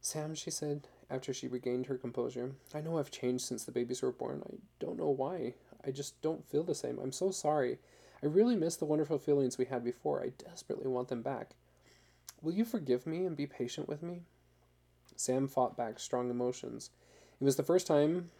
[0.00, 4.02] Sam, she said, after she regained her composure, I know I've changed since the babies
[4.02, 4.42] were born.
[4.44, 5.54] I don't know why.
[5.84, 6.98] I just don't feel the same.
[6.98, 7.78] I'm so sorry.
[8.20, 10.20] I really miss the wonderful feelings we had before.
[10.20, 11.54] I desperately want them back.
[12.40, 14.22] Will you forgive me and be patient with me?
[15.16, 16.90] Sam fought back strong emotions.
[17.40, 18.30] It was the first time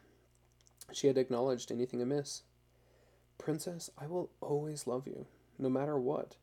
[0.93, 2.43] she had acknowledged anything amiss.
[3.39, 5.27] Princess, I will always love you,
[5.59, 6.37] no matter what.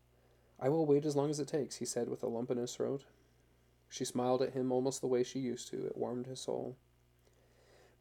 [0.60, 2.76] I will wait as long as it takes, he said with a lump in his
[2.76, 3.04] throat.
[3.90, 5.86] She smiled at him almost the way she used to.
[5.86, 6.76] It warmed his soul.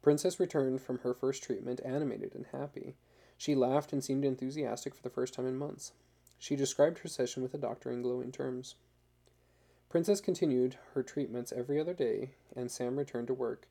[0.01, 2.95] Princess returned from her first treatment animated and happy.
[3.37, 5.93] She laughed and seemed enthusiastic for the first time in months.
[6.37, 8.75] She described her session with the doctor in glowing terms.
[9.95, 13.69] Princess continued her treatments every other day, and Sam returned to work.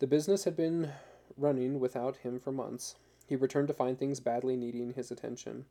[0.00, 0.90] The business had been
[1.36, 2.96] running without him for months.
[3.24, 5.66] He returned to find things badly needing his attention.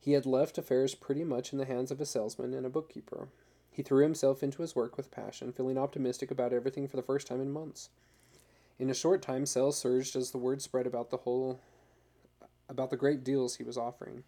[0.00, 3.28] He had left affairs pretty much in the hands of a salesman and a bookkeeper.
[3.70, 7.28] He threw himself into his work with passion, feeling optimistic about everything for the first
[7.28, 7.90] time in months.
[8.80, 11.60] In a short time, sales surged as the word spread about the whole
[12.68, 14.24] about the great deals he was offering.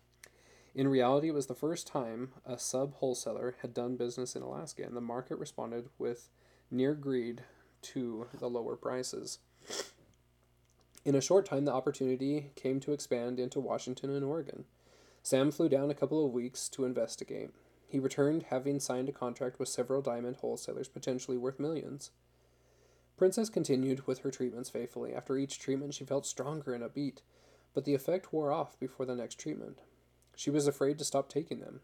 [0.79, 4.85] In reality, it was the first time a sub wholesaler had done business in Alaska,
[4.85, 6.31] and the market responded with
[6.71, 7.43] near greed
[7.83, 9.41] to the lower prices.
[11.05, 14.67] In a short time, the opportunity came to expand into Washington and Oregon.
[15.21, 17.51] Sam flew down a couple of weeks to investigate.
[17.89, 22.13] He returned having signed a contract with several diamond wholesalers potentially worth millions.
[23.17, 25.13] Princess continued with her treatments faithfully.
[25.13, 27.23] After each treatment, she felt stronger and upbeat,
[27.75, 29.81] but the effect wore off before the next treatment.
[30.39, 31.81] She was afraid to stop taking them.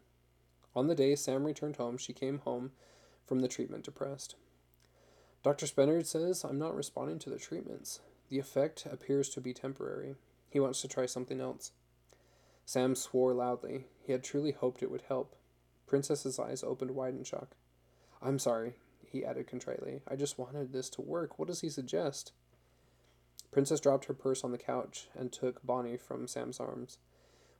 [0.77, 2.71] On the day Sam returned home, she came home
[3.27, 4.35] from the treatment depressed.
[5.43, 5.65] Dr.
[5.65, 7.99] Spennard says I'm not responding to the treatments.
[8.29, 10.15] The effect appears to be temporary.
[10.49, 11.73] He wants to try something else.
[12.65, 13.87] Sam swore loudly.
[14.05, 15.35] He had truly hoped it would help.
[15.85, 17.57] Princess's eyes opened wide in shock.
[18.21, 18.75] I'm sorry,
[19.05, 19.99] he added contritely.
[20.07, 21.37] I just wanted this to work.
[21.37, 22.31] What does he suggest?
[23.51, 26.99] Princess dropped her purse on the couch and took Bonnie from Sam's arms.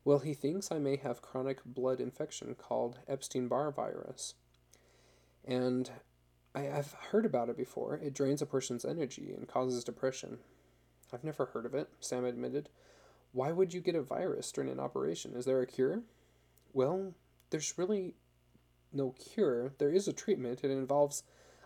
[0.06, 4.36] Well, he thinks I may have chronic blood infection called Epstein Barr virus.
[5.44, 5.90] And
[6.54, 7.96] I, have heard about it before.
[7.96, 10.38] It drains a person's energy and causes depression.
[11.12, 12.70] I've never heard of it, Sam admitted.
[13.32, 15.36] Why would you get a virus during an operation?
[15.36, 16.04] Is there a cure?
[16.72, 17.16] Well,
[17.50, 18.14] there's really
[18.94, 19.74] no cure.
[19.80, 20.64] There is a treatment.
[20.64, 21.24] It involves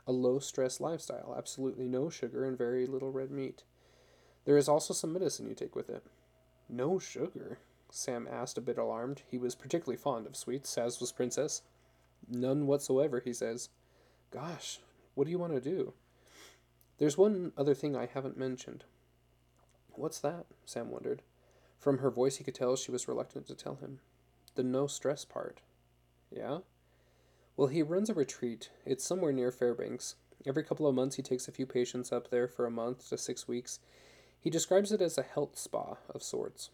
[0.08, 3.64] a low stress lifestyle, absolutely no sugar, and very little red meat.
[4.46, 6.06] There is also some medicine you take with it.
[6.70, 7.60] No sugar?
[7.92, 9.24] Sam asked, a bit alarmed.
[9.28, 11.64] He was particularly fond of sweets, as was Princess.
[12.28, 13.70] None whatsoever, he says.
[14.32, 14.80] Gosh,
[15.16, 15.94] what do you want to do?
[16.98, 18.84] There's one other thing I haven't mentioned.
[19.94, 20.46] What's that?
[20.66, 21.22] Sam wondered.
[21.78, 24.00] From her voice, he could tell she was reluctant to tell him.
[24.56, 25.62] The no stress part.
[26.30, 26.60] Yeah?
[27.56, 28.70] Well, he runs a retreat.
[28.86, 30.16] It's somewhere near Fairbanks.
[30.46, 33.18] Every couple of months, he takes a few patients up there for a month to
[33.18, 33.80] six weeks.
[34.40, 36.70] He describes it as a health spa of sorts.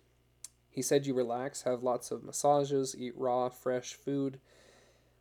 [0.76, 4.42] He said you relax, have lots of massages, eat raw, fresh food,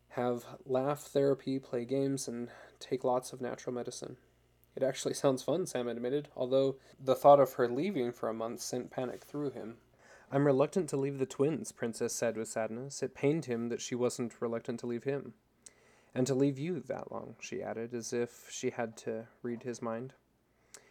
[0.09, 2.49] have laugh therapy, play games, and
[2.81, 4.17] take lots of natural medicine.
[4.75, 8.63] It actually sounds fun, Sam admitted, although the thought of her leaving for a month
[8.63, 9.77] sent panic through him.
[10.33, 13.01] I'm reluctant to leave the twins, Princess said with sadness.
[13.01, 15.35] It pained him that she wasn't reluctant to leave him.
[16.17, 19.81] And to leave you that long, she added, as if she had to read his
[19.81, 20.15] mind.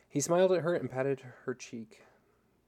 [0.07, 2.03] He smiled at her and patted her cheek.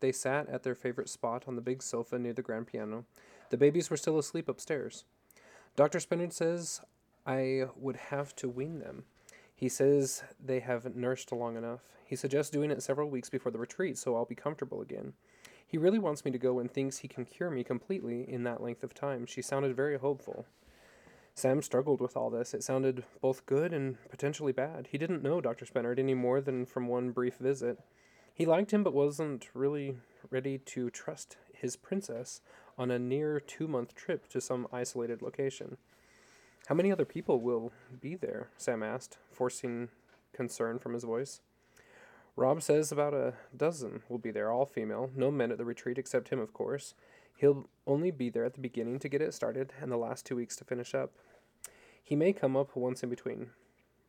[0.06, 3.06] They sat at their favorite spot on the big sofa near the grand piano.
[3.50, 5.04] The babies were still asleep upstairs.
[5.76, 6.00] Dr.
[6.00, 6.80] Spennard says
[7.26, 9.06] I would have to wean them.
[9.56, 11.80] He says they have nursed long enough.
[12.06, 15.14] He suggests doing it several weeks before the retreat so I'll be comfortable again.
[15.66, 18.62] He really wants me to go and thinks he can cure me completely in that
[18.62, 19.26] length of time.
[19.26, 20.46] She sounded very hopeful.
[21.34, 22.54] Sam struggled with all this.
[22.54, 24.90] It sounded both good and potentially bad.
[24.92, 25.66] He didn't know Dr.
[25.66, 27.80] Spennard any more than from one brief visit.
[28.36, 29.96] He liked him but wasn't really
[30.30, 32.42] ready to trust his princess
[32.78, 35.78] on a near two month trip to some isolated location.
[36.68, 37.72] How many other people will
[38.02, 38.50] be there?
[38.58, 39.88] Sam asked, forcing
[40.34, 41.40] concern from his voice.
[42.36, 45.10] Rob says about a dozen will be there, all female.
[45.16, 46.94] No men at the retreat except him, of course.
[47.38, 50.36] He'll only be there at the beginning to get it started and the last two
[50.36, 51.14] weeks to finish up.
[52.04, 53.52] He may come up once in between.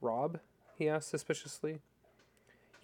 [0.00, 0.40] Rob?
[0.74, 1.78] he asked suspiciously.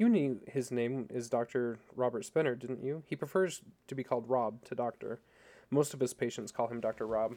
[0.02, 1.78] You knew his name is Dr.
[1.94, 3.04] Robert Spennard, didn't you?
[3.06, 5.20] He prefers to be called Rob to doctor.
[5.70, 7.06] Most of his patients call him Dr.
[7.06, 7.36] Rob.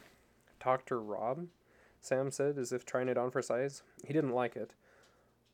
[0.58, 1.00] Dr.
[1.00, 1.46] Rob?
[2.00, 3.84] Sam said, as if trying it on for size.
[4.04, 4.72] He didn't like it.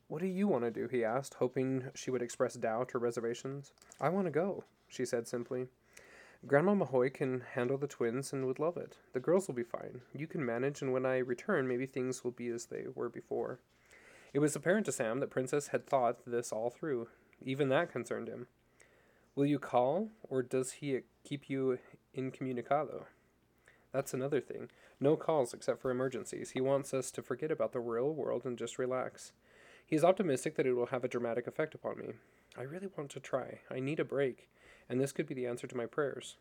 [0.07, 0.87] What do you want to do?
[0.87, 3.73] he asked, hoping she would express doubt or reservations.
[4.01, 5.67] I want to go, she said simply.
[6.47, 8.95] Grandma Mahoy can handle the twins and would love it.
[9.13, 10.01] The girls will be fine.
[10.15, 13.59] You can manage, and when I return, maybe things will be as they were before.
[14.33, 17.07] It was apparent to Sam that Princess had thought this all through.
[17.45, 18.47] Even that concerned him.
[19.35, 21.77] Will you call, or does he keep you
[22.15, 23.05] incommunicado?
[23.91, 24.69] That's another thing.
[24.99, 26.51] No calls except for emergencies.
[26.51, 29.33] He wants us to forget about the real world and just relax.
[29.85, 32.13] He is optimistic that it will have a dramatic effect upon me.
[32.57, 33.59] I really want to try.
[33.69, 34.49] I need a break,
[34.89, 36.37] and this could be the answer to my prayers.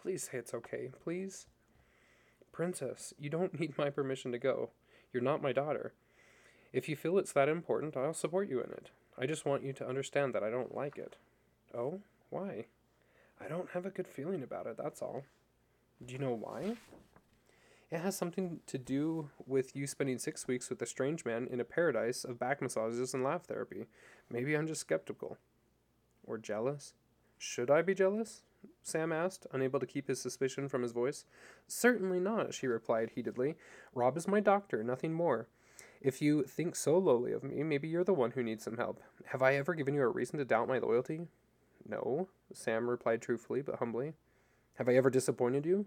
[0.00, 1.46] Please say it's okay, please.
[2.52, 4.70] Princess, you don't need my permission to go.
[5.12, 5.92] You're not my daughter.
[6.76, 8.90] If you feel it's that important, I'll support you in it.
[9.16, 11.16] I just want you to understand that I don't like it.
[11.74, 12.00] Oh?
[12.28, 12.66] Why?
[13.40, 15.24] I don't have a good feeling about it, that's all.
[16.04, 16.76] Do you know why?
[17.90, 21.60] It has something to do with you spending six weeks with a strange man in
[21.60, 23.86] a paradise of back massages and laugh therapy.
[24.28, 25.38] Maybe I'm just skeptical.
[26.26, 26.92] Or jealous?
[27.38, 28.42] Should I be jealous?
[28.82, 31.24] Sam asked, unable to keep his suspicion from his voice.
[31.66, 33.54] Certainly not, she replied heatedly.
[33.94, 35.48] Rob is my doctor, nothing more.
[36.00, 39.00] If you think so lowly of me, maybe you're the one who needs some help.
[39.26, 41.28] Have I ever given you a reason to doubt my loyalty?
[41.88, 44.14] No, Sam replied truthfully but humbly.
[44.74, 45.86] Have I ever disappointed you?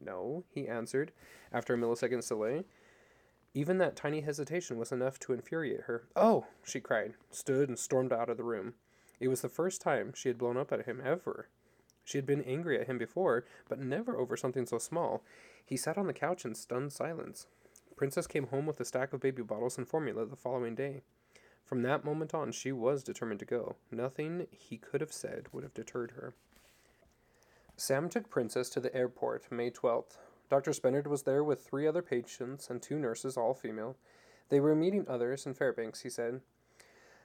[0.00, 1.12] No, he answered,
[1.52, 2.64] after a millisecond's delay.
[3.54, 6.04] Even that tiny hesitation was enough to infuriate her.
[6.14, 8.74] Oh, she cried, stood, and stormed out of the room.
[9.20, 11.48] It was the first time she had blown up at him ever.
[12.04, 15.22] She had been angry at him before, but never over something so small.
[15.64, 17.46] He sat on the couch in stunned silence.
[17.98, 21.02] Princess came home with a stack of baby bottles and formula the following day.
[21.64, 23.74] From that moment on, she was determined to go.
[23.90, 26.32] Nothing he could have said would have deterred her.
[27.76, 30.16] Sam took Princess to the airport May 12th.
[30.48, 30.72] Dr.
[30.72, 33.96] Spennard was there with three other patients and two nurses, all female.
[34.48, 36.40] They were meeting others in Fairbanks, he said.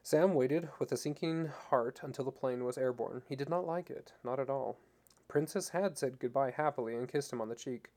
[0.01, 3.21] Sam waited with a sinking heart until the plane was airborne.
[3.29, 4.79] He did not like it, not at all.
[5.27, 7.89] Princess had said goodbye happily and kissed him on the cheek.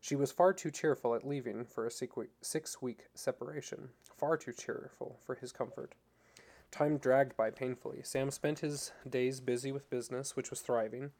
[0.00, 5.20] She was far too cheerful at leaving for a six week separation, far too cheerful
[5.24, 5.94] for his comfort.
[6.70, 8.00] Time dragged by painfully.
[8.02, 11.10] Sam spent his days busy with business, which was thriving.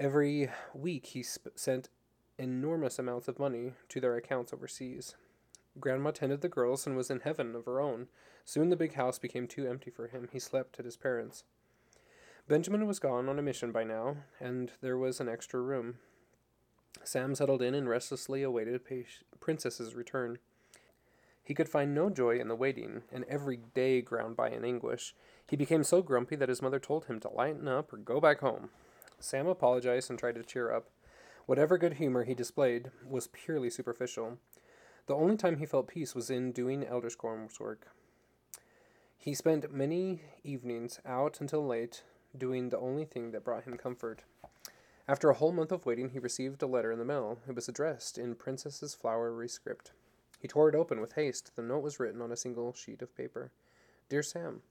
[0.00, 1.88] Every week he sp- sent
[2.38, 5.14] enormous amounts of money to their accounts overseas.
[5.78, 8.08] Grandma tended the girls and was in heaven of her own.
[8.44, 10.28] Soon the big house became too empty for him.
[10.32, 11.44] He slept at his parents'.
[12.48, 15.98] Benjamin was gone on a mission by now, and there was an extra room.
[17.06, 18.80] Sam settled in and restlessly awaited
[19.38, 20.38] Princess's return.
[21.44, 25.14] He could find no joy in the waiting, and every day ground by in anguish.
[25.48, 28.40] He became so grumpy that his mother told him to lighten up or go back
[28.40, 28.70] home.
[29.20, 30.88] Sam apologized and tried to cheer up.
[31.46, 34.38] Whatever good humor he displayed was purely superficial.
[35.06, 37.86] The only time he felt peace was in doing Elder Scrolls work.
[39.16, 42.02] He spent many evenings out until late,
[42.36, 44.22] doing the only thing that brought him comfort.
[45.08, 47.38] After a whole month of waiting, he received a letter in the mail.
[47.48, 49.92] It was addressed in Princess's flowery script.
[50.40, 51.54] He tore it open with haste.
[51.54, 53.52] The note was written on a single sheet of paper.
[54.08, 54.62] Dear Sam,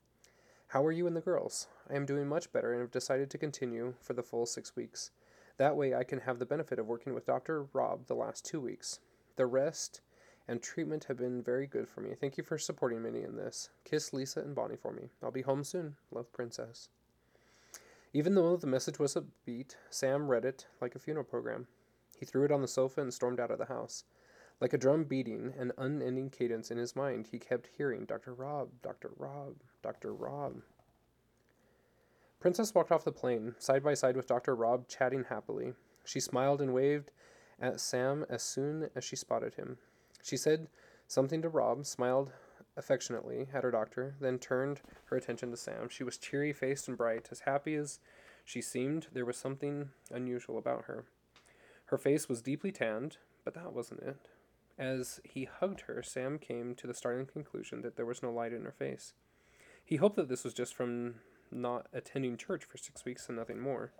[0.67, 1.67] how are you and the girls?
[1.89, 5.11] I am doing much better and have decided to continue for the full six weeks.
[5.57, 7.63] That way I can have the benefit of working with Dr.
[7.71, 8.99] Rob the last two weeks.
[9.37, 10.01] The rest
[10.49, 12.13] and treatment have been very good for me.
[12.13, 13.69] Thank you for supporting me in this.
[13.85, 15.11] Kiss Lisa and Bonnie for me.
[15.23, 15.95] I'll be home soon.
[16.11, 16.89] Love, Princess.
[18.15, 21.67] Even though the message was upbeat, Sam read it like a funeral program.
[22.17, 24.05] He threw it on the sofa and stormed out of the house.
[24.61, 28.33] Like a drum beating an unending cadence in his mind, he kept hearing Dr.
[28.33, 29.11] Rob, Dr.
[29.17, 30.13] Rob, Dr.
[30.13, 30.61] Rob.
[32.39, 34.55] Princess walked off the plane, side by side with Dr.
[34.55, 35.73] Rob, chatting happily.
[36.05, 37.11] She smiled and waved
[37.59, 39.77] at Sam as soon as she spotted him.
[40.23, 40.69] She said
[41.05, 42.31] something to Rob, smiled
[42.77, 45.89] affectionately at her doctor, then turned her attention to Sam.
[45.89, 47.29] She was cheery faced and bright.
[47.31, 47.99] As happy as
[48.43, 51.05] she seemed, there was something unusual about her.
[51.85, 54.29] Her face was deeply tanned, but that wasn't it.
[54.77, 58.53] As he hugged her, Sam came to the startling conclusion that there was no light
[58.53, 59.13] in her face.
[59.83, 61.15] He hoped that this was just from
[61.51, 63.93] not attending church for six weeks and nothing more.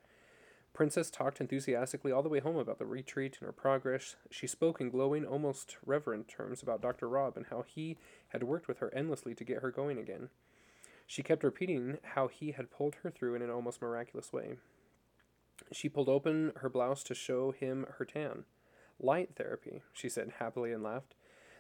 [0.73, 4.17] Princess talked enthusiastically all the way home about the retreat and her progress.
[4.29, 7.07] She spoke in glowing, almost reverent terms about Dr.
[7.07, 7.97] Rob and how he
[8.35, 10.27] had worked with her endlessly to get her going again.
[11.07, 14.57] She kept repeating how he had pulled her through in an almost miraculous way.
[15.71, 18.43] She pulled open her blouse to show him her tan.
[18.99, 21.15] Light therapy, she said happily and laughed.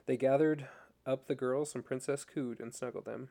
[0.05, 0.67] They gathered
[1.05, 3.29] up the girls, and Princess cooed and snuggled them.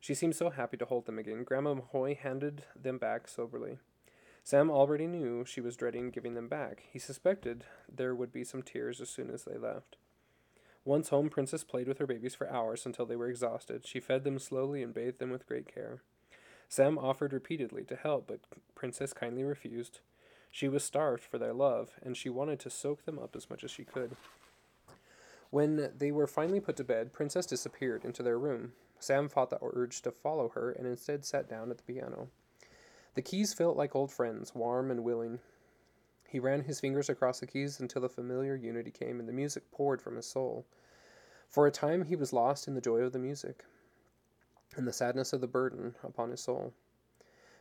[0.00, 1.44] She seemed so happy to hold them again.
[1.44, 3.78] Grandma Mahoy handed them back soberly.
[4.44, 6.84] Sam already knew she was dreading giving them back.
[6.90, 7.64] He suspected
[7.94, 9.96] there would be some tears as soon as they left.
[10.84, 13.86] Once home, Princess played with her babies for hours until they were exhausted.
[13.86, 16.02] She fed them slowly and bathed them with great care.
[16.68, 18.40] Sam offered repeatedly to help, but
[18.74, 20.00] Princess kindly refused.
[20.50, 23.62] She was starved for their love, and she wanted to soak them up as much
[23.62, 24.16] as she could.
[25.50, 28.72] When they were finally put to bed, Princess disappeared into their room.
[29.00, 32.28] Sam fought the urge to follow her and instead sat down at the piano.
[33.14, 35.40] The keys felt like old friends, warm and willing.
[36.30, 39.68] He ran his fingers across the keys until the familiar unity came and the music
[39.72, 40.64] poured from his soul.
[41.48, 43.64] For a time he was lost in the joy of the music
[44.76, 46.72] and the sadness of the burden upon his soul.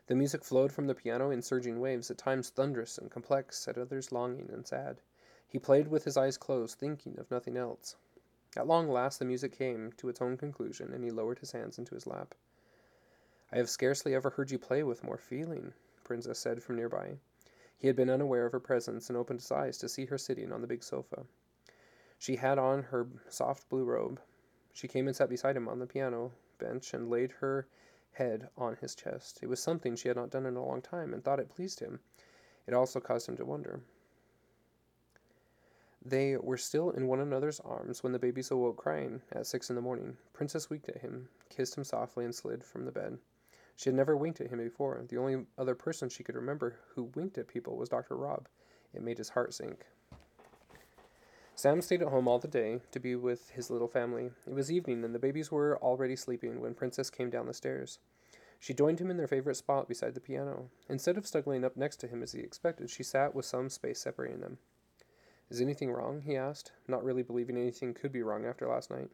[0.05, 3.75] The music flowed from the piano in surging waves, at times thunderous and complex, at
[3.75, 5.01] others longing and sad.
[5.47, 7.95] He played with his eyes closed, thinking of nothing else.
[8.55, 11.79] At long last the music came to its own conclusion, and he lowered his hands
[11.79, 12.35] into his lap.
[13.51, 15.73] I have scarcely ever heard you play with more feeling,
[16.03, 17.17] Princess said from nearby.
[17.79, 20.51] He had been unaware of her presence and opened his eyes to see her sitting
[20.51, 21.25] on the big sofa.
[22.17, 24.19] She had on her soft blue robe.
[24.73, 27.67] She came and sat beside him on the piano bench and laid her
[28.11, 29.39] head on his chest.
[29.41, 31.79] It was something she had not done in a long time and thought it pleased
[31.79, 32.01] him.
[32.67, 33.79] It also caused him to wonder.
[36.03, 39.77] They were still in one another's arms when the babies awoke crying at six in
[39.77, 40.17] the morning.
[40.33, 43.19] Princess winked at him, kissed him softly, and slid from the bed.
[43.79, 45.05] She had never winked at him before.
[45.07, 48.17] The only other person she could remember who winked at people was Dr.
[48.17, 48.49] Rob.
[48.93, 49.85] It made his heart sink.
[51.55, 54.31] Sam stayed at home all the day to be with his little family.
[54.45, 57.99] It was evening, and the babies were already sleeping when Princess came down the stairs.
[58.59, 60.69] She joined him in their favorite spot beside the piano.
[60.89, 64.01] Instead of snuggling up next to him as he expected, she sat with some space
[64.01, 64.57] separating them.
[65.49, 66.23] Is anything wrong?
[66.23, 69.09] he asked, not really believing anything could be wrong after last night.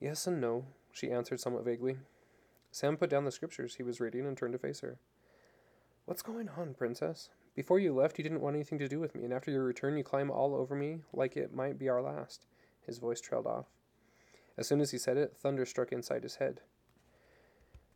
[0.00, 1.98] Yes and no, she answered somewhat vaguely.
[2.76, 4.98] Sam put down the scriptures he was reading and turned to face her.
[6.04, 7.30] What's going on, Princess?
[7.54, 9.96] Before you left, you didn't want anything to do with me, and after your return,
[9.96, 12.44] you climb all over me like it might be our last.
[12.82, 13.64] His voice trailed off.
[14.58, 16.60] As soon as he said it, thunder struck inside his head.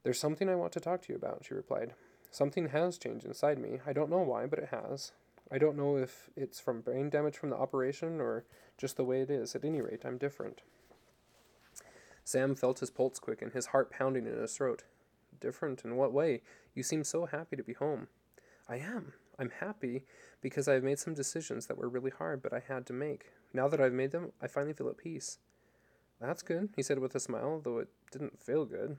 [0.03, 1.93] There's something I want to talk to you about, she replied.
[2.31, 3.81] Something has changed inside me.
[3.87, 5.13] I don't know why, but it has.
[5.53, 8.47] I don't know if it's from brain damage from the operation or
[8.79, 9.55] just the way it is.
[9.55, 10.63] At any rate, I'm different.
[12.31, 14.85] Sam felt his pulse quicken, his heart pounding in his throat.
[15.41, 16.43] Different in what way?
[16.77, 18.07] You seem so happy to be home.
[18.69, 19.15] I am.
[19.37, 20.05] I'm happy
[20.41, 23.33] because I've made some decisions that were really hard, but I had to make.
[23.53, 25.39] Now that I've made them, I finally feel at peace.
[26.21, 28.99] That's good, he said with a smile, though it didn't feel good.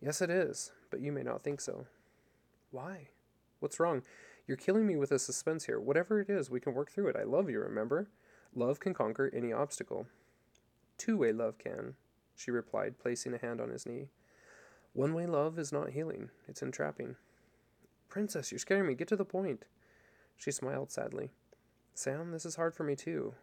[0.00, 1.86] Yes, it is, but you may not think so.
[2.72, 3.10] Why?
[3.60, 4.02] What's wrong?
[4.48, 5.78] You're killing me with a suspense here.
[5.78, 7.16] Whatever it is, we can work through it.
[7.16, 8.10] I love you, remember?
[8.52, 10.08] Love can conquer any obstacle.
[10.98, 11.94] Two way love can,
[12.36, 14.08] she replied, placing a hand on his knee.
[14.92, 17.16] One way love is not healing, it's entrapping.
[18.08, 18.94] Princess, you're scaring me.
[18.94, 19.64] Get to the point.
[20.36, 21.30] She smiled sadly.
[21.94, 23.34] Sam, this is hard for me too.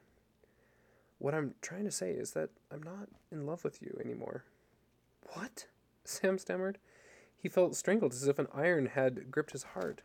[1.19, 4.45] What I'm trying to say is that I'm not in love with you anymore.
[5.33, 5.67] What?
[6.05, 6.77] Sam stammered.
[7.37, 10.01] He felt strangled as if an iron had gripped his heart.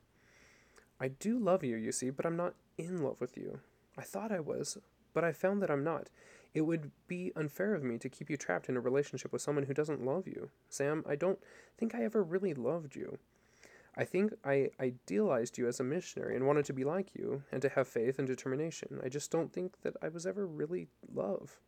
[1.01, 3.61] I do love you, you see, but I'm not in love with you.
[3.97, 4.79] I thought I was,
[5.15, 6.09] but I found that I'm not.
[6.55, 9.67] It would be unfair of me to keep you trapped in a relationship with someone
[9.67, 10.51] who doesn't love you.
[10.69, 11.39] Sam, I don't
[11.77, 13.19] think I ever really loved you.
[13.97, 17.61] I think I idealized you as a missionary and wanted to be like you and
[17.63, 19.01] to have faith and determination.
[19.05, 21.59] I just don't think that I was ever really love.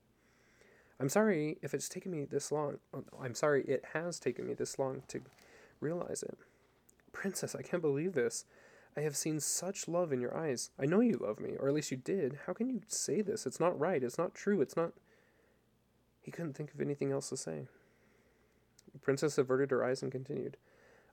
[1.00, 2.78] I'm sorry if it's taken me this long.
[3.20, 5.20] I'm sorry it has taken me this long to
[5.80, 6.38] realize it.
[7.12, 8.44] Princess, I can't believe this.
[8.96, 10.70] I have seen such love in your eyes.
[10.78, 12.40] I know you love me, or at least you did.
[12.46, 13.46] How can you say this?
[13.46, 14.02] It's not right.
[14.02, 14.60] It's not true.
[14.60, 14.92] It's not.
[16.20, 17.66] He couldn't think of anything else to say.
[18.92, 20.56] The princess averted her eyes and continued.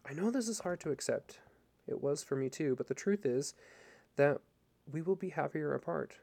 [0.09, 1.39] I know this is hard to accept.
[1.85, 3.53] It was for me too, but the truth is
[4.15, 4.39] that
[4.91, 6.17] we will be happier apart.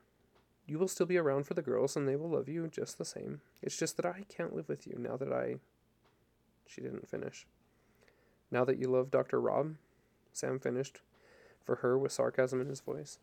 [0.67, 3.05] You will still be around for the girls, and they will love you just the
[3.05, 3.43] same.
[3.63, 5.57] It's just that I can't live with you now that I.
[6.67, 7.47] She didn't finish.
[8.51, 9.41] Now that you love Dr.
[9.41, 9.77] Rob,
[10.33, 11.01] Sam finished
[11.65, 13.19] for her with sarcasm in his voice.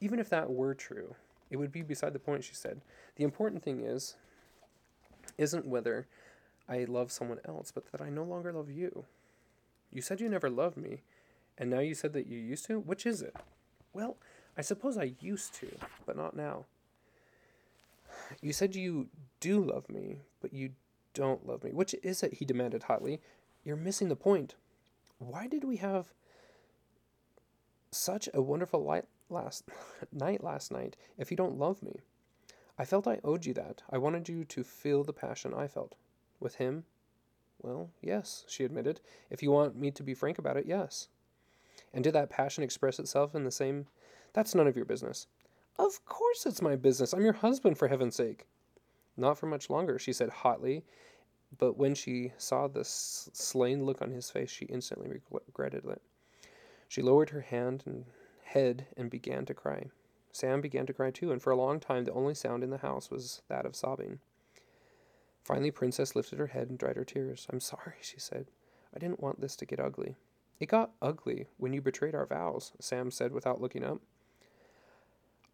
[0.00, 1.14] Even if that were true,
[1.50, 2.82] it would be beside the point, she said.
[3.16, 4.16] The important thing is,
[5.38, 6.06] isn't whether
[6.68, 9.04] I love someone else, but that I no longer love you.
[9.92, 11.02] You said you never loved me,
[11.56, 12.78] and now you said that you used to?
[12.78, 13.34] Which is it?
[13.92, 14.16] Well,
[14.58, 15.68] I suppose I used to,
[16.04, 16.64] but not now.
[18.40, 19.08] You said you
[19.40, 20.70] do love me, but you
[21.14, 21.70] don't love me.
[21.70, 22.34] Which is it?
[22.34, 23.20] He demanded hotly.
[23.64, 24.54] You're missing the point.
[25.18, 26.12] Why did we have
[27.90, 29.64] such a wonderful light last
[30.12, 32.00] night last night if you don't love me.
[32.78, 33.82] I felt I owed you that.
[33.90, 35.94] I wanted you to feel the passion I felt.
[36.40, 36.84] With him?
[37.62, 39.00] Well, yes, she admitted.
[39.30, 41.08] If you want me to be frank about it, yes.
[41.94, 43.86] And did that passion express itself in the same.
[44.34, 45.26] That's none of your business.
[45.78, 47.14] Of course it's my business.
[47.14, 48.46] I'm your husband, for heaven's sake.
[49.16, 50.84] Not for much longer, she said hotly,
[51.56, 56.02] but when she saw the slain look on his face, she instantly regretted it.
[56.88, 58.06] She lowered her hand and
[58.44, 59.86] head and began to cry.
[60.32, 62.78] Sam began to cry too, and for a long time the only sound in the
[62.78, 64.20] house was that of sobbing.
[65.42, 67.46] Finally, Princess lifted her head and dried her tears.
[67.50, 68.46] I'm sorry, she said.
[68.94, 70.16] I didn't want this to get ugly.
[70.58, 74.00] It got ugly when you betrayed our vows, Sam said without looking up.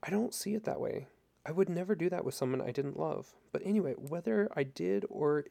[0.03, 1.09] I don't see it that way.
[1.45, 3.35] I would never do that with someone I didn't love.
[3.53, 5.45] But anyway, whether I did or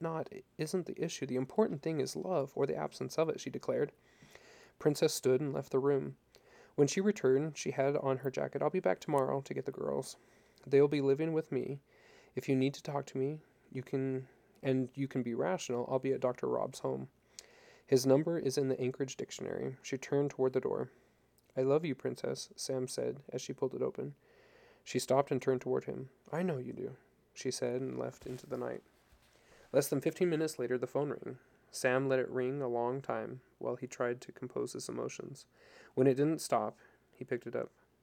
[0.00, 0.28] not
[0.58, 1.26] isn't the issue.
[1.26, 3.92] The important thing is love, or the absence of it, she declared.
[4.78, 6.16] Princess stood and left the room.
[6.76, 8.62] When she returned, she had on her jacket.
[8.62, 10.16] I'll be back tomorrow to get the girls.
[10.66, 11.80] They'll be living with me.
[12.34, 13.38] If you need to talk to me,
[13.70, 14.26] you can,
[14.62, 15.88] and you can be rational.
[15.90, 16.48] I'll be at Dr.
[16.48, 17.08] Rob's home.
[17.86, 19.76] His number is in the Anchorage dictionary.
[19.82, 20.90] She turned toward the door.
[21.56, 24.14] I love you, Princess, Sam said as she pulled it open.
[24.82, 26.08] She stopped and turned toward him.
[26.32, 26.96] I know you do,
[27.34, 28.82] she said and left into the night.
[29.72, 31.38] Less than fifteen minutes later, the phone rang.
[31.74, 35.44] Sam let it ring a long time while he tried to compose his emotions.
[35.94, 36.78] When it didn't stop,
[37.10, 37.70] he picked it up.